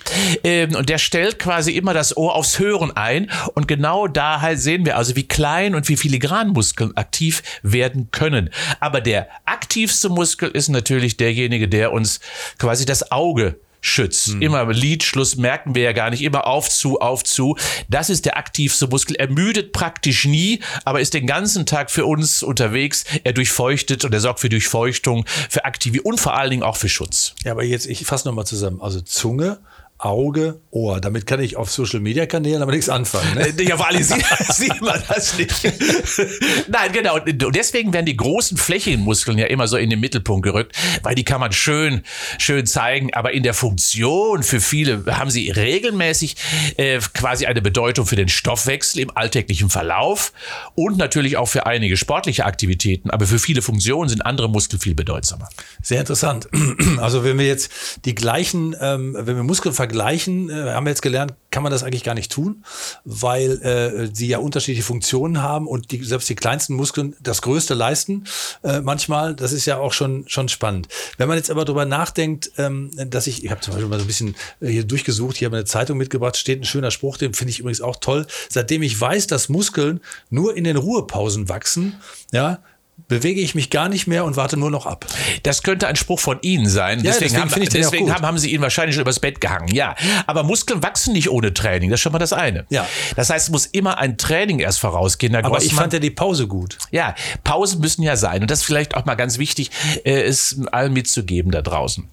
ähm, 0.45 0.75
und 0.75 0.89
der 0.89 0.99
stellt 0.99 1.39
quasi 1.39 1.73
immer 1.73 1.95
das 1.95 2.17
Ohr 2.17 2.35
aufs 2.35 2.59
Hören 2.59 2.97
ein. 2.97 3.31
Und 3.55 3.69
genau 3.69 4.07
da 4.07 4.41
halt 4.41 4.61
sehen 4.61 4.85
wir 4.85 4.97
also, 4.97 5.17
wie 5.17 5.27
klein 5.27 5.75
und 5.75 5.89
wie 5.89 5.97
filigran 5.97 6.49
Muskeln 6.49 6.97
aktiv 6.97 7.43
werden 7.63 8.11
können. 8.11 8.51
Aber 8.81 9.01
der 9.01 9.29
aktivste 9.45 10.09
Muskel 10.09 10.51
ist 10.51 10.69
natürlich 10.69 11.17
derjenige, 11.17 11.69
der 11.69 11.93
uns 11.93 12.21
quasi 12.59 12.85
das 12.85 13.11
Auge 13.13 13.59
schützt. 13.81 14.37
Immer 14.41 14.67
Lidschluss 14.73 15.37
merken 15.37 15.75
wir 15.75 15.83
ja 15.83 15.93
gar 15.93 16.11
nicht. 16.11 16.23
Immer 16.23 16.47
auf 16.47 16.69
zu, 16.69 17.01
auf 17.01 17.25
zu. 17.25 17.57
Das 17.89 18.11
ist 18.11 18.25
der 18.25 18.37
aktivste 18.37 18.87
Muskel. 18.87 19.17
Er 19.17 19.29
müdet 19.29 19.73
praktisch 19.73 20.25
nie, 20.25 20.61
aber 20.85 21.01
ist 21.01 21.15
den 21.15 21.27
ganzen 21.27 21.67
Tag 21.67 21.91
für 21.91 22.07
uns 22.07 22.43
unterwegs. 22.43 23.05
Er 23.25 23.33
durchfeuchtet 23.33 24.05
und 24.05 24.13
er 24.13 24.21
sorgt 24.21 24.41
für 24.41 24.49
Durchfeuchtung, 24.49 25.25
für 25.49 25.65
Aktivität 25.65 26.05
und 26.05 26.21
vor 26.21 26.37
allen 26.37 26.51
Dingen 26.51 26.63
auch 26.63 26.77
für 26.77 26.89
Schutz. 26.89 27.35
Ja, 27.45 27.53
aber 27.53 27.65
jetzt, 27.65 27.87
ich 27.87 28.05
fasse 28.05 28.29
nochmal 28.29 28.47
zusammen. 28.47 28.81
Also 28.81 29.01
Zunge, 29.01 29.59
Auge, 30.03 30.61
Ohr. 30.71 30.99
Damit 30.99 31.27
kann 31.27 31.41
ich 31.41 31.57
auf 31.57 31.71
Social 31.71 32.01
Media 32.01 32.25
Kanälen 32.25 32.63
aber 32.63 32.73
nichts 32.73 32.89
anfangen. 32.89 33.35
Ne? 33.35 33.53
Ja, 33.63 33.77
vor 33.77 33.87
allem 33.87 34.03
sieht, 34.03 34.25
sieht 34.49 34.81
man 34.81 35.03
das 35.07 35.37
nicht. 35.37 35.53
Nein, 36.69 36.93
genau. 36.93 37.17
Und 37.17 37.55
deswegen 37.55 37.93
werden 37.93 38.07
die 38.07 38.17
großen 38.17 38.57
Flächenmuskeln 38.57 39.37
ja 39.37 39.47
immer 39.47 39.69
so 39.69 39.77
in 39.77 39.91
den 39.91 40.01
Mittelpunkt 40.01 40.43
gerückt, 40.43 40.75
weil 41.03 41.15
die 41.15 41.25
kann 41.25 41.39
man 41.39 41.53
schön, 41.53 42.03
schön 42.39 42.67
zeigen. 42.67 43.13
Aber 43.13 43.33
in 43.33 43.43
der 43.43 43.53
Funktion 43.53 44.43
für 44.43 44.61
viele 44.61 45.05
haben 45.07 45.31
sie 45.31 45.51
regelmäßig 45.51 46.37
äh, 46.79 46.99
quasi 47.13 47.45
eine 47.45 47.61
Bedeutung 47.61 48.07
für 48.07 48.17
den 48.17 48.29
Stoffwechsel 48.29 49.01
im 49.01 49.15
alltäglichen 49.15 49.69
Verlauf 49.69 50.33
und 50.75 50.97
natürlich 50.97 51.37
auch 51.37 51.47
für 51.47 51.67
einige 51.67 51.99
sportliche 51.99 52.47
Aktivitäten. 52.47 53.11
Aber 53.11 53.27
für 53.27 53.39
viele 53.39 53.61
Funktionen 53.61 54.09
sind 54.09 54.25
andere 54.25 54.49
Muskeln 54.49 54.81
viel 54.81 54.95
bedeutsamer. 54.95 55.51
Sehr 55.83 56.01
interessant. 56.01 56.49
Also 57.01 57.25
wenn 57.25 57.39
wir 57.39 57.47
jetzt 57.47 57.71
die 58.05 58.15
gleichen, 58.15 58.77
ähm, 58.81 59.15
wenn 59.19 59.37
wir 59.37 59.43
Muskeln 59.43 59.75
vergleichen, 59.75 59.90
äh, 59.95 60.73
haben 60.73 60.85
wir 60.85 60.91
jetzt 60.91 61.03
gelernt, 61.03 61.35
kann 61.51 61.63
man 61.63 61.73
das 61.73 61.83
eigentlich 61.83 62.05
gar 62.05 62.15
nicht 62.15 62.31
tun, 62.31 62.65
weil 63.05 63.61
äh, 63.63 64.15
sie 64.15 64.29
ja 64.29 64.39
unterschiedliche 64.39 64.85
Funktionen 64.85 65.43
haben 65.43 65.67
und 65.67 65.91
die, 65.91 66.03
selbst 66.05 66.29
die 66.29 66.35
kleinsten 66.35 66.75
Muskeln 66.75 67.17
das 67.21 67.43
Größte 67.43 67.75
leisten 67.75 68.25
äh, 68.63 68.81
manchmal. 68.81 69.35
Das 69.35 69.53
ist 69.53 69.67
ja 69.67 69.79
auch 69.79 69.93
schon 69.93 70.25
schon 70.29 70.49
spannend. 70.49 70.89
Wenn 71.19 71.29
man 71.29 71.37
jetzt 71.37 71.51
aber 71.51 71.65
drüber 71.65 71.85
nachdenkt, 71.85 72.53
ähm, 72.59 72.91
dass 72.95 73.27
ich, 73.27 73.45
ich 73.45 73.51
habe 73.51 73.61
zum 73.61 73.75
Beispiel 73.75 73.89
mal 73.89 73.99
so 73.99 74.05
ein 74.05 74.09
bisschen 74.09 74.37
äh, 74.61 74.69
hier 74.69 74.85
durchgesucht, 74.85 75.37
hier 75.37 75.47
habe 75.47 75.57
eine 75.57 75.65
Zeitung 75.65 75.99
mitgebracht, 75.99 76.37
steht 76.37 76.61
ein 76.61 76.65
schöner 76.65 76.91
Spruch, 76.91 77.17
den 77.17 77.35
finde 77.35 77.51
ich 77.51 77.61
übrigens 77.61 77.81
auch 77.81 77.97
toll. 77.97 78.27
Seitdem 78.49 78.83
ich 78.83 79.01
weiß, 79.01 79.27
dass 79.27 79.49
Muskeln 79.49 80.01
nur 80.31 80.57
in 80.57 80.65
den 80.65 80.77
Ruhepausen 80.77 81.49
wachsen, 81.49 82.01
ja, 82.33 82.63
bewege 83.09 83.41
ich 83.41 83.55
mich 83.55 83.71
gar 83.71 83.89
nicht 83.89 84.07
mehr 84.07 84.25
und 84.25 84.37
warte 84.37 84.57
nur 84.57 84.71
noch 84.71 84.87
ab. 84.87 85.07
Das 85.43 85.63
könnte 85.63 85.87
ein 85.87 85.97
Spruch 85.97 86.21
von 86.21 86.39
Ihnen 86.43 86.69
sein. 86.69 86.99
Ja, 86.99 87.13
deswegen 87.13 87.35
deswegen 87.35 87.51
haben, 87.53 87.63
ich 87.63 87.69
deswegen 87.69 88.15
haben, 88.15 88.27
haben 88.27 88.39
Sie 88.39 88.53
ihn 88.53 88.61
wahrscheinlich 88.61 88.95
schon 88.95 89.03
übers 89.03 89.21
Bett 89.21 89.41
gehangen. 89.41 89.69
Ja, 89.75 89.95
aber 90.27 90.43
Muskeln 90.43 90.83
wachsen 90.83 91.13
nicht 91.13 91.31
ohne 91.31 91.55
Training. 91.55 91.91
Das 91.91 91.99
ist 91.99 92.03
schon 92.03 92.13
mal 92.13 92.19
das 92.19 92.33
eine. 92.33 92.67
Ja. 92.71 92.87
Das 93.17 93.31
heißt, 93.31 93.47
es 93.47 93.51
muss 93.51 93.67
immer 93.67 93.99
ein 93.99 94.19
Training 94.19 94.59
erst 94.59 94.81
vorausgehen. 94.81 95.35
Herr 95.35 95.45
Aber 95.45 95.59
ich 95.59 95.65
Grossmann. 95.65 95.83
fand 95.85 95.93
ja 95.95 95.99
die 95.99 96.11
Pause 96.11 96.47
gut. 96.47 96.79
ja, 96.91 97.15
Pausen 97.45 97.81
müssen 97.81 98.03
ja 98.03 98.17
sein. 98.17 98.43
Und 98.43 98.51
das 98.51 98.61
ist 98.61 98.65
vielleicht 98.65 98.95
auch 98.95 99.05
mal 99.05 99.15
ganz 99.15 99.39
wichtig, 99.39 99.71
äh, 100.05 100.23
es 100.23 100.61
allen 100.73 100.93
mitzugeben 100.93 101.51
da 101.51 101.63
draußen. 101.63 102.09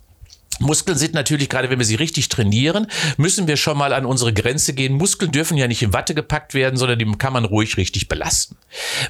Muskeln 0.59 0.97
sind 0.97 1.13
natürlich, 1.13 1.49
gerade 1.49 1.69
wenn 1.69 1.79
wir 1.79 1.85
sie 1.85 1.95
richtig 1.95 2.29
trainieren, 2.29 2.87
müssen 3.17 3.47
wir 3.47 3.57
schon 3.57 3.77
mal 3.77 3.93
an 3.93 4.05
unsere 4.05 4.33
Grenze 4.33 4.73
gehen. 4.73 4.93
Muskeln 4.93 5.31
dürfen 5.31 5.57
ja 5.57 5.67
nicht 5.67 5.83
in 5.83 5.93
Watte 5.93 6.15
gepackt 6.15 6.53
werden, 6.53 6.77
sondern 6.77 6.99
die 6.99 7.05
kann 7.17 7.33
man 7.33 7.45
ruhig 7.45 7.77
richtig 7.77 8.07
belasten. 8.07 8.57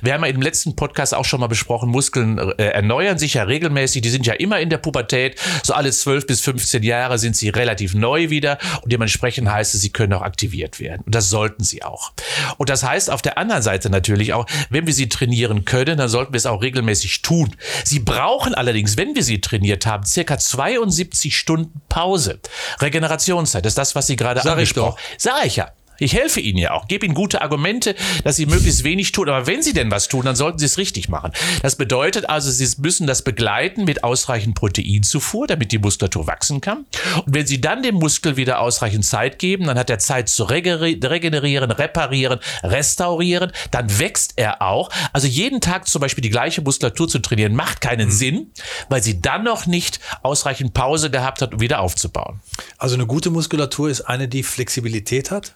Wir 0.01 0.13
haben 0.13 0.23
ja 0.23 0.29
im 0.29 0.41
letzten 0.41 0.75
Podcast 0.75 1.13
auch 1.13 1.25
schon 1.25 1.39
mal 1.39 1.47
besprochen, 1.47 1.89
Muskeln 1.89 2.37
äh, 2.37 2.63
erneuern 2.63 3.17
sich 3.17 3.35
ja 3.35 3.43
regelmäßig. 3.43 4.01
Die 4.01 4.09
sind 4.09 4.25
ja 4.25 4.33
immer 4.33 4.59
in 4.59 4.69
der 4.69 4.77
Pubertät. 4.77 5.39
So 5.63 5.73
alle 5.73 5.91
12 5.91 6.27
bis 6.27 6.41
15 6.41 6.83
Jahre 6.83 7.17
sind 7.17 7.35
sie 7.35 7.49
relativ 7.49 7.93
neu 7.93 8.29
wieder 8.29 8.57
und 8.81 8.91
dementsprechend 8.91 9.49
heißt 9.49 9.75
es, 9.75 9.81
sie 9.81 9.89
können 9.89 10.13
auch 10.13 10.21
aktiviert 10.21 10.79
werden. 10.79 11.03
Und 11.05 11.15
das 11.15 11.29
sollten 11.29 11.63
sie 11.63 11.83
auch. 11.83 12.11
Und 12.57 12.69
das 12.69 12.83
heißt 12.83 13.09
auf 13.09 13.21
der 13.21 13.37
anderen 13.37 13.61
Seite 13.61 13.89
natürlich 13.89 14.33
auch, 14.33 14.45
wenn 14.69 14.85
wir 14.85 14.93
sie 14.93 15.09
trainieren 15.09 15.65
können, 15.65 15.97
dann 15.97 16.09
sollten 16.09 16.33
wir 16.33 16.37
es 16.37 16.45
auch 16.45 16.61
regelmäßig 16.61 17.21
tun. 17.21 17.55
Sie 17.83 17.99
brauchen 17.99 18.53
allerdings, 18.53 18.97
wenn 18.97 19.15
wir 19.15 19.23
sie 19.23 19.41
trainiert 19.41 19.85
haben, 19.85 20.05
circa 20.05 20.37
72 20.37 21.36
Stunden 21.37 21.81
Pause. 21.89 22.39
Regenerationszeit, 22.81 23.65
das 23.65 23.71
ist 23.71 23.77
das, 23.77 23.95
was 23.95 24.07
Sie 24.07 24.15
gerade 24.15 24.41
Sag 24.41 24.53
angesprochen 24.53 24.95
doch. 24.95 24.97
Sag 25.17 25.45
ich 25.45 25.55
ja. 25.55 25.71
Ich 25.99 26.13
helfe 26.13 26.39
Ihnen 26.39 26.57
ja 26.57 26.71
auch, 26.71 26.87
gebe 26.87 27.05
Ihnen 27.05 27.15
gute 27.15 27.41
Argumente, 27.41 27.95
dass 28.23 28.35
Sie 28.35 28.45
möglichst 28.45 28.83
wenig 28.83 29.11
tun. 29.11 29.29
Aber 29.29 29.47
wenn 29.47 29.61
Sie 29.61 29.73
denn 29.73 29.91
was 29.91 30.07
tun, 30.07 30.25
dann 30.25 30.35
sollten 30.35 30.59
Sie 30.59 30.65
es 30.65 30.77
richtig 30.77 31.09
machen. 31.09 31.31
Das 31.61 31.75
bedeutet 31.75 32.29
also, 32.29 32.51
Sie 32.51 32.67
müssen 32.81 33.07
das 33.07 33.21
begleiten 33.21 33.85
mit 33.85 34.03
ausreichend 34.03 34.55
Proteinzufuhr, 34.55 35.47
damit 35.47 35.71
die 35.71 35.79
Muskulatur 35.79 36.27
wachsen 36.27 36.61
kann. 36.61 36.85
Und 37.25 37.33
wenn 37.33 37.47
Sie 37.47 37.61
dann 37.61 37.83
dem 37.83 37.95
Muskel 37.95 38.37
wieder 38.37 38.59
ausreichend 38.59 39.05
Zeit 39.05 39.39
geben, 39.39 39.65
dann 39.65 39.77
hat 39.77 39.89
er 39.89 39.99
Zeit 39.99 40.29
zu 40.29 40.43
regenerieren, 40.43 41.71
reparieren, 41.71 42.39
restaurieren. 42.63 43.51
Dann 43.71 43.99
wächst 43.99 44.33
er 44.35 44.61
auch. 44.61 44.89
Also 45.13 45.27
jeden 45.27 45.61
Tag 45.61 45.87
zum 45.87 46.01
Beispiel 46.01 46.21
die 46.21 46.29
gleiche 46.29 46.61
Muskulatur 46.61 47.07
zu 47.07 47.19
trainieren, 47.19 47.55
macht 47.55 47.81
keinen 47.81 48.11
Sinn, 48.11 48.51
weil 48.89 49.03
sie 49.03 49.21
dann 49.21 49.43
noch 49.43 49.65
nicht 49.65 49.99
ausreichend 50.23 50.73
Pause 50.73 51.09
gehabt 51.09 51.41
hat, 51.41 51.53
um 51.53 51.59
wieder 51.59 51.79
aufzubauen. 51.79 52.39
Also 52.77 52.95
eine 52.95 53.05
gute 53.05 53.29
Muskulatur 53.29 53.89
ist 53.89 54.01
eine, 54.01 54.27
die 54.27 54.43
Flexibilität 54.43 55.31
hat. 55.31 55.55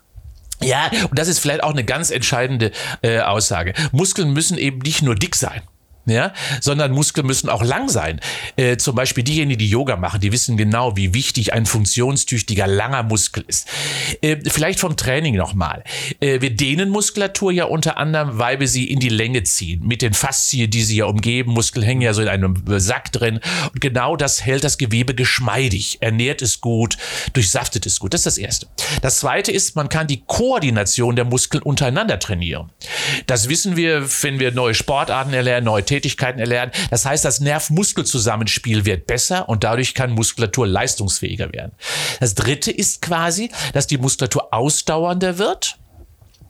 Ja, 0.63 0.89
und 1.09 1.17
das 1.17 1.27
ist 1.27 1.39
vielleicht 1.39 1.63
auch 1.63 1.71
eine 1.71 1.83
ganz 1.83 2.11
entscheidende 2.11 2.71
äh, 3.01 3.19
Aussage. 3.19 3.73
Muskeln 3.91 4.31
müssen 4.31 4.57
eben 4.57 4.79
nicht 4.79 5.01
nur 5.01 5.15
dick 5.15 5.35
sein. 5.35 5.61
Ja, 6.05 6.33
sondern 6.61 6.91
Muskeln 6.91 7.27
müssen 7.27 7.47
auch 7.47 7.63
lang 7.63 7.87
sein. 7.87 8.19
Äh, 8.55 8.77
zum 8.77 8.95
Beispiel 8.95 9.23
diejenigen, 9.23 9.59
die 9.59 9.69
Yoga 9.69 9.97
machen, 9.97 10.19
die 10.19 10.31
wissen 10.31 10.57
genau, 10.57 10.97
wie 10.97 11.13
wichtig 11.13 11.53
ein 11.53 11.67
funktionstüchtiger, 11.67 12.65
langer 12.65 13.03
Muskel 13.03 13.45
ist. 13.47 13.67
Äh, 14.21 14.37
vielleicht 14.49 14.79
vom 14.79 14.97
Training 14.97 15.35
nochmal. 15.35 15.83
Äh, 16.19 16.41
wir 16.41 16.55
dehnen 16.55 16.89
Muskulatur 16.89 17.51
ja 17.51 17.65
unter 17.65 17.97
anderem, 17.97 18.39
weil 18.39 18.59
wir 18.59 18.67
sie 18.67 18.89
in 18.89 18.99
die 18.99 19.09
Länge 19.09 19.43
ziehen. 19.43 19.85
Mit 19.85 20.01
den 20.01 20.13
Faszien, 20.13 20.71
die 20.71 20.81
sie 20.81 20.97
ja 20.97 21.05
umgeben. 21.05 21.51
Muskeln 21.51 21.85
hängen 21.85 22.01
ja 22.01 22.15
so 22.15 22.23
in 22.23 22.29
einem 22.29 22.63
Sack 22.79 23.11
drin. 23.11 23.39
Und 23.71 23.79
genau 23.79 24.15
das 24.15 24.43
hält 24.43 24.63
das 24.63 24.79
Gewebe 24.79 25.13
geschmeidig, 25.13 25.99
ernährt 26.01 26.41
es 26.41 26.61
gut, 26.61 26.97
durchsaftet 27.33 27.85
es 27.85 27.99
gut. 27.99 28.15
Das 28.15 28.21
ist 28.21 28.25
das 28.25 28.37
Erste. 28.39 28.67
Das 29.03 29.19
Zweite 29.19 29.51
ist, 29.51 29.75
man 29.75 29.87
kann 29.87 30.07
die 30.07 30.23
Koordination 30.25 31.15
der 31.15 31.25
Muskeln 31.25 31.61
untereinander 31.61 32.17
trainieren. 32.17 32.71
Das 33.27 33.49
wissen 33.49 33.75
wir, 33.75 34.07
wenn 34.23 34.39
wir 34.39 34.51
neue 34.51 34.73
Sportarten 34.73 35.33
erlernen, 35.33 35.65
neue 35.65 35.83
Tätigkeiten 35.91 36.39
erlernen. 36.39 36.71
Das 36.89 37.05
heißt, 37.05 37.25
das 37.25 37.41
Nerv-Muskel-Zusammenspiel 37.41 38.85
wird 38.85 39.07
besser 39.07 39.49
und 39.49 39.65
dadurch 39.65 39.93
kann 39.93 40.11
Muskulatur 40.11 40.65
leistungsfähiger 40.65 41.51
werden. 41.51 41.73
Das 42.21 42.33
Dritte 42.33 42.71
ist 42.71 43.01
quasi, 43.01 43.51
dass 43.73 43.87
die 43.87 43.97
Muskulatur 43.97 44.53
ausdauernder 44.53 45.37
wird. 45.37 45.80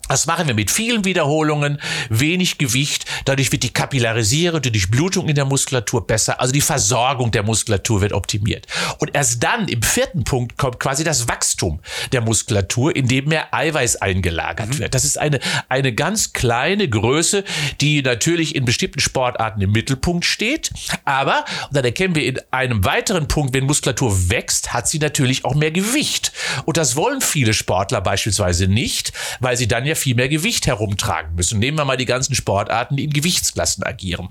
Das 0.08 0.26
machen 0.26 0.46
wir 0.46 0.54
mit 0.54 0.70
vielen 0.70 1.04
Wiederholungen, 1.04 1.80
wenig 2.10 2.58
Gewicht. 2.58 3.06
Dadurch 3.24 3.50
wird 3.52 3.62
die 3.62 3.72
Kapillarisiere, 3.72 4.60
die 4.60 4.72
Durchblutung 4.72 5.28
in 5.28 5.36
der 5.36 5.44
Muskulatur 5.44 6.06
besser. 6.06 6.40
Also 6.40 6.52
die 6.52 6.60
Versorgung 6.60 7.30
der 7.30 7.44
Muskulatur 7.44 8.02
wird 8.02 8.12
optimiert. 8.12 8.66
Und 8.98 9.14
erst 9.14 9.42
dann 9.42 9.68
im 9.68 9.82
vierten 9.82 10.24
Punkt 10.24 10.58
kommt 10.58 10.80
quasi 10.80 11.04
das 11.04 11.28
Wachstum 11.28 11.80
der 12.10 12.20
Muskulatur, 12.20 12.94
in 12.94 13.08
dem 13.08 13.28
mehr 13.28 13.54
Eiweiß 13.54 14.02
eingelagert 14.02 14.68
mhm. 14.68 14.78
wird. 14.80 14.94
Das 14.94 15.04
ist 15.04 15.18
eine, 15.18 15.40
eine 15.68 15.94
ganz 15.94 16.32
kleine 16.32 16.88
Größe, 16.88 17.44
die 17.80 18.02
natürlich 18.02 18.54
in 18.54 18.64
bestimmten 18.64 19.00
Sportarten 19.00 19.62
im 19.62 19.72
Mittelpunkt 19.72 20.24
steht. 20.24 20.72
Aber, 21.04 21.44
und 21.68 21.76
dann 21.76 21.84
erkennen 21.84 22.14
wir 22.14 22.26
in 22.26 22.38
einem 22.50 22.84
weiteren 22.84 23.28
Punkt, 23.28 23.54
wenn 23.54 23.64
Muskulatur 23.64 24.30
wächst, 24.30 24.74
hat 24.74 24.88
sie 24.88 24.98
natürlich 24.98 25.44
auch 25.44 25.54
mehr 25.54 25.70
Gewicht. 25.70 26.32
Und 26.64 26.76
das 26.76 26.96
wollen 26.96 27.20
viele 27.20 27.54
Sportler 27.54 28.00
beispielsweise 28.00 28.66
nicht, 28.66 29.12
weil 29.40 29.56
sie 29.56 29.68
dann 29.68 29.86
ja 29.86 29.91
viel 29.96 30.14
mehr 30.14 30.28
Gewicht 30.28 30.66
herumtragen 30.66 31.34
müssen. 31.34 31.58
Nehmen 31.58 31.78
wir 31.78 31.84
mal 31.84 31.96
die 31.96 32.06
ganzen 32.06 32.34
Sportarten, 32.34 32.96
die 32.96 33.04
in 33.04 33.12
Gewichtsklassen 33.12 33.84
agieren. 33.84 34.28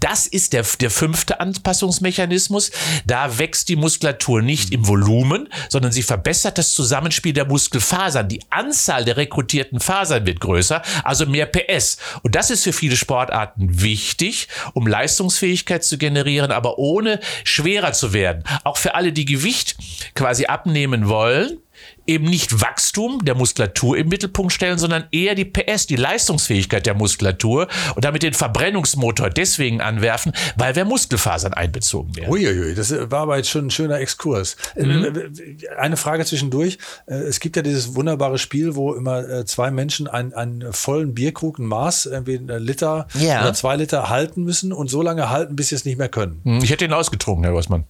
Das 0.00 0.26
ist 0.26 0.52
der, 0.52 0.64
der 0.80 0.90
fünfte 0.90 1.40
Anpassungsmechanismus. 1.40 2.70
Da 3.06 3.38
wächst 3.38 3.68
die 3.68 3.76
Muskulatur 3.76 4.42
nicht 4.42 4.72
im 4.72 4.86
Volumen, 4.86 5.48
sondern 5.68 5.92
sie 5.92 6.02
verbessert 6.02 6.58
das 6.58 6.72
Zusammenspiel 6.72 7.32
der 7.32 7.46
Muskelfasern. 7.46 8.28
Die 8.28 8.40
Anzahl 8.50 9.04
der 9.04 9.16
rekrutierten 9.16 9.80
Fasern 9.80 10.26
wird 10.26 10.40
größer, 10.40 10.82
also 11.04 11.26
mehr 11.26 11.46
PS. 11.46 11.98
Und 12.22 12.34
das 12.34 12.50
ist 12.50 12.64
für 12.64 12.72
viele 12.72 12.96
Sportarten 12.96 13.82
wichtig, 13.82 14.48
um 14.72 14.86
Leistungsfähigkeit 14.86 15.84
zu 15.84 15.98
generieren, 15.98 16.50
aber 16.50 16.78
ohne 16.78 17.20
schwerer 17.44 17.92
zu 17.92 18.12
werden. 18.12 18.44
Auch 18.64 18.76
für 18.76 18.94
alle, 18.94 19.12
die 19.12 19.24
Gewicht 19.24 19.76
quasi 20.14 20.46
abnehmen 20.46 21.08
wollen, 21.08 21.58
eben 22.10 22.26
nicht 22.26 22.60
Wachstum 22.60 23.24
der 23.24 23.34
Muskulatur 23.34 23.96
im 23.96 24.08
Mittelpunkt 24.08 24.52
stellen, 24.52 24.78
sondern 24.78 25.04
eher 25.12 25.34
die 25.34 25.44
PS, 25.44 25.86
die 25.86 25.96
Leistungsfähigkeit 25.96 26.84
der 26.84 26.94
Muskulatur 26.94 27.68
und 27.94 28.04
damit 28.04 28.22
den 28.22 28.34
Verbrennungsmotor 28.34 29.30
deswegen 29.30 29.80
anwerfen, 29.80 30.32
weil 30.56 30.74
wir 30.74 30.84
Muskelfasern 30.84 31.54
einbezogen 31.54 32.16
werden. 32.16 32.30
Uiuiui, 32.30 32.74
das 32.74 32.92
war 33.10 33.20
aber 33.20 33.36
jetzt 33.36 33.50
schon 33.50 33.66
ein 33.66 33.70
schöner 33.70 34.00
Exkurs. 34.00 34.56
Äh, 34.74 34.84
mhm. 34.84 35.32
Eine 35.78 35.96
Frage 35.96 36.24
zwischendurch. 36.24 36.78
Äh, 37.06 37.14
es 37.14 37.40
gibt 37.40 37.56
ja 37.56 37.62
dieses 37.62 37.94
wunderbare 37.94 38.38
Spiel, 38.38 38.74
wo 38.74 38.94
immer 38.94 39.28
äh, 39.28 39.44
zwei 39.44 39.70
Menschen 39.70 40.08
einen, 40.08 40.32
einen 40.32 40.72
vollen 40.72 41.14
Bierkrug, 41.14 41.58
ein 41.58 41.66
Maß, 41.66 42.06
irgendwie 42.06 42.36
ein 42.36 42.48
Liter 42.62 43.06
ja. 43.18 43.42
oder 43.42 43.54
zwei 43.54 43.76
Liter 43.76 44.08
halten 44.08 44.42
müssen 44.42 44.72
und 44.72 44.90
so 44.90 45.02
lange 45.02 45.30
halten, 45.30 45.54
bis 45.54 45.68
sie 45.68 45.76
es 45.76 45.84
nicht 45.84 45.98
mehr 45.98 46.08
können. 46.08 46.40
Mhm, 46.42 46.60
ich 46.62 46.70
hätte 46.70 46.84
ihn 46.84 46.92
ausgetrunken, 46.92 47.44
Herr 47.44 47.52
Rossmann. 47.52 47.84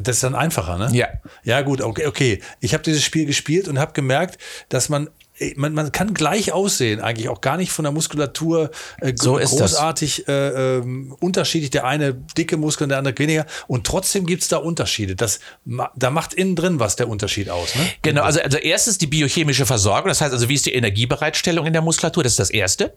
Das 0.00 0.16
ist 0.16 0.24
dann 0.24 0.34
einfacher, 0.34 0.78
ne? 0.78 0.88
Ja. 0.92 1.08
Ja, 1.44 1.60
gut, 1.60 1.82
okay, 1.82 2.06
okay. 2.06 2.42
Ich 2.60 2.72
habe 2.72 2.82
dieses 2.82 3.02
Spiel 3.04 3.26
gespielt 3.26 3.68
und 3.68 3.78
habe 3.78 3.92
gemerkt, 3.92 4.38
dass 4.68 4.88
man 4.88 5.10
man, 5.56 5.72
man 5.72 5.92
kann 5.92 6.14
gleich 6.14 6.52
aussehen, 6.52 7.00
eigentlich 7.00 7.28
auch 7.28 7.40
gar 7.40 7.56
nicht 7.56 7.72
von 7.72 7.84
der 7.84 7.92
Muskulatur 7.92 8.70
äh, 9.00 9.12
so 9.16 9.34
großartig 9.34 10.28
äh, 10.28 10.78
äh, 10.78 10.82
unterschiedlich. 11.20 11.70
Der 11.70 11.84
eine 11.84 12.14
dicke 12.14 12.56
Muskeln, 12.56 12.88
der 12.88 12.98
andere 12.98 13.16
weniger. 13.18 13.46
Und 13.66 13.86
trotzdem 13.86 14.26
gibt 14.26 14.42
es 14.42 14.48
da 14.48 14.58
Unterschiede. 14.58 15.16
Das, 15.16 15.40
da 15.96 16.10
macht 16.10 16.34
innen 16.34 16.54
drin 16.56 16.78
was 16.78 16.96
der 16.96 17.08
Unterschied 17.08 17.48
aus. 17.48 17.74
Ne? 17.74 17.86
Genau, 18.02 18.22
also, 18.22 18.40
also 18.40 18.58
erstens 18.58 18.98
die 18.98 19.06
biochemische 19.06 19.66
Versorgung. 19.66 20.08
Das 20.08 20.20
heißt 20.20 20.32
also, 20.32 20.48
wie 20.48 20.54
ist 20.54 20.66
die 20.66 20.74
Energiebereitstellung 20.74 21.66
in 21.66 21.72
der 21.72 21.82
Muskulatur? 21.82 22.22
Das 22.22 22.32
ist 22.32 22.38
das 22.38 22.50
Erste. 22.50 22.94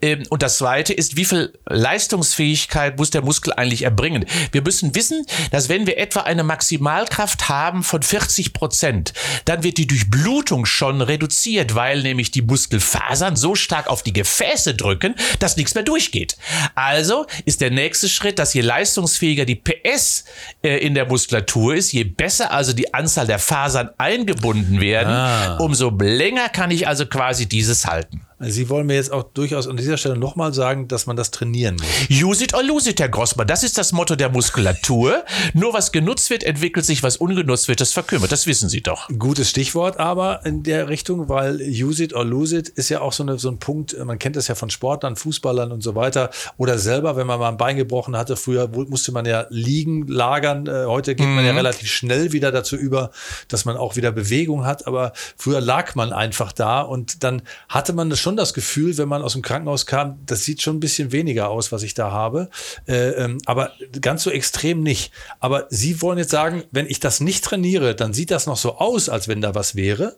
Ähm, 0.00 0.22
und 0.30 0.42
das 0.42 0.58
Zweite 0.58 0.92
ist, 0.92 1.16
wie 1.16 1.24
viel 1.24 1.52
Leistungsfähigkeit 1.66 2.96
muss 2.96 3.10
der 3.10 3.22
Muskel 3.22 3.52
eigentlich 3.52 3.82
erbringen? 3.82 4.24
Wir 4.52 4.62
müssen 4.62 4.94
wissen, 4.94 5.26
dass 5.50 5.68
wenn 5.68 5.86
wir 5.86 5.98
etwa 5.98 6.20
eine 6.20 6.44
Maximalkraft 6.44 7.48
haben 7.48 7.82
von 7.82 8.02
40 8.02 8.52
Prozent, 8.52 9.12
dann 9.44 9.62
wird 9.62 9.78
die 9.78 9.86
Durchblutung 9.86 10.64
schon 10.64 11.00
reduziert, 11.00 11.71
weil 11.74 12.02
nämlich 12.02 12.30
die 12.30 12.42
Muskelfasern 12.42 13.36
so 13.36 13.54
stark 13.54 13.88
auf 13.88 14.02
die 14.02 14.12
Gefäße 14.12 14.74
drücken, 14.74 15.14
dass 15.38 15.56
nichts 15.56 15.74
mehr 15.74 15.84
durchgeht. 15.84 16.36
Also 16.74 17.26
ist 17.44 17.60
der 17.60 17.70
nächste 17.70 18.08
Schritt, 18.08 18.38
dass 18.38 18.54
je 18.54 18.62
leistungsfähiger 18.62 19.44
die 19.44 19.56
PS 19.56 20.24
äh, 20.62 20.78
in 20.78 20.94
der 20.94 21.06
Muskulatur 21.06 21.74
ist, 21.74 21.92
je 21.92 22.04
besser 22.04 22.52
also 22.52 22.72
die 22.72 22.92
Anzahl 22.94 23.26
der 23.26 23.38
Fasern 23.38 23.90
eingebunden 23.98 24.80
werden, 24.80 25.12
ah. 25.12 25.56
umso 25.58 25.90
länger 25.90 26.48
kann 26.48 26.70
ich 26.70 26.88
also 26.88 27.06
quasi 27.06 27.48
dieses 27.48 27.86
halten. 27.86 28.26
Sie 28.48 28.68
wollen 28.68 28.86
mir 28.86 28.94
jetzt 28.94 29.12
auch 29.12 29.22
durchaus 29.22 29.68
an 29.68 29.76
dieser 29.76 29.96
Stelle 29.96 30.16
nochmal 30.16 30.52
sagen, 30.52 30.88
dass 30.88 31.06
man 31.06 31.16
das 31.16 31.30
trainieren 31.30 31.76
muss. 31.76 32.22
Use 32.22 32.42
it 32.42 32.54
or 32.54 32.62
lose 32.62 32.90
it, 32.90 33.00
Herr 33.00 33.08
Grossmann. 33.08 33.46
Das 33.46 33.62
ist 33.62 33.78
das 33.78 33.92
Motto 33.92 34.16
der 34.16 34.30
Muskulatur. 34.30 35.24
Nur 35.54 35.72
was 35.74 35.92
genutzt 35.92 36.30
wird, 36.30 36.42
entwickelt 36.42 36.84
sich, 36.84 37.02
was 37.02 37.16
ungenutzt 37.16 37.68
wird, 37.68 37.80
das 37.80 37.92
verkümmert. 37.92 38.32
Das 38.32 38.46
wissen 38.46 38.68
Sie 38.68 38.82
doch. 38.82 39.08
Gutes 39.18 39.50
Stichwort 39.50 39.98
aber 39.98 40.44
in 40.44 40.62
der 40.62 40.88
Richtung, 40.88 41.28
weil 41.28 41.60
use 41.60 42.02
it 42.02 42.14
or 42.14 42.24
lose 42.24 42.56
it 42.56 42.68
ist 42.68 42.88
ja 42.88 43.00
auch 43.00 43.12
so, 43.12 43.22
eine, 43.22 43.38
so 43.38 43.50
ein 43.50 43.58
Punkt, 43.58 43.96
man 44.04 44.18
kennt 44.18 44.36
das 44.36 44.48
ja 44.48 44.54
von 44.54 44.70
Sportlern, 44.70 45.16
Fußballern 45.16 45.70
und 45.70 45.82
so 45.82 45.94
weiter. 45.94 46.30
Oder 46.56 46.78
selber, 46.78 47.16
wenn 47.16 47.26
man 47.26 47.38
mal 47.38 47.48
ein 47.48 47.56
Bein 47.56 47.76
gebrochen 47.76 48.16
hatte, 48.16 48.36
früher 48.36 48.68
musste 48.68 49.12
man 49.12 49.24
ja 49.24 49.46
liegen, 49.50 50.06
lagern. 50.06 50.66
Äh, 50.66 50.86
heute 50.86 51.14
geht 51.14 51.26
mhm. 51.26 51.36
man 51.36 51.44
ja 51.44 51.52
mhm. 51.52 51.58
relativ 51.58 51.90
schnell 51.90 52.32
wieder 52.32 52.50
dazu 52.50 52.76
über, 52.76 53.10
dass 53.48 53.64
man 53.64 53.76
auch 53.76 53.96
wieder 53.96 54.10
Bewegung 54.10 54.64
hat. 54.64 54.86
Aber 54.86 55.12
früher 55.36 55.60
lag 55.60 55.94
man 55.94 56.12
einfach 56.12 56.52
da 56.52 56.80
und 56.80 57.22
dann 57.22 57.42
hatte 57.68 57.92
man 57.92 58.10
das 58.10 58.20
schon 58.20 58.31
schon 58.32 58.36
das 58.38 58.54
Gefühl, 58.54 58.96
wenn 58.96 59.08
man 59.08 59.20
aus 59.22 59.34
dem 59.34 59.42
Krankenhaus 59.42 59.84
kam, 59.84 60.18
das 60.24 60.44
sieht 60.44 60.62
schon 60.62 60.76
ein 60.76 60.80
bisschen 60.80 61.12
weniger 61.12 61.50
aus, 61.50 61.70
was 61.70 61.82
ich 61.82 61.92
da 61.92 62.10
habe. 62.10 62.48
Äh, 62.88 63.10
ähm, 63.10 63.38
aber 63.44 63.72
ganz 64.00 64.22
so 64.22 64.30
extrem 64.30 64.82
nicht. 64.82 65.12
Aber 65.38 65.66
Sie 65.68 66.00
wollen 66.00 66.18
jetzt 66.18 66.30
sagen, 66.30 66.64
wenn 66.70 66.86
ich 66.86 66.98
das 66.98 67.20
nicht 67.20 67.44
trainiere, 67.44 67.94
dann 67.94 68.14
sieht 68.14 68.30
das 68.30 68.46
noch 68.46 68.56
so 68.56 68.78
aus, 68.78 69.10
als 69.10 69.28
wenn 69.28 69.42
da 69.42 69.54
was 69.54 69.76
wäre. 69.76 70.16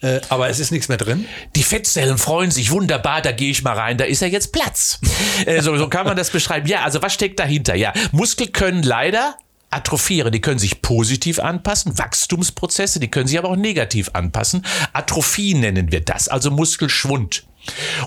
Äh, 0.00 0.20
aber 0.30 0.48
es 0.48 0.58
ist 0.58 0.70
nichts 0.70 0.88
mehr 0.88 0.96
drin. 0.96 1.26
Die 1.54 1.62
Fettzellen 1.62 2.16
freuen 2.16 2.50
sich 2.50 2.70
wunderbar, 2.70 3.20
da 3.20 3.32
gehe 3.32 3.50
ich 3.50 3.62
mal 3.62 3.74
rein, 3.74 3.98
da 3.98 4.04
ist 4.04 4.22
ja 4.22 4.28
jetzt 4.28 4.52
Platz. 4.52 5.00
äh, 5.44 5.60
so, 5.60 5.76
so 5.76 5.88
kann 5.88 6.06
man 6.06 6.16
das 6.16 6.30
beschreiben. 6.30 6.66
Ja, 6.66 6.82
also 6.82 7.02
was 7.02 7.12
steckt 7.12 7.38
dahinter? 7.38 7.74
Ja, 7.74 7.92
Muskel 8.12 8.48
können 8.48 8.82
leider 8.82 9.36
atrophieren. 9.70 10.32
Die 10.32 10.40
können 10.40 10.58
sich 10.58 10.82
positiv 10.82 11.38
anpassen, 11.38 11.96
Wachstumsprozesse, 11.96 13.00
die 13.00 13.08
können 13.08 13.28
sich 13.28 13.38
aber 13.38 13.50
auch 13.50 13.56
negativ 13.56 14.10
anpassen. 14.12 14.66
Atrophie 14.92 15.54
nennen 15.54 15.92
wir 15.92 16.00
das, 16.00 16.28
also 16.28 16.50
Muskelschwund. 16.50 17.44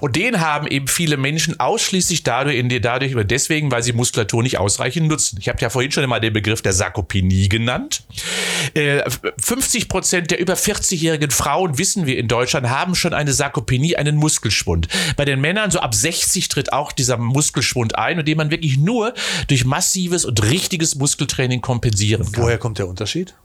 Und 0.02 0.16
den 0.16 0.40
haben 0.40 0.68
eben 0.68 0.88
viele 0.88 1.18
Menschen 1.18 1.60
ausschließlich 1.60 2.24
dadurch, 2.24 2.58
in 2.58 2.70
dadurch 2.82 3.16
deswegen, 3.26 3.72
weil 3.72 3.84
sie 3.84 3.94
Muskulatur 3.94 4.44
nicht 4.44 4.58
ausreichend 4.58 5.08
nutzen. 5.08 5.38
Ich 5.40 5.50
habe 5.50 5.60
ja 5.62 5.70
vorhin 5.70 5.92
schon 5.92 6.04
einmal 6.04 6.22
den 6.22 6.34
Begriff 6.34 6.62
der 6.62 6.74
Sarkopenie 6.74 7.50
genannt. 7.50 8.04
50 8.74 9.84
äh, 9.84 9.86
Prozent 9.88 10.32
der 10.32 10.40
über 10.40 10.54
40-jährigen 10.54 11.32
Frauen, 11.32 11.78
wissen 11.78 12.06
wir 12.06 12.18
in 12.18 12.28
Deutschland, 12.28 12.70
haben 12.70 12.96
schon 12.96 13.14
eine 13.14 13.34
Sarkopenie, 13.34 13.96
einen 13.96 14.16
Muskelschwund. 14.16 14.88
Bei 15.16 15.26
den 15.26 15.42
Männern 15.42 15.72
so 15.72 15.80
ab 15.80 15.94
60 15.94 16.48
tritt 16.48 16.74
auch 16.74 16.92
dieser 16.92 17.18
Muskelschwund 17.18 17.98
ein, 17.98 18.20
und 18.20 18.28
den 18.28 18.38
man 18.38 18.52
wirklich 18.52 18.78
nur 18.78 19.14
durch 19.48 19.66
massives 19.66 20.26
und 20.26 20.44
richtiges 20.44 20.96
Muskeltraining 20.96 21.62
kompensieren 21.62 22.32
kann. 22.32 22.44
Woher 22.44 22.58
kommt 22.58 22.80
der 22.80 22.88
Unterschied? 22.88 23.36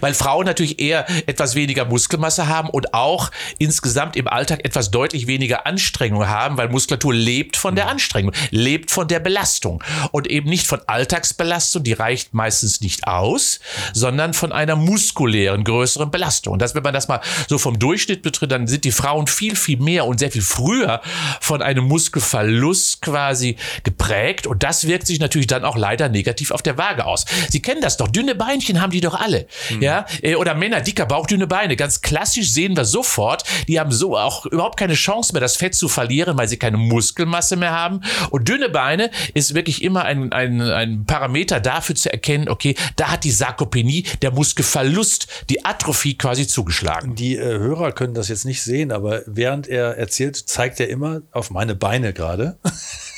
Weil 0.00 0.14
Frauen 0.14 0.46
natürlich 0.46 0.80
eher 0.80 1.06
etwas 1.26 1.54
weniger 1.54 1.84
Muskelmasse 1.84 2.48
haben 2.48 2.68
und 2.70 2.94
auch 2.94 3.30
insgesamt 3.58 4.16
im 4.16 4.28
Alltag 4.28 4.64
etwas 4.64 4.90
deutlich 4.90 5.26
weniger 5.26 5.66
Anstrengung 5.66 6.26
haben, 6.26 6.56
weil 6.56 6.68
Muskulatur 6.68 7.14
lebt 7.14 7.56
von 7.56 7.74
der 7.74 7.88
Anstrengung, 7.88 8.32
lebt 8.50 8.90
von 8.90 9.08
der 9.08 9.20
Belastung 9.20 9.82
und 10.12 10.26
eben 10.26 10.48
nicht 10.48 10.66
von 10.66 10.80
Alltagsbelastung, 10.86 11.82
die 11.82 11.92
reicht 11.92 12.34
meistens 12.34 12.80
nicht 12.80 13.06
aus, 13.06 13.60
sondern 13.92 14.34
von 14.34 14.52
einer 14.52 14.76
muskulären 14.76 15.64
größeren 15.64 16.10
Belastung. 16.10 16.54
Und 16.54 16.62
das, 16.62 16.74
wenn 16.74 16.82
man 16.82 16.94
das 16.94 17.08
mal 17.08 17.20
so 17.48 17.58
vom 17.58 17.78
Durchschnitt 17.78 18.22
betritt, 18.22 18.52
dann 18.52 18.66
sind 18.66 18.84
die 18.84 18.92
Frauen 18.92 19.26
viel, 19.26 19.56
viel 19.56 19.78
mehr 19.78 20.06
und 20.06 20.18
sehr 20.18 20.30
viel 20.30 20.42
früher 20.42 21.00
von 21.40 21.62
einem 21.62 21.84
Muskelverlust 21.84 23.02
quasi 23.02 23.56
geprägt 23.82 24.46
und 24.46 24.62
das 24.62 24.86
wirkt 24.86 25.06
sich 25.06 25.20
natürlich 25.20 25.46
dann 25.46 25.64
auch 25.64 25.76
leider 25.76 26.08
negativ 26.08 26.50
auf 26.50 26.62
der 26.62 26.78
Waage 26.78 27.04
aus. 27.04 27.24
Sie 27.48 27.60
kennen 27.62 27.80
das 27.80 27.96
doch, 27.96 28.08
dünne 28.08 28.34
Beinchen 28.34 28.80
haben 28.80 28.90
die 28.90 29.00
doch 29.00 29.14
alle. 29.14 29.46
Mhm. 29.70 29.82
Ja, 29.82 30.06
äh, 30.22 30.34
oder 30.34 30.54
Männer, 30.54 30.80
dicker 30.80 31.06
Bauch, 31.06 31.26
dünne 31.26 31.46
Beine. 31.46 31.76
Ganz 31.76 32.00
klassisch 32.00 32.50
sehen 32.50 32.76
wir 32.76 32.84
sofort, 32.84 33.44
die 33.68 33.78
haben 33.80 33.92
so 33.92 34.16
auch 34.16 34.46
überhaupt 34.46 34.78
keine 34.78 34.94
Chance 34.94 35.32
mehr, 35.32 35.40
das 35.40 35.56
Fett 35.56 35.74
zu 35.74 35.88
verlieren, 35.88 36.36
weil 36.38 36.48
sie 36.48 36.56
keine 36.56 36.76
Muskelmasse 36.76 37.56
mehr 37.56 37.72
haben. 37.72 38.00
Und 38.30 38.48
dünne 38.48 38.68
Beine 38.68 39.10
ist 39.34 39.54
wirklich 39.54 39.82
immer 39.82 40.04
ein, 40.04 40.32
ein, 40.32 40.60
ein 40.60 41.04
Parameter 41.06 41.60
dafür 41.60 41.94
zu 41.94 42.12
erkennen, 42.12 42.48
okay, 42.48 42.74
da 42.96 43.08
hat 43.10 43.24
die 43.24 43.30
Sarkopenie, 43.30 44.04
der 44.22 44.30
Muskelverlust, 44.32 45.26
die 45.50 45.64
Atrophie 45.64 46.16
quasi 46.16 46.46
zugeschlagen. 46.46 47.14
Die 47.14 47.36
äh, 47.36 47.58
Hörer 47.58 47.92
können 47.92 48.14
das 48.14 48.28
jetzt 48.28 48.44
nicht 48.44 48.62
sehen, 48.62 48.92
aber 48.92 49.22
während 49.26 49.68
er 49.68 49.96
erzählt, 49.96 50.36
zeigt 50.36 50.80
er 50.80 50.88
immer 50.88 51.22
auf 51.32 51.50
meine 51.50 51.74
Beine 51.74 52.12
gerade. 52.12 52.58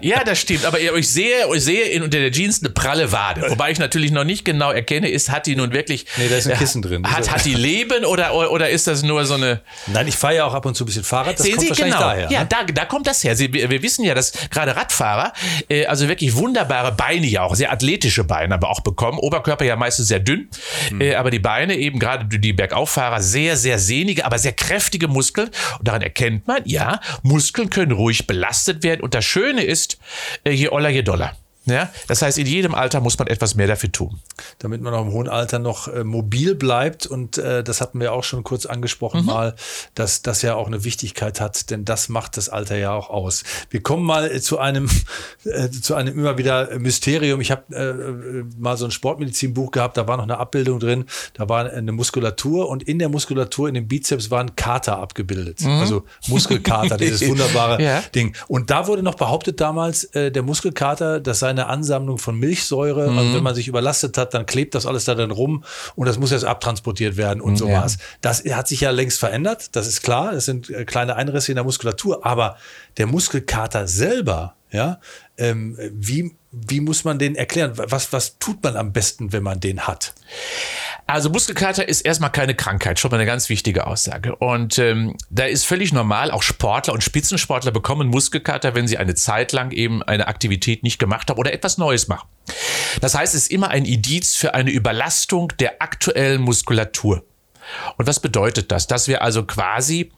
Ja, 0.00 0.24
das 0.24 0.38
stimmt. 0.38 0.64
Aber 0.64 0.78
ich 0.80 1.10
sehe, 1.10 1.46
ich 1.52 1.64
sehe 1.64 1.84
in, 1.86 2.02
unter 2.02 2.18
der 2.18 2.30
Jeans 2.30 2.60
eine 2.62 2.70
pralle 2.70 3.12
Wade. 3.12 3.44
Wobei 3.48 3.70
ich 3.70 3.78
natürlich 3.78 4.10
noch 4.10 4.24
nicht 4.24 4.44
genau 4.44 4.70
erkenne, 4.70 5.08
ist, 5.08 5.30
hat 5.30 5.46
die 5.46 5.56
nun 5.56 5.72
wirklich. 5.72 6.06
Nee, 6.16 6.28
da 6.28 6.36
ist 6.36 6.46
ein 6.46 6.58
Kissen 6.58 6.82
drin. 6.82 7.10
Hat, 7.10 7.30
hat 7.30 7.44
die 7.44 7.54
Leben 7.54 8.04
oder, 8.04 8.34
oder 8.50 8.68
ist 8.68 8.86
das 8.86 9.02
nur 9.02 9.24
so 9.24 9.34
eine. 9.34 9.60
Nein, 9.86 10.06
ich 10.06 10.16
fahre 10.16 10.36
ja 10.36 10.44
auch 10.44 10.54
ab 10.54 10.66
und 10.66 10.74
zu 10.74 10.84
ein 10.84 10.86
bisschen 10.86 11.04
Fahrrad. 11.04 11.38
Das 11.38 11.46
Sehen 11.46 11.56
kommt 11.56 11.62
Sie, 11.62 11.68
wahrscheinlich 11.70 11.94
genau. 11.94 12.06
daher. 12.08 12.30
ja, 12.30 12.40
ne? 12.40 12.46
da, 12.48 12.64
da 12.64 12.84
kommt 12.84 13.06
das 13.06 13.24
her. 13.24 13.34
Sie, 13.36 13.52
wir 13.52 13.70
wir 13.70 13.82
wissen 13.82 14.04
ja, 14.04 14.14
dass 14.14 14.32
gerade 14.50 14.76
Radfahrer 14.76 15.32
äh, 15.68 15.86
also 15.86 16.08
wirklich 16.08 16.36
wunderbare 16.36 16.92
Beine 16.92 17.26
ja 17.26 17.42
auch, 17.42 17.54
sehr 17.54 17.72
athletische 17.72 18.24
Beine 18.24 18.54
aber 18.54 18.68
auch 18.70 18.80
bekommen. 18.80 19.18
Oberkörper 19.18 19.64
ja 19.64 19.76
meistens 19.76 20.08
sehr 20.08 20.20
dünn, 20.20 20.48
Hm. 20.88 21.00
äh, 21.00 21.14
aber 21.14 21.30
die 21.30 21.38
Beine 21.38 21.76
eben 21.76 21.98
gerade 21.98 22.26
die 22.38 22.52
Bergauffahrer 22.52 23.22
sehr, 23.22 23.56
sehr 23.56 23.78
sehnige, 23.78 24.24
aber 24.24 24.38
sehr 24.38 24.52
kräftige 24.52 25.08
Muskeln. 25.08 25.48
Und 25.78 25.88
daran 25.88 26.02
erkennt 26.02 26.46
man, 26.46 26.62
ja, 26.64 27.00
Muskeln 27.22 27.70
können 27.70 27.92
ruhig 27.92 28.26
belastet 28.44 28.82
werden. 28.82 29.00
Und 29.00 29.14
das 29.14 29.24
Schöne 29.24 29.64
ist, 29.64 29.98
äh, 30.44 30.50
je 30.50 30.68
oller, 30.68 30.90
je 30.90 31.02
doller. 31.02 31.36
Ja, 31.66 31.90
das 32.08 32.20
heißt, 32.22 32.38
in 32.38 32.46
jedem 32.46 32.74
Alter 32.74 33.00
muss 33.00 33.18
man 33.18 33.28
etwas 33.28 33.54
mehr 33.54 33.66
dafür 33.66 33.90
tun. 33.90 34.20
damit 34.58 34.80
man 34.82 34.92
auch 34.94 35.02
im 35.02 35.12
hohen 35.12 35.28
Alter 35.28 35.58
noch 35.58 35.88
äh, 35.88 36.04
mobil 36.04 36.54
bleibt. 36.54 37.06
Und 37.06 37.38
äh, 37.38 37.62
das 37.64 37.80
hatten 37.80 38.00
wir 38.00 38.12
auch 38.12 38.24
schon 38.24 38.42
kurz 38.44 38.66
angesprochen 38.66 39.20
Mhm. 39.20 39.26
mal, 39.26 39.54
dass 39.94 40.22
das 40.22 40.42
ja 40.42 40.54
auch 40.56 40.66
eine 40.66 40.84
Wichtigkeit 40.84 41.40
hat, 41.40 41.70
denn 41.70 41.84
das 41.84 42.08
macht 42.08 42.36
das 42.36 42.48
Alter 42.48 42.76
ja 42.76 42.92
auch 42.92 43.08
aus. 43.10 43.44
Wir 43.70 43.82
kommen 43.82 44.04
mal 44.04 44.30
äh, 44.30 44.40
zu 44.40 44.58
einem, 44.58 44.88
äh, 45.44 45.70
zu 45.70 45.94
einem 45.94 46.18
immer 46.18 46.36
wieder 46.38 46.78
Mysterium. 46.78 47.40
Ich 47.40 47.50
habe 47.50 47.74
äh, 47.74 48.60
mal 48.60 48.76
so 48.76 48.84
ein 48.84 48.90
Sportmedizinbuch 48.90 49.70
gehabt, 49.70 49.96
da 49.96 50.06
war 50.06 50.16
noch 50.16 50.24
eine 50.24 50.38
Abbildung 50.38 50.80
drin, 50.80 51.04
da 51.34 51.48
war 51.48 51.70
eine 51.70 51.92
Muskulatur 51.92 52.68
und 52.68 52.82
in 52.82 52.98
der 52.98 53.08
Muskulatur, 53.08 53.68
in 53.68 53.74
dem 53.74 53.88
Bizeps 53.88 54.30
war 54.30 54.40
ein 54.40 54.54
Kater 54.56 54.98
abgebildet. 54.98 55.60
Also 55.64 56.04
Muskelkater, 56.28 56.96
dieses 56.96 57.26
wunderbare 57.28 57.78
Mhm. 57.78 57.84
Ja. 57.84 58.02
Ding. 58.14 58.34
Und 58.48 58.70
da 58.70 58.86
wurde 58.86 59.02
noch 59.02 59.14
behauptet 59.14 59.60
damals, 59.60 60.04
äh, 60.14 60.30
der 60.30 60.42
Muskelkater, 60.42 61.20
das 61.20 61.38
sei 61.38 61.53
eine 61.54 61.66
Ansammlung 61.68 62.18
von 62.18 62.38
Milchsäure. 62.38 63.02
Also 63.08 63.12
Mhm. 63.30 63.34
wenn 63.34 63.42
man 63.42 63.54
sich 63.54 63.68
überlastet 63.68 64.18
hat, 64.18 64.34
dann 64.34 64.46
klebt 64.46 64.74
das 64.74 64.86
alles 64.86 65.04
da 65.04 65.14
dann 65.14 65.30
rum 65.30 65.64
und 65.96 66.06
das 66.06 66.18
muss 66.18 66.30
jetzt 66.30 66.44
abtransportiert 66.44 67.16
werden 67.16 67.40
und 67.40 67.56
so 67.56 67.68
Ja. 67.68 67.82
was. 67.82 67.98
Das 68.20 68.44
hat 68.44 68.68
sich 68.68 68.80
ja 68.82 68.90
längst 68.90 69.18
verändert, 69.18 69.74
das 69.76 69.86
ist 69.86 70.02
klar. 70.02 70.32
Das 70.32 70.44
sind 70.44 70.68
äh, 70.70 70.84
kleine 70.84 71.16
Einrisse 71.16 71.52
in 71.52 71.56
der 71.56 71.64
Muskulatur, 71.64 72.24
aber 72.26 72.56
der 72.96 73.06
Muskelkater 73.06 73.86
selber, 73.88 74.54
ja, 74.74 74.98
ähm, 75.38 75.78
wie, 75.92 76.34
wie 76.50 76.80
muss 76.80 77.04
man 77.04 77.20
den 77.20 77.36
erklären? 77.36 77.74
Was, 77.76 78.12
was 78.12 78.40
tut 78.40 78.60
man 78.64 78.76
am 78.76 78.92
besten, 78.92 79.32
wenn 79.32 79.44
man 79.44 79.60
den 79.60 79.86
hat? 79.86 80.14
Also 81.06 81.30
Muskelkater 81.30 81.86
ist 81.86 82.00
erstmal 82.00 82.32
keine 82.32 82.56
Krankheit, 82.56 82.98
schon 82.98 83.12
mal 83.12 83.18
eine 83.18 83.26
ganz 83.26 83.48
wichtige 83.48 83.86
Aussage. 83.86 84.34
Und 84.34 84.78
ähm, 84.80 85.16
da 85.30 85.44
ist 85.44 85.64
völlig 85.64 85.92
normal, 85.92 86.32
auch 86.32 86.42
Sportler 86.42 86.92
und 86.92 87.04
Spitzensportler 87.04 87.70
bekommen 87.70 88.08
Muskelkater, 88.08 88.74
wenn 88.74 88.88
sie 88.88 88.98
eine 88.98 89.14
Zeit 89.14 89.52
lang 89.52 89.70
eben 89.70 90.02
eine 90.02 90.26
Aktivität 90.26 90.82
nicht 90.82 90.98
gemacht 90.98 91.30
haben 91.30 91.38
oder 91.38 91.52
etwas 91.52 91.78
Neues 91.78 92.08
machen. 92.08 92.28
Das 93.00 93.14
heißt, 93.14 93.32
es 93.34 93.42
ist 93.42 93.52
immer 93.52 93.68
ein 93.68 93.84
Indiz 93.84 94.34
für 94.34 94.54
eine 94.54 94.72
Überlastung 94.72 95.52
der 95.60 95.82
aktuellen 95.82 96.42
Muskulatur. 96.42 97.24
Und 97.96 98.06
was 98.06 98.20
bedeutet 98.20 98.72
das? 98.72 98.86
Dass 98.86 99.08
wir 99.08 99.22
also 99.22 99.44
quasi 99.44 100.12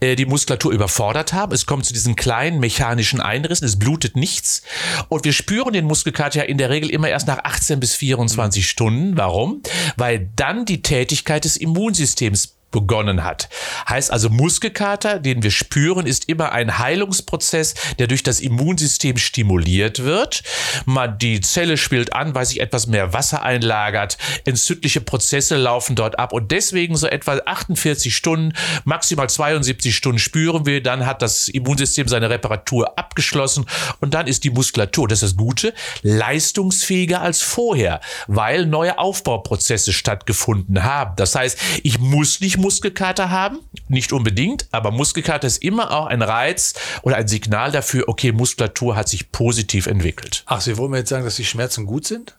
äh, 0.00 0.16
die 0.16 0.26
Muskulatur 0.26 0.72
überfordert 0.72 1.32
haben. 1.32 1.52
Es 1.52 1.66
kommt 1.66 1.86
zu 1.86 1.92
diesen 1.92 2.16
kleinen 2.16 2.60
mechanischen 2.60 3.20
Einrissen, 3.20 3.66
es 3.66 3.78
blutet 3.78 4.16
nichts. 4.16 4.62
Und 5.08 5.24
wir 5.24 5.32
spüren 5.32 5.72
den 5.72 5.86
Muskelkater 5.86 6.40
ja 6.40 6.44
in 6.44 6.58
der 6.58 6.70
Regel 6.70 6.90
immer 6.90 7.08
erst 7.08 7.26
nach 7.26 7.38
18 7.44 7.80
bis 7.80 7.94
24 7.94 8.68
Stunden. 8.68 9.16
Warum? 9.16 9.62
Weil 9.96 10.30
dann 10.36 10.64
die 10.64 10.82
Tätigkeit 10.82 11.44
des 11.44 11.56
Immunsystems 11.56 12.56
begonnen 12.72 13.22
hat. 13.22 13.48
Heißt 13.88 14.10
also, 14.10 14.28
Muskelkater, 14.28 15.20
den 15.20 15.44
wir 15.44 15.52
spüren, 15.52 16.06
ist 16.06 16.28
immer 16.28 16.50
ein 16.50 16.78
Heilungsprozess, 16.78 17.74
der 17.98 18.08
durch 18.08 18.24
das 18.24 18.40
Immunsystem 18.40 19.16
stimuliert 19.16 20.02
wird. 20.02 20.42
Man, 20.84 21.18
die 21.18 21.40
Zelle 21.40 21.76
spielt 21.76 22.12
an, 22.14 22.34
weil 22.34 22.46
sich 22.46 22.60
etwas 22.60 22.88
mehr 22.88 23.12
Wasser 23.12 23.42
einlagert, 23.42 24.18
entzündliche 24.44 25.00
Prozesse 25.00 25.56
laufen 25.56 25.94
dort 25.94 26.18
ab 26.18 26.32
und 26.32 26.50
deswegen 26.50 26.96
so 26.96 27.06
etwa 27.06 27.38
48 27.44 28.14
Stunden, 28.14 28.52
maximal 28.84 29.28
72 29.28 29.94
Stunden 29.94 30.18
spüren 30.18 30.66
wir, 30.66 30.82
dann 30.82 31.06
hat 31.06 31.22
das 31.22 31.48
Immunsystem 31.48 32.08
seine 32.08 32.30
Reparatur 32.30 32.98
abgeschlossen 32.98 33.66
und 34.00 34.14
dann 34.14 34.26
ist 34.26 34.44
die 34.44 34.50
Muskulatur, 34.50 35.06
das 35.08 35.22
ist 35.22 35.32
das 35.32 35.36
Gute, 35.36 35.74
leistungsfähiger 36.02 37.20
als 37.20 37.42
vorher, 37.42 38.00
weil 38.26 38.66
neue 38.66 38.98
Aufbauprozesse 38.98 39.92
stattgefunden 39.92 40.82
haben. 40.82 41.14
Das 41.16 41.34
heißt, 41.34 41.58
ich 41.82 41.98
muss 41.98 42.40
nicht 42.40 42.56
Muskelkater 42.62 43.28
haben, 43.30 43.58
nicht 43.88 44.12
unbedingt, 44.12 44.66
aber 44.70 44.90
Muskelkater 44.90 45.46
ist 45.46 45.62
immer 45.62 45.90
auch 45.90 46.06
ein 46.06 46.22
Reiz 46.22 46.74
oder 47.02 47.16
ein 47.16 47.28
Signal 47.28 47.72
dafür, 47.72 48.08
okay, 48.08 48.32
Muskulatur 48.32 48.96
hat 48.96 49.08
sich 49.08 49.30
positiv 49.32 49.86
entwickelt. 49.86 50.44
Ach, 50.46 50.62
Sie 50.62 50.78
wollen 50.78 50.92
mir 50.92 50.98
jetzt 50.98 51.10
sagen, 51.10 51.24
dass 51.24 51.36
die 51.36 51.44
Schmerzen 51.44 51.84
gut 51.84 52.06
sind? 52.06 52.34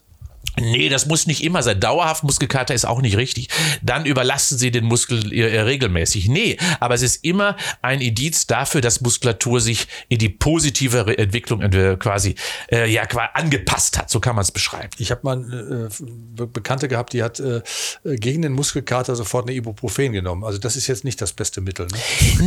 Nee, 0.60 0.90
das 0.90 1.06
muss 1.06 1.26
nicht 1.26 1.44
immer 1.44 1.64
sein. 1.64 1.80
Dauerhaft 1.80 2.24
Muskelkater 2.24 2.74
ist 2.74 2.86
auch 2.86 3.02
nicht 3.02 3.18
richtig. 3.18 3.50
Dann 3.82 4.06
überlasten 4.06 4.58
Sie 4.58 4.72
den 4.72 4.86
Muskel 4.86 5.34
äh, 5.34 5.62
regelmäßig. 5.62 6.28
Nee, 6.28 6.58
aber 6.80 6.94
es 6.96 7.02
ist 7.02 7.24
immer 7.24 7.58
ein 7.82 8.02
Indiz 8.02 8.46
dafür, 8.48 8.82
dass 8.82 9.02
Muskulatur 9.02 9.62
sich 9.62 9.88
in 10.10 10.20
die 10.20 10.30
positive 10.30 11.18
Entwicklung 11.18 11.62
äh, 11.62 11.98
quasi 11.98 12.36
äh, 12.72 12.90
ja 12.92 13.06
quasi 13.06 13.30
angepasst 13.34 13.98
hat. 13.98 14.10
So 14.10 14.20
kann 14.20 14.36
man 14.36 14.44
es 14.44 14.52
beschreiben. 14.52 14.90
Ich 14.98 15.12
habe 15.12 15.22
mal 15.24 15.38
eine 15.38 15.90
äh, 15.90 16.04
Be- 16.36 16.48
Bekannte 16.48 16.88
gehabt, 16.88 17.14
die 17.14 17.24
hat 17.24 17.40
äh, 17.40 17.62
äh, 18.04 18.16
gegen 18.18 18.42
den 18.44 18.52
Muskelkater 18.54 19.16
sofort 19.16 19.48
eine 19.48 19.56
Ibuprofen 19.56 20.14
genommen. 20.14 20.44
Also 20.44 20.60
das 20.60 20.76
ist 20.76 20.88
jetzt 20.88 21.04
nicht 21.04 21.20
das 21.22 21.34
beste 21.34 21.62
Mittel. 21.62 21.88
Ne? 21.88 21.98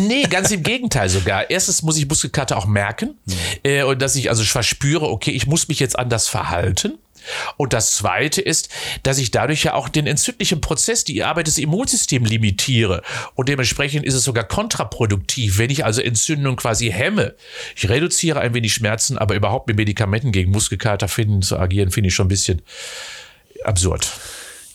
Nee, 0.07 0.23
ganz 0.25 0.51
im 0.51 0.63
Gegenteil 0.63 1.09
sogar. 1.09 1.51
Erstens 1.51 1.83
muss 1.83 1.97
ich 1.97 2.09
Muskelkater 2.09 2.57
auch 2.57 2.67
merken 2.67 3.19
äh, 3.63 3.83
und 3.83 4.01
dass 4.01 4.17
ich 4.17 4.31
also 4.31 4.45
verspüre, 4.45 5.09
okay, 5.09 5.33
ich 5.33 5.47
muss 5.47 5.69
mich 5.69 5.81
jetzt 5.81 5.99
anders 5.99 6.29
verhalten. 6.29 6.99
Und 7.57 7.73
das 7.73 7.93
Zweite 7.93 8.41
ist, 8.41 8.69
dass 9.03 9.19
ich 9.19 9.31
dadurch 9.31 9.65
ja 9.65 9.75
auch 9.75 9.89
den 9.89 10.07
entzündlichen 10.07 10.61
Prozess, 10.61 11.05
die 11.05 11.25
Arbeit 11.25 11.47
des 11.47 11.59
Immunsystems 11.59 12.29
limitiere. 12.29 13.03
Und 13.35 13.49
dementsprechend 13.49 14.05
ist 14.05 14.15
es 14.15 14.25
sogar 14.25 14.45
kontraproduktiv, 14.45 15.59
wenn 15.59 15.71
ich 15.71 15.85
also 15.85 16.01
Entzündung 16.01 16.57
quasi 16.57 16.91
hemme. 16.91 17.35
Ich 17.75 17.89
reduziere 17.89 18.41
ein 18.41 18.55
wenig 18.55 18.75
Schmerzen, 18.75 19.19
aber 19.19 19.35
überhaupt 19.35 19.69
mit 19.69 19.77
Medikamenten 19.77 20.33
gegen 20.33 20.51
Muskelkater 20.51 21.09
finden, 21.09 21.43
zu 21.43 21.59
agieren, 21.59 21.91
finde 21.91 22.09
ich 22.09 22.15
schon 22.15 22.27
ein 22.27 22.31
bisschen 22.31 22.63
absurd. 23.65 24.09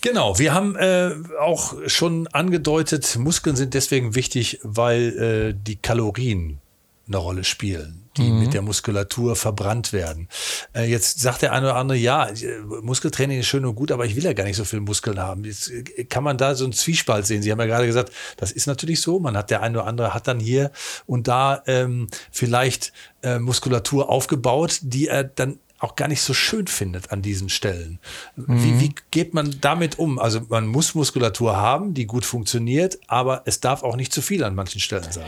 Genau, 0.02 0.40
wir 0.40 0.54
haben 0.54 0.76
äh, 0.78 1.12
auch 1.40 1.76
schon 1.86 2.28
angedeutet, 2.28 3.18
Muskeln 3.18 3.56
sind 3.56 3.76
deswegen 3.76 4.16
wichtig, 4.16 4.60
weil 4.64 5.54
äh, 5.54 5.54
die 5.56 5.76
Kalorien 5.76 6.60
eine 7.08 7.18
Rolle 7.18 7.44
spielen, 7.44 8.01
die 8.18 8.30
mit 8.32 8.54
der 8.54 8.62
Muskulatur 8.62 9.36
verbrannt 9.36 9.94
werden. 9.94 10.28
Äh, 10.74 10.90
jetzt 10.90 11.20
sagt 11.20 11.42
der 11.42 11.54
eine 11.54 11.68
oder 11.68 11.76
andere, 11.78 11.98
ja, 11.98 12.28
äh, 12.28 12.60
Muskeltraining 12.82 13.40
ist 13.40 13.48
schön 13.48 13.66
und 13.66 13.76
gut, 13.76 13.92
aber 13.92 14.06
ich 14.06 14.16
will 14.16 14.24
ja 14.24 14.34
gar 14.34 14.44
nicht 14.44 14.58
so 14.58 14.66
viel 14.66 14.82
Muskeln 14.82 15.20
haben. 15.20 15.46
Jetzt 15.46 15.72
äh, 15.72 16.04
kann 16.04 16.24
man 16.24 16.38
da 16.38 16.56
so 16.56 16.66
einen 16.66 16.74
Zwiespalt 16.74 17.26
sehen. 17.26 17.42
Sie 17.42 17.52
haben 17.52 17.60
ja 17.60 17.68
gerade 17.68 17.86
gesagt, 17.86 18.12
das 18.38 18.52
ist 18.52 18.68
natürlich 18.68 19.02
so. 19.02 19.20
Man 19.20 19.38
hat 19.38 19.50
der 19.50 19.62
eine 19.62 19.80
oder 19.80 19.88
andere 19.88 20.14
hat 20.14 20.28
dann 20.28 20.40
hier 20.40 20.72
und 21.06 21.28
da 21.28 21.64
ähm, 21.68 22.08
vielleicht 22.32 22.92
äh, 23.24 23.40
Muskulatur 23.40 24.10
aufgebaut, 24.10 24.80
die 24.82 25.08
er 25.08 25.24
dann 25.24 25.60
auch 25.82 25.96
gar 25.96 26.08
nicht 26.08 26.22
so 26.22 26.34
schön 26.34 26.68
findet 26.68 27.12
an 27.12 27.24
diesen 27.24 27.50
Stellen. 27.50 28.00
Wie, 28.36 28.80
wie 28.80 28.96
geht 29.10 29.34
man 29.34 29.56
damit 29.62 29.98
um? 29.98 30.20
Also 30.20 30.42
man 30.48 30.68
muss 30.68 30.94
Muskulatur 30.94 31.58
haben, 31.58 31.96
die 31.96 32.06
gut 32.06 32.24
funktioniert, 32.24 33.00
aber 33.08 33.42
es 33.46 33.62
darf 33.62 33.82
auch 33.82 33.96
nicht 33.96 34.14
zu 34.14 34.22
viel 34.22 34.44
an 34.44 34.54
manchen 34.54 34.80
Stellen 34.80 35.12
sein. 35.12 35.26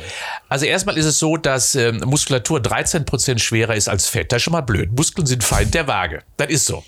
Also 0.50 0.66
erstmal 0.66 0.98
ist 0.98 1.06
es 1.06 1.18
so, 1.18 1.38
dass 1.38 1.74
ähm, 1.74 2.02
Muskulatur 2.06 2.60
13% 2.60 3.40
schwerer 3.40 3.76
ist 3.76 3.90
als 3.90 4.08
Fett. 4.08 4.32
Das 4.32 4.38
ist 4.38 4.44
schon 4.44 4.54
mal 4.54 4.62
blöd. 4.62 4.92
Muskeln 4.96 5.26
sind 5.26 5.44
Feind 5.44 5.74
der 5.74 5.88
Waage. 5.88 6.22
Das 6.38 6.50
ist 6.50 6.66
so. 6.68 6.84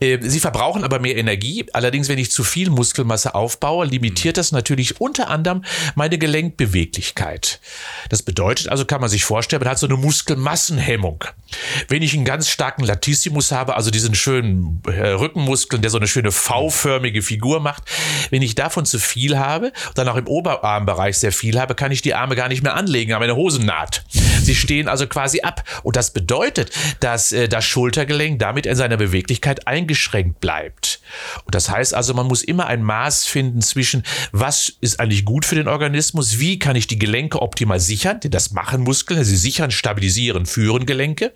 Äh, 0.00 0.18
Sie 0.20 0.40
verbrauchen 0.40 0.84
aber 0.84 0.98
mehr 0.98 1.16
Energie. 1.16 1.66
Allerdings, 1.72 2.08
wenn 2.08 2.18
ich 2.18 2.30
zu 2.30 2.44
viel 2.44 2.70
Muskelmasse 2.70 3.34
aufbaue, 3.34 3.86
limitiert 3.86 4.36
das 4.36 4.52
natürlich 4.52 5.00
unter 5.00 5.28
anderem 5.28 5.64
meine 5.94 6.18
Gelenkbeweglichkeit. 6.18 7.60
Das 8.08 8.22
bedeutet 8.22 8.68
also, 8.68 8.84
kann 8.84 9.00
man 9.00 9.10
sich 9.10 9.24
vorstellen, 9.24 9.62
man 9.62 9.70
hat 9.70 9.78
so 9.78 9.86
eine 9.86 9.96
Muskelmassenhemmung. 9.96 11.24
Wenn 11.88 12.02
ich 12.02 12.14
einen 12.14 12.24
ganz 12.24 12.48
starken 12.48 12.84
Latissimus 12.84 13.52
habe, 13.52 13.76
also 13.76 13.90
diesen 13.90 14.14
schönen 14.14 14.82
äh, 14.86 15.08
Rückenmuskeln, 15.08 15.82
der 15.82 15.90
so 15.90 15.98
eine 15.98 16.08
schöne 16.08 16.32
V-förmige 16.32 17.22
Figur 17.22 17.60
macht, 17.60 17.84
wenn 18.30 18.42
ich 18.42 18.54
davon 18.54 18.84
zu 18.86 18.98
viel 18.98 19.38
habe 19.38 19.72
dann 19.94 20.08
auch 20.08 20.16
im 20.16 20.26
Oberarmbereich 20.26 21.18
sehr 21.18 21.32
viel 21.32 21.58
habe, 21.60 21.74
kann 21.74 21.92
ich 21.92 22.02
die 22.02 22.14
Arme 22.14 22.36
gar 22.36 22.48
nicht 22.48 22.62
mehr 22.62 22.74
anlegen 22.74 23.12
an 23.12 23.20
meine 23.20 23.36
Hosennaht. 23.36 24.04
Sie 24.42 24.54
stehen 24.54 24.88
also 24.88 25.06
quasi 25.06 25.40
ab. 25.40 25.64
Und 25.82 25.96
das 25.96 26.12
bedeutet, 26.12 26.70
dass 27.00 27.32
äh, 27.32 27.48
das 27.48 27.64
Schultergelenk 27.64 28.38
damit 28.38 28.66
in 28.66 28.76
seiner 28.76 28.96
Beweglichkeit 28.96 29.66
eingeschränkt 29.66 30.40
bleibt. 30.40 31.00
Und 31.44 31.54
das 31.54 31.70
heißt 31.70 31.94
also, 31.94 32.14
man 32.14 32.26
muss 32.26 32.42
immer 32.42 32.66
ein 32.66 32.82
Maß 32.82 33.24
finden 33.26 33.60
zwischen, 33.62 34.02
was 34.32 34.72
ist 34.80 35.00
eigentlich 35.00 35.24
gut 35.24 35.44
für 35.44 35.54
den 35.54 35.68
Organismus, 35.68 36.38
wie 36.38 36.58
kann 36.58 36.76
ich 36.76 36.86
die 36.86 36.98
Gelenke 36.98 37.40
optimal 37.40 37.80
sichern, 37.80 38.20
denn 38.20 38.30
das 38.30 38.52
machen 38.52 38.82
Muskeln, 38.82 39.24
sie 39.24 39.36
sichern, 39.36 39.70
stabilisieren, 39.70 40.46
führen 40.46 40.86
Gelenke, 40.86 41.32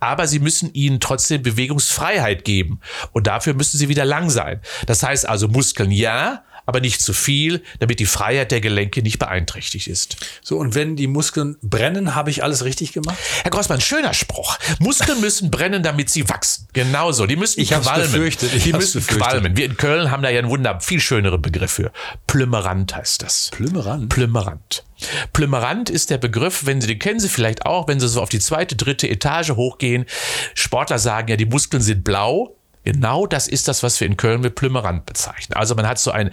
aber 0.00 0.26
sie 0.26 0.38
müssen 0.38 0.72
ihnen 0.74 1.00
trotzdem 1.00 1.42
Bewegungsfreiheit 1.42 2.44
geben. 2.44 2.80
Und 3.12 3.26
dafür 3.26 3.54
müssen 3.54 3.78
sie 3.78 3.88
wieder 3.88 4.04
lang 4.04 4.30
sein. 4.30 4.60
Das 4.86 5.02
heißt 5.02 5.28
also, 5.28 5.48
Muskeln 5.48 5.90
ja, 5.90 6.44
aber 6.68 6.80
nicht 6.80 7.00
zu 7.00 7.14
viel, 7.14 7.62
damit 7.78 7.98
die 7.98 8.04
Freiheit 8.04 8.50
der 8.52 8.60
Gelenke 8.60 9.00
nicht 9.00 9.18
beeinträchtigt 9.18 9.86
ist. 9.86 10.18
So, 10.42 10.58
und 10.58 10.74
wenn 10.74 10.96
die 10.96 11.06
Muskeln 11.06 11.56
brennen, 11.62 12.14
habe 12.14 12.28
ich 12.28 12.42
alles 12.44 12.62
richtig 12.62 12.92
gemacht? 12.92 13.16
Herr 13.42 13.50
Grossmann, 13.50 13.80
schöner 13.80 14.12
Spruch. 14.12 14.58
Muskeln 14.78 15.18
müssen 15.22 15.50
brennen, 15.50 15.82
damit 15.82 16.10
sie 16.10 16.28
wachsen. 16.28 16.68
Genauso. 16.74 17.26
Die 17.26 17.36
müssen 17.36 17.58
Ich 17.60 17.70
qualmen. 17.70 18.12
befürchtet, 18.12 18.54
ich 18.54 18.64
die 18.64 18.74
müssen 18.74 19.00
befürchtet. 19.00 19.26
qualmen. 19.26 19.56
Wir 19.56 19.64
in 19.64 19.78
Köln 19.78 20.10
haben 20.10 20.22
da 20.22 20.28
ja 20.28 20.40
einen 20.40 20.50
wunderbar 20.50 20.82
viel 20.82 21.00
schöneren 21.00 21.40
Begriff 21.40 21.70
für. 21.72 21.90
Plümerant 22.26 22.94
heißt 22.94 23.22
das. 23.22 23.48
Plümerant? 23.50 24.10
Plümerant. 24.10 24.84
Plümerant 25.32 25.88
ist 25.88 26.10
der 26.10 26.18
Begriff, 26.18 26.66
wenn 26.66 26.82
Sie 26.82 26.86
den 26.86 26.98
kennen 26.98 27.18
Sie 27.18 27.30
vielleicht 27.30 27.64
auch, 27.64 27.88
wenn 27.88 27.98
Sie 27.98 28.08
so 28.08 28.20
auf 28.20 28.28
die 28.28 28.40
zweite, 28.40 28.76
dritte 28.76 29.08
Etage 29.08 29.52
hochgehen. 29.52 30.04
Sportler 30.52 30.98
sagen 30.98 31.28
ja, 31.28 31.36
die 31.36 31.46
Muskeln 31.46 31.82
sind 31.82 32.04
blau. 32.04 32.57
Genau 32.88 33.26
das 33.26 33.48
ist 33.48 33.68
das, 33.68 33.82
was 33.82 34.00
wir 34.00 34.06
in 34.06 34.16
Köln 34.16 34.40
mit 34.40 34.54
Plümerant 34.54 35.04
bezeichnen. 35.04 35.58
Also 35.58 35.74
man 35.74 35.86
hat 35.86 35.98
so 35.98 36.10
ein, 36.10 36.30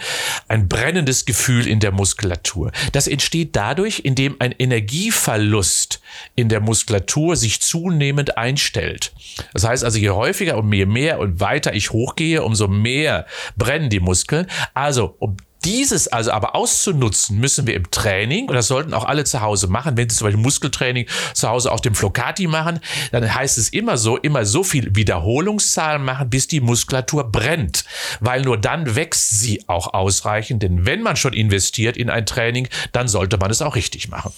ein 0.47 0.69
brennendes 0.69 1.25
Gefühl 1.25 1.67
in 1.67 1.81
der 1.81 1.91
Muskulatur. 1.91 2.71
Das 2.93 3.07
entsteht 3.07 3.57
dadurch, 3.57 4.03
indem 4.05 4.37
ein 4.39 4.53
Energieverlust 4.53 5.99
in 6.33 6.47
der 6.47 6.61
Muskulatur 6.61 7.35
sich 7.35 7.59
zunehmend 7.59 8.37
einstellt. 8.37 9.11
Das 9.51 9.65
heißt 9.65 9.83
also, 9.83 9.97
je 9.97 10.11
häufiger 10.11 10.57
und 10.57 10.71
je 10.71 10.85
mehr 10.85 11.19
und 11.19 11.41
weiter 11.41 11.73
ich 11.73 11.91
hochgehe, 11.91 12.41
umso 12.41 12.69
mehr 12.69 13.25
brennen 13.57 13.89
die 13.89 13.99
Muskeln. 13.99 14.47
Also, 14.73 15.13
um 15.19 15.35
dieses 15.65 16.07
also 16.07 16.31
aber 16.31 16.55
auszunutzen, 16.55 17.39
müssen 17.39 17.67
wir 17.67 17.75
im 17.75 17.89
Training, 17.91 18.47
und 18.47 18.55
das 18.55 18.67
sollten 18.67 18.93
auch 18.93 19.03
alle 19.03 19.23
zu 19.23 19.41
Hause 19.41 19.67
machen, 19.67 19.97
wenn 19.97 20.09
Sie 20.09 20.15
zum 20.15 20.27
Beispiel 20.27 20.41
Muskeltraining 20.41 21.07
zu 21.33 21.49
Hause 21.49 21.71
auf 21.71 21.81
dem 21.81 21.95
Flocati 21.95 22.47
machen, 22.47 22.79
dann 23.11 23.33
heißt 23.33 23.57
es 23.57 23.69
immer 23.69 23.97
so, 23.97 24.17
immer 24.17 24.45
so 24.45 24.63
viel 24.63 24.95
Wiederholungszahlen 24.95 26.03
machen, 26.03 26.29
bis 26.29 26.47
die 26.47 26.61
Muskulatur 26.61 27.25
brennt. 27.31 27.83
Weil 28.19 28.43
nur 28.43 28.57
dann 28.57 28.95
wächst 28.95 29.39
sie 29.39 29.63
auch 29.67 29.93
ausreichend. 29.93 30.63
Denn 30.63 30.85
wenn 30.85 31.01
man 31.01 31.15
schon 31.15 31.33
investiert 31.33 31.97
in 31.97 32.09
ein 32.09 32.25
Training, 32.25 32.67
dann 32.91 33.07
sollte 33.07 33.37
man 33.37 33.49
es 33.51 33.61
auch 33.61 33.75
richtig 33.75 34.09
machen. 34.09 34.31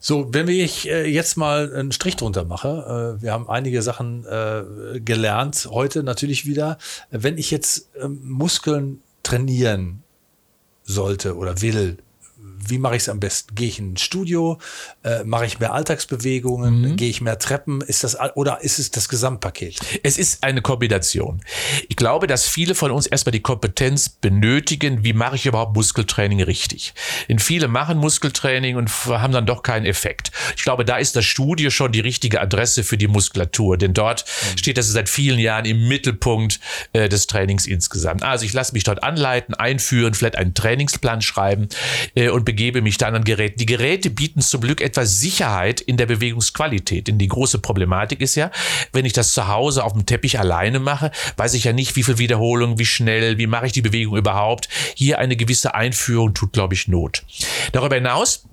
So, 0.00 0.34
wenn 0.34 0.48
ich 0.48 0.88
äh, 0.88 1.06
jetzt 1.06 1.36
mal 1.36 1.72
einen 1.72 1.92
Strich 1.92 2.16
drunter 2.16 2.44
mache, 2.44 3.18
äh, 3.18 3.22
wir 3.22 3.32
haben 3.32 3.48
einige 3.48 3.82
Sachen 3.82 4.26
äh, 4.26 4.98
gelernt, 4.98 5.68
heute 5.70 6.02
natürlich 6.02 6.44
wieder. 6.44 6.78
Wenn 7.10 7.38
ich 7.38 7.52
jetzt 7.52 7.88
ähm, 8.02 8.18
Muskeln 8.24 9.00
trainieren 9.22 10.01
sollte 10.84 11.36
oder 11.36 11.60
will, 11.62 11.98
wie 12.68 12.78
mache 12.78 12.96
ich 12.96 13.02
es 13.02 13.08
am 13.08 13.20
besten? 13.20 13.54
Gehe 13.54 13.68
ich 13.68 13.78
in 13.78 13.92
ein 13.92 13.96
Studio? 13.96 14.58
Äh, 15.04 15.24
mache 15.24 15.46
ich 15.46 15.58
mehr 15.58 15.72
Alltagsbewegungen? 15.72 16.96
Gehe 16.96 17.10
ich 17.10 17.20
mehr 17.20 17.38
Treppen? 17.38 17.80
Ist 17.80 18.04
das 18.04 18.16
oder 18.34 18.62
ist 18.62 18.78
es 18.78 18.90
das 18.90 19.08
Gesamtpaket? 19.08 19.80
Es 20.02 20.18
ist 20.18 20.44
eine 20.44 20.62
Kombination. 20.62 21.42
Ich 21.88 21.96
glaube, 21.96 22.26
dass 22.26 22.46
viele 22.46 22.74
von 22.74 22.90
uns 22.90 23.06
erstmal 23.06 23.32
die 23.32 23.40
Kompetenz 23.40 24.08
benötigen, 24.08 25.04
wie 25.04 25.12
mache 25.12 25.36
ich 25.36 25.46
überhaupt 25.46 25.74
Muskeltraining 25.74 26.42
richtig. 26.42 26.94
Denn 27.28 27.38
viele 27.38 27.68
machen 27.68 27.98
Muskeltraining 27.98 28.76
und 28.76 28.90
haben 29.06 29.32
dann 29.32 29.46
doch 29.46 29.62
keinen 29.62 29.86
Effekt. 29.86 30.30
Ich 30.56 30.62
glaube, 30.62 30.84
da 30.84 30.96
ist 30.96 31.16
das 31.16 31.24
Studio 31.24 31.70
schon 31.70 31.92
die 31.92 32.00
richtige 32.00 32.40
Adresse 32.40 32.84
für 32.84 32.96
die 32.96 33.08
Muskulatur, 33.08 33.76
denn 33.76 33.94
dort 33.94 34.24
steht 34.56 34.78
das 34.78 34.88
seit 34.88 35.08
vielen 35.08 35.38
Jahren 35.38 35.64
im 35.64 35.88
Mittelpunkt 35.88 36.60
äh, 36.92 37.08
des 37.08 37.26
Trainings 37.26 37.66
insgesamt. 37.66 38.22
Also 38.22 38.44
ich 38.44 38.52
lasse 38.52 38.72
mich 38.72 38.84
dort 38.84 39.02
anleiten, 39.02 39.54
einführen, 39.54 40.14
vielleicht 40.14 40.36
einen 40.36 40.54
Trainingsplan 40.54 41.22
schreiben 41.22 41.68
äh, 42.14 42.28
und 42.28 42.44
begebe 42.52 42.82
mich 42.82 42.98
dann 42.98 43.14
an 43.14 43.24
Geräte. 43.24 43.56
Die 43.56 43.66
Geräte 43.66 44.10
bieten 44.10 44.42
zum 44.42 44.60
Glück 44.60 44.82
etwas 44.82 45.20
Sicherheit 45.20 45.80
in 45.80 45.96
der 45.96 46.04
Bewegungsqualität, 46.04 47.08
denn 47.08 47.16
die 47.16 47.28
große 47.28 47.60
Problematik 47.60 48.20
ist 48.20 48.34
ja, 48.34 48.50
wenn 48.92 49.06
ich 49.06 49.14
das 49.14 49.32
zu 49.32 49.48
Hause 49.48 49.84
auf 49.84 49.94
dem 49.94 50.04
Teppich 50.04 50.38
alleine 50.38 50.78
mache, 50.78 51.10
weiß 51.38 51.54
ich 51.54 51.64
ja 51.64 51.72
nicht, 51.72 51.96
wie 51.96 52.02
viel 52.02 52.18
Wiederholung, 52.18 52.78
wie 52.78 52.84
schnell, 52.84 53.38
wie 53.38 53.46
mache 53.46 53.64
ich 53.64 53.72
die 53.72 53.80
Bewegung 53.80 54.18
überhaupt. 54.18 54.68
Hier 54.94 55.18
eine 55.18 55.34
gewisse 55.34 55.74
Einführung 55.74 56.34
tut, 56.34 56.52
glaube 56.52 56.74
ich, 56.74 56.88
Not. 56.88 57.24
Darüber 57.72 57.94
hinaus 57.94 58.46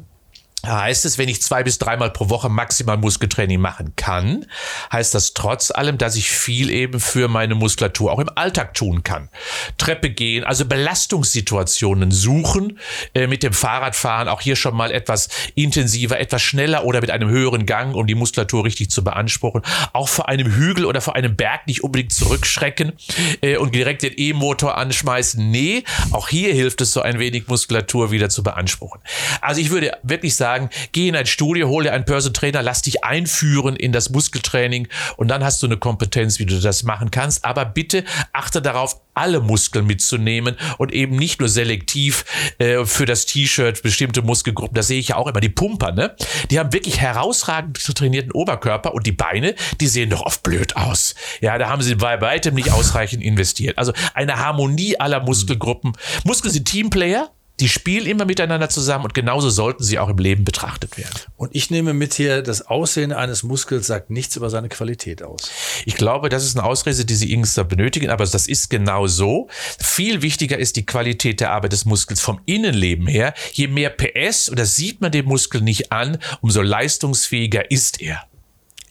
heißt 0.65 1.05
es, 1.05 1.17
wenn 1.17 1.29
ich 1.29 1.41
zwei 1.41 1.63
bis 1.63 1.77
dreimal 1.77 2.11
pro 2.11 2.29
Woche 2.29 2.49
maximal 2.49 2.97
Muskeltraining 2.97 3.59
machen 3.59 3.93
kann, 3.95 4.45
heißt 4.91 5.15
das 5.15 5.33
trotz 5.33 5.71
allem, 5.71 5.97
dass 5.97 6.15
ich 6.15 6.29
viel 6.29 6.69
eben 6.69 6.99
für 6.99 7.27
meine 7.27 7.55
Muskulatur 7.55 8.11
auch 8.11 8.19
im 8.19 8.29
Alltag 8.35 8.73
tun 8.73 9.03
kann. 9.03 9.29
Treppe 9.77 10.09
gehen, 10.09 10.43
also 10.43 10.65
Belastungssituationen 10.65 12.11
suchen, 12.11 12.79
äh, 13.13 13.27
mit 13.27 13.43
dem 13.43 13.53
Fahrradfahren 13.53 14.27
auch 14.27 14.41
hier 14.41 14.55
schon 14.55 14.75
mal 14.75 14.91
etwas 14.91 15.29
intensiver, 15.55 16.19
etwas 16.19 16.41
schneller 16.41 16.83
oder 16.83 17.01
mit 17.01 17.11
einem 17.11 17.29
höheren 17.29 17.65
Gang, 17.65 17.95
um 17.95 18.05
die 18.05 18.15
Muskulatur 18.15 18.65
richtig 18.65 18.89
zu 18.91 19.03
beanspruchen. 19.03 19.61
Auch 19.93 20.09
vor 20.09 20.27
einem 20.27 20.53
Hügel 20.53 20.85
oder 20.85 21.01
vor 21.01 21.15
einem 21.15 21.35
Berg 21.35 21.67
nicht 21.67 21.83
unbedingt 21.83 22.13
zurückschrecken 22.13 22.93
äh, 23.41 23.57
und 23.57 23.73
direkt 23.75 24.03
den 24.03 24.13
E-Motor 24.15 24.77
anschmeißen. 24.77 25.49
Nee, 25.49 25.83
auch 26.11 26.27
hier 26.27 26.53
hilft 26.53 26.81
es 26.81 26.91
so 26.91 27.01
ein 27.01 27.19
wenig 27.19 27.47
Muskulatur 27.47 28.11
wieder 28.11 28.29
zu 28.29 28.43
beanspruchen. 28.43 29.01
Also 29.41 29.61
ich 29.61 29.69
würde 29.69 29.97
wirklich 30.03 30.35
sagen, 30.35 30.48
geh 30.91 31.07
in 31.07 31.15
ein 31.15 31.25
Studio, 31.25 31.69
hol 31.69 31.83
dir 31.83 31.93
einen 31.93 32.05
Person 32.05 32.33
Trainer, 32.33 32.61
lass 32.61 32.81
dich 32.81 33.03
einführen 33.03 33.75
in 33.75 33.91
das 33.91 34.09
Muskeltraining 34.09 34.87
und 35.17 35.27
dann 35.27 35.43
hast 35.43 35.61
du 35.61 35.67
eine 35.67 35.77
Kompetenz, 35.77 36.39
wie 36.39 36.45
du 36.45 36.59
das 36.59 36.83
machen 36.83 37.11
kannst. 37.11 37.45
Aber 37.45 37.65
bitte 37.65 38.03
achte 38.33 38.61
darauf, 38.61 39.01
alle 39.13 39.41
Muskeln 39.41 39.85
mitzunehmen 39.85 40.55
und 40.77 40.93
eben 40.93 41.17
nicht 41.17 41.39
nur 41.39 41.49
selektiv 41.49 42.23
äh, 42.57 42.85
für 42.85 43.05
das 43.05 43.25
T-Shirt 43.25 43.83
bestimmte 43.83 44.21
Muskelgruppen. 44.21 44.75
Das 44.75 44.87
sehe 44.87 44.99
ich 44.99 45.09
ja 45.09 45.15
auch 45.17 45.27
immer. 45.27 45.41
Die 45.41 45.49
Pumper, 45.49 45.91
ne? 45.91 46.15
Die 46.49 46.57
haben 46.57 46.71
wirklich 46.71 47.01
herausragend 47.01 47.77
trainierten 47.95 48.31
Oberkörper 48.31 48.93
und 48.93 49.05
die 49.05 49.11
Beine, 49.11 49.55
die 49.81 49.87
sehen 49.87 50.09
doch 50.09 50.21
oft 50.21 50.41
blöd 50.43 50.75
aus. 50.77 51.15
Ja, 51.41 51.57
da 51.57 51.69
haben 51.69 51.81
sie 51.81 51.95
bei 51.95 52.21
weitem 52.21 52.55
nicht 52.55 52.71
ausreichend 52.71 53.21
investiert. 53.21 53.77
Also 53.77 53.91
eine 54.13 54.37
Harmonie 54.37 54.97
aller 54.99 55.21
Muskelgruppen. 55.21 55.93
Muskeln 56.23 56.53
sind 56.53 56.67
Teamplayer. 56.67 57.29
Die 57.59 57.69
spielen 57.69 58.05
immer 58.05 58.25
miteinander 58.25 58.69
zusammen 58.69 59.05
und 59.05 59.13
genauso 59.13 59.49
sollten 59.49 59.83
sie 59.83 59.99
auch 59.99 60.09
im 60.09 60.17
Leben 60.17 60.45
betrachtet 60.45 60.97
werden. 60.97 61.13
Und 61.35 61.53
ich 61.53 61.69
nehme 61.69 61.93
mit 61.93 62.13
hier, 62.13 62.41
das 62.41 62.65
Aussehen 62.67 63.11
eines 63.11 63.43
Muskels 63.43 63.87
sagt 63.87 64.09
nichts 64.09 64.35
über 64.35 64.49
seine 64.49 64.69
Qualität 64.69 65.23
aus. 65.23 65.51
Ich 65.85 65.95
glaube, 65.95 66.29
das 66.29 66.45
ist 66.45 66.57
eine 66.57 66.65
Ausrede, 66.65 67.05
die 67.05 67.15
Sie 67.15 67.31
irgendwann 67.31 67.67
benötigen, 67.67 68.09
aber 68.09 68.25
das 68.25 68.47
ist 68.47 68.69
genau 68.69 69.07
so. 69.07 69.49
Viel 69.79 70.21
wichtiger 70.21 70.57
ist 70.57 70.75
die 70.75 70.85
Qualität 70.85 71.39
der 71.41 71.51
Arbeit 71.51 71.73
des 71.73 71.85
Muskels 71.85 72.21
vom 72.21 72.41
Innenleben 72.45 73.07
her. 73.07 73.33
Je 73.53 73.67
mehr 73.67 73.89
PS, 73.89 74.49
und 74.49 74.57
das 74.57 74.75
sieht 74.75 75.01
man 75.01 75.11
dem 75.11 75.25
Muskel 75.25 75.61
nicht 75.61 75.91
an, 75.91 76.17
umso 76.41 76.61
leistungsfähiger 76.61 77.71
ist 77.71 78.01
er. 78.01 78.23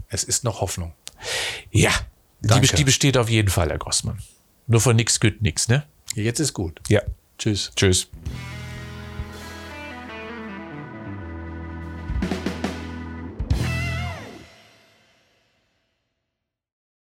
Es 0.09 0.25
ist 0.25 0.45
noch 0.45 0.61
Hoffnung. 0.61 0.93
Ja, 1.71 1.91
die, 2.41 2.61
die 2.61 2.85
besteht 2.85 3.17
auf 3.17 3.29
jeden 3.29 3.49
Fall, 3.49 3.69
Herr 3.71 3.79
Grossmann. 3.79 4.19
Nur 4.67 4.81
von 4.81 4.97
nix 4.97 5.19
güt 5.21 5.43
nix, 5.43 5.69
ne? 5.69 5.85
Jetzt 6.15 6.41
ist 6.41 6.53
gut. 6.53 6.81
Ja. 6.89 7.03
Tschüss. 7.39 7.71
Tschüss. 7.77 8.09